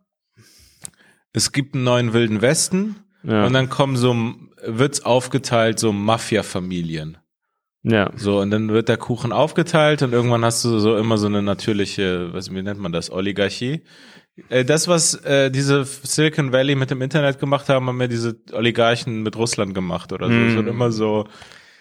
[1.32, 3.46] es gibt einen neuen wilden Westen Ja.
[3.46, 4.14] und dann kommen so,
[4.66, 7.18] wird's aufgeteilt, so Mafia-Familien.
[7.84, 8.10] Ja.
[8.16, 11.42] So, und dann wird der Kuchen aufgeteilt und irgendwann hast du so immer so eine
[11.42, 13.82] natürliche, was, wie nennt man das, Oligarchie.
[14.48, 18.36] Äh, Das, was äh, diese Silicon Valley mit dem Internet gemacht haben, haben ja diese
[18.52, 20.32] Oligarchen mit Russland gemacht oder so.
[20.32, 20.48] Mm.
[20.48, 21.26] Es wird immer so,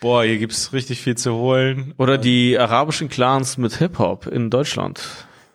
[0.02, 1.94] boah, hier gibt's richtig viel zu holen.
[1.98, 5.02] Oder die arabischen Clans mit Hip-Hop in Deutschland.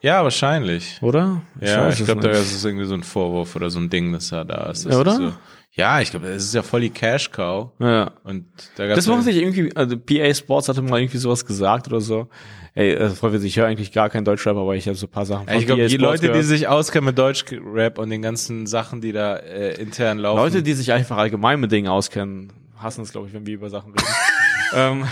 [0.01, 0.99] Ja, wahrscheinlich.
[1.03, 1.43] Oder?
[1.61, 4.13] Ja, weiß ich glaube, da ist es irgendwie so ein Vorwurf oder so ein Ding,
[4.13, 4.87] das da da ist.
[4.87, 5.11] Das Ja, oder?
[5.13, 5.33] Ist so,
[5.79, 7.70] ja, ich glaube, es ist ja voll die Cash Cow.
[7.79, 8.11] Ja.
[8.24, 11.47] Und da gab's Das ja, machen sich irgendwie, also PA Sports hatte mal irgendwie sowas
[11.47, 12.29] gesagt oder so.
[12.74, 15.11] Ey, äh, voll witzig, ich höre eigentlich gar kein Deutschrap, aber ich habe so ein
[15.11, 16.45] paar Sachen Ja, ich glaube, die Leute, die gehört.
[16.45, 20.39] sich auskennen mit Deutschrap und den ganzen Sachen, die da äh, intern laufen.
[20.39, 23.70] Leute, die sich einfach allgemein mit Dingen auskennen, hassen es, glaube ich, wenn wir über
[23.70, 24.14] Sachen reden.
[24.74, 25.05] ähm,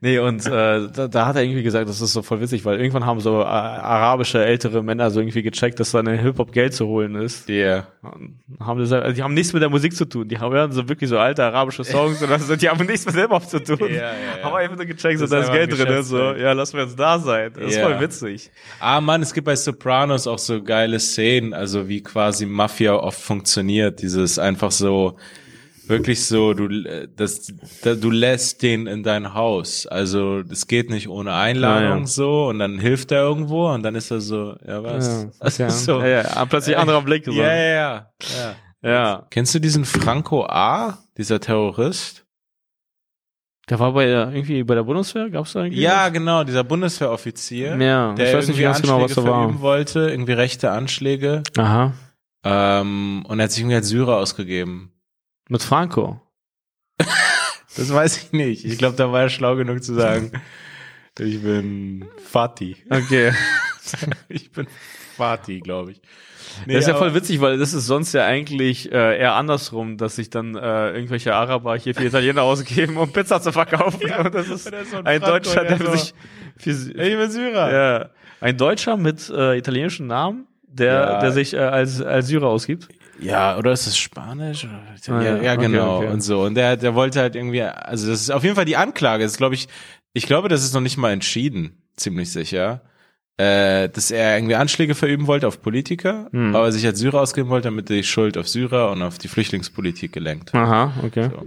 [0.00, 2.78] nee, und äh, da, da hat er irgendwie gesagt, das ist so voll witzig, weil
[2.80, 6.74] irgendwann haben so äh, arabische ältere Männer so irgendwie gecheckt, dass da eine Hip-Hop Geld
[6.74, 7.48] zu holen ist.
[7.48, 7.86] Yeah.
[8.02, 10.28] Und Haben das, also die haben nichts mit der Musik zu tun.
[10.28, 13.14] Die haben hören so wirklich so alte arabische Songs oder so, die haben nichts mit
[13.14, 13.78] Hip-Hop zu tun.
[13.80, 14.44] Ja, ja, ja.
[14.44, 16.02] Haben einfach nur gecheckt, so Das da ist Geld drin.
[16.02, 16.40] So, Geschäftsfeld.
[16.40, 17.52] ja, lassen wir jetzt da sein.
[17.54, 18.50] Das ist voll witzig.
[18.80, 23.20] Ah, Mann, es gibt bei Sopranos auch so geile Szenen, also wie quasi Mafia oft
[23.20, 24.02] funktioniert.
[24.02, 25.16] Dieses einfach so,
[25.88, 29.86] wirklich so, du, äh, das, da, du lässt den in dein Haus.
[29.86, 32.06] Also, das geht nicht ohne Einladung Ja, ja.
[32.06, 35.28] so und dann hilft er irgendwo und dann ist er so, ja, was?
[35.40, 35.70] Ja, ja.
[35.70, 36.00] so.
[36.00, 36.44] ja, ja.
[36.46, 37.24] Plötzlich anderer Blick.
[37.24, 37.32] So.
[37.32, 38.10] Ja, ja, ja,
[38.82, 38.90] ja.
[38.90, 39.26] ja.
[39.30, 42.24] Kennst du diesen Franco A., dieser Terrorist?
[43.68, 45.82] Der war bei der, irgendwie bei der Bundeswehr, gab's da irgendwie?
[45.82, 47.72] Ja, genau, dieser Bundeswehroffizier.
[47.72, 47.82] was?
[47.82, 48.12] ja.
[48.14, 49.42] Der ich weiß nicht irgendwie ganz genau, was Anschläge da war.
[49.42, 51.42] verüben wollte, irgendwie rechte Anschläge.
[51.58, 51.92] Aha.
[52.44, 54.92] Ähm, und er hat sich irgendwie als Syrer ausgegeben.
[55.48, 56.20] Mit Franco.
[57.76, 58.64] Das weiß ich nicht.
[58.64, 60.32] Ich glaube, da war er schlau genug zu sagen,
[61.18, 62.76] ich bin Fatih.
[62.90, 63.32] Okay.
[64.28, 64.66] Ich bin
[65.16, 66.02] Fatih, glaube ich.
[66.66, 69.96] Nee, das ist ja voll witzig, weil das ist sonst ja eigentlich äh, eher andersrum,
[69.96, 74.02] dass sich dann äh, irgendwelche Araber hier für Italiener ausgeben, um Pizza zu verkaufen.
[74.02, 76.12] Und das ist so ein ein Deutscher, der so- sich
[76.58, 77.72] für, Ich bin Syrer.
[77.72, 78.08] ja,
[78.42, 81.20] ein Deutscher mit äh, italienischen Namen, der, Ja.
[81.20, 82.88] der sich äh, als, als Syrer ausgibt.
[83.20, 84.66] Ja, oder ist das Spanisch?
[85.06, 85.42] Ja, ja.
[85.42, 85.98] ja, Okay, genau.
[85.98, 86.08] okay.
[86.08, 86.42] Und so.
[86.44, 89.24] Und der, der wollte halt irgendwie, also das ist auf jeden Fall die Anklage.
[89.24, 89.68] Das ist, glaube ich,
[90.12, 92.82] ich glaube, das ist noch nicht mal entschieden, ziemlich sicher.
[93.40, 96.56] äh, dass er irgendwie Anschläge verüben wollte auf Politiker, Hm.
[96.56, 100.12] aber sich als Syrer ausgeben wollte, damit die Schuld auf Syrer und auf die Flüchtlingspolitik
[100.12, 100.52] gelenkt.
[100.56, 101.30] Aha, okay.
[101.32, 101.46] So.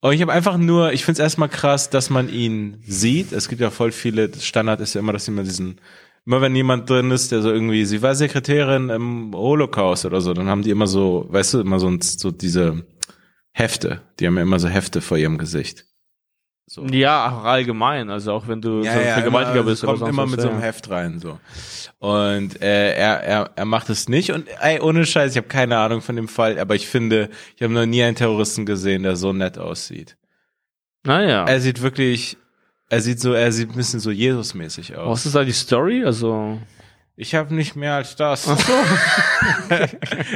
[0.00, 3.30] Und ich habe einfach nur, ich finde es erstmal krass, dass man ihn sieht.
[3.32, 5.80] Es gibt ja voll viele, das Standard ist ja immer, dass immer diesen,
[6.26, 10.34] immer wenn jemand drin ist, der so irgendwie, sie war Sekretärin im Holocaust oder so,
[10.34, 12.84] dann haben die immer so, weißt du, immer so, so diese
[13.52, 14.02] Hefte.
[14.18, 15.86] Die haben ja immer so Hefte vor ihrem Gesicht.
[16.68, 16.84] So.
[16.86, 19.98] Ja, auch allgemein, also auch wenn du so ein immer, Vergewaltiger also bist kommt oder
[20.00, 20.52] sonst immer was, mit so ja.
[20.52, 21.38] einem Heft rein so
[22.00, 25.78] und äh, er, er er macht es nicht und ey, ohne Scheiß ich habe keine
[25.78, 29.14] Ahnung von dem Fall aber ich finde ich habe noch nie einen Terroristen gesehen der
[29.14, 30.16] so nett aussieht
[31.04, 31.44] Naja.
[31.44, 32.36] er sieht wirklich
[32.88, 36.04] er sieht so er sieht ein bisschen so Jesusmäßig aus Was ist da die Story?
[36.04, 36.58] Also.
[37.16, 38.46] ich habe nicht mehr als das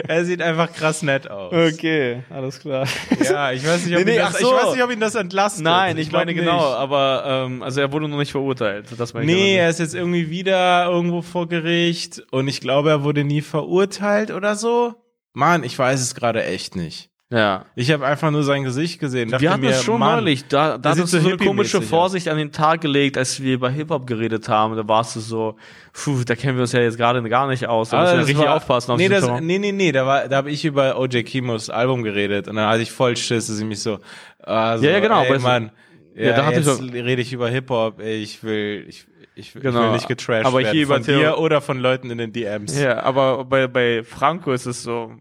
[0.08, 2.86] er sieht einfach krass nett aus Okay, alles klar.
[3.22, 4.46] ja ich weiß nicht ob Nee, nee, ihn das, ach so.
[4.56, 6.40] ich weiß nicht ob ihn das entlastet Nein, ich, glaub meine nicht.
[6.40, 8.86] genau, aber ähm, also er wurde noch nicht verurteilt.
[8.96, 12.90] Das meine ich Nee, er ist jetzt irgendwie wieder irgendwo vor Gericht und ich glaube,
[12.90, 14.94] er wurde nie verurteilt oder so.
[15.32, 17.09] Mann, ich weiß es gerade echt nicht.
[17.32, 17.64] Ja.
[17.76, 19.30] Ich habe einfach nur sein Gesicht gesehen.
[19.38, 20.46] Wir hatten mir, das schon Mann, neulich.
[20.48, 23.70] Da, da hattest du so eine komische Vorsicht an den Tag gelegt, als wir über
[23.70, 24.76] Hip-Hop geredet haben.
[24.76, 25.56] Da warst du so,
[25.92, 27.90] puh, da kennen wir uns ja jetzt gerade gar nicht aus.
[27.90, 30.28] Da Aber müssen wir richtig war- aufpassen auf nee, das, nee, nee, nee, da war,
[30.28, 33.58] da habe ich über OJ Kimos Album geredet und dann hatte ich voll Schiss, dass
[33.58, 33.98] ich mich so,
[34.42, 35.70] also, Ja, ja, genau, ey, aber es- Mann,
[36.16, 38.84] ja, ja, da hatte ich jetzt so- rede ich über Hip Hop, ey, ich will,
[38.88, 39.06] ich,
[39.36, 42.10] ich, ich Genau, will nicht getrashed aber werden hier über von dir oder von Leuten
[42.10, 42.76] in den DMs.
[42.78, 45.12] Ja, aber bei, bei Franco ist es so,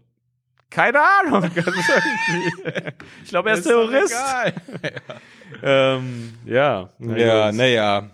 [0.70, 1.50] keine Ahnung.
[3.24, 4.12] Ich glaube, er ist Ist Terrorist.
[4.14, 4.52] egal.
[5.62, 6.88] Ähm, ja.
[6.98, 8.10] na Ja, naja.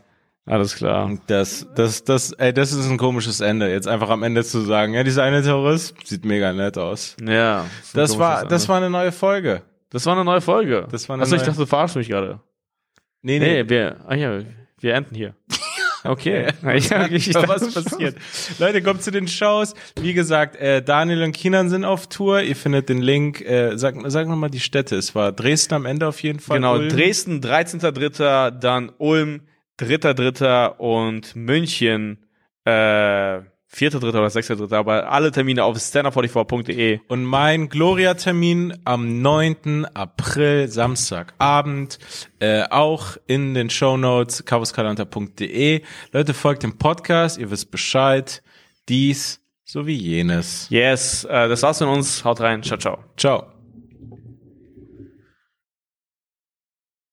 [0.47, 1.17] Alles klar.
[1.27, 3.71] Das, das, das, ey, das ist ein komisches Ende.
[3.71, 7.17] Jetzt einfach am Ende zu sagen, ja, dieser eine Terrorist sieht mega nett aus.
[7.23, 7.67] Ja.
[7.95, 8.69] Das war, komisches das Ende.
[8.69, 9.63] war eine neue Folge.
[9.91, 10.87] das war eine neue Folge.
[10.91, 12.41] Das war eine Achso, ich neue- dachte, du verarschst mich gerade.
[13.23, 14.41] Nee, Nee, wir, ah ja,
[14.79, 15.35] wir enden hier.
[16.09, 16.49] Okay.
[16.75, 18.17] ich, ich was passiert.
[18.59, 19.75] Leute, kommt zu den Shows.
[20.01, 22.43] Wie gesagt, äh, Daniel und Kinan sind auf Tour.
[22.43, 23.41] Ihr findet den Link.
[23.41, 24.97] Äh, sag sag nochmal die Städte.
[24.97, 26.59] Es war Dresden am Ende auf jeden Fall.
[26.59, 26.89] Genau, Ulm.
[26.89, 29.43] Dresden 13.3., dann Ulm
[29.81, 30.77] 3.3.
[30.77, 32.19] und München
[32.65, 33.41] äh,
[33.77, 34.09] 4.3.
[34.09, 34.75] oder 6.3.
[34.75, 37.01] Aber alle Termine auf standup44.de.
[37.09, 39.87] Und mein Gloria-Termin am 9.
[39.95, 41.99] April, Samstagabend,
[42.39, 45.83] äh, auch in den Shownotes, cavuskalanta.de.
[46.13, 48.43] Leute, folgt dem Podcast, ihr wisst Bescheid.
[48.89, 50.69] Dies sowie jenes.
[50.71, 52.25] Yes, äh, das war's von uns.
[52.25, 52.63] Haut rein.
[52.63, 52.99] Ciao, ciao.
[53.17, 53.56] Ciao.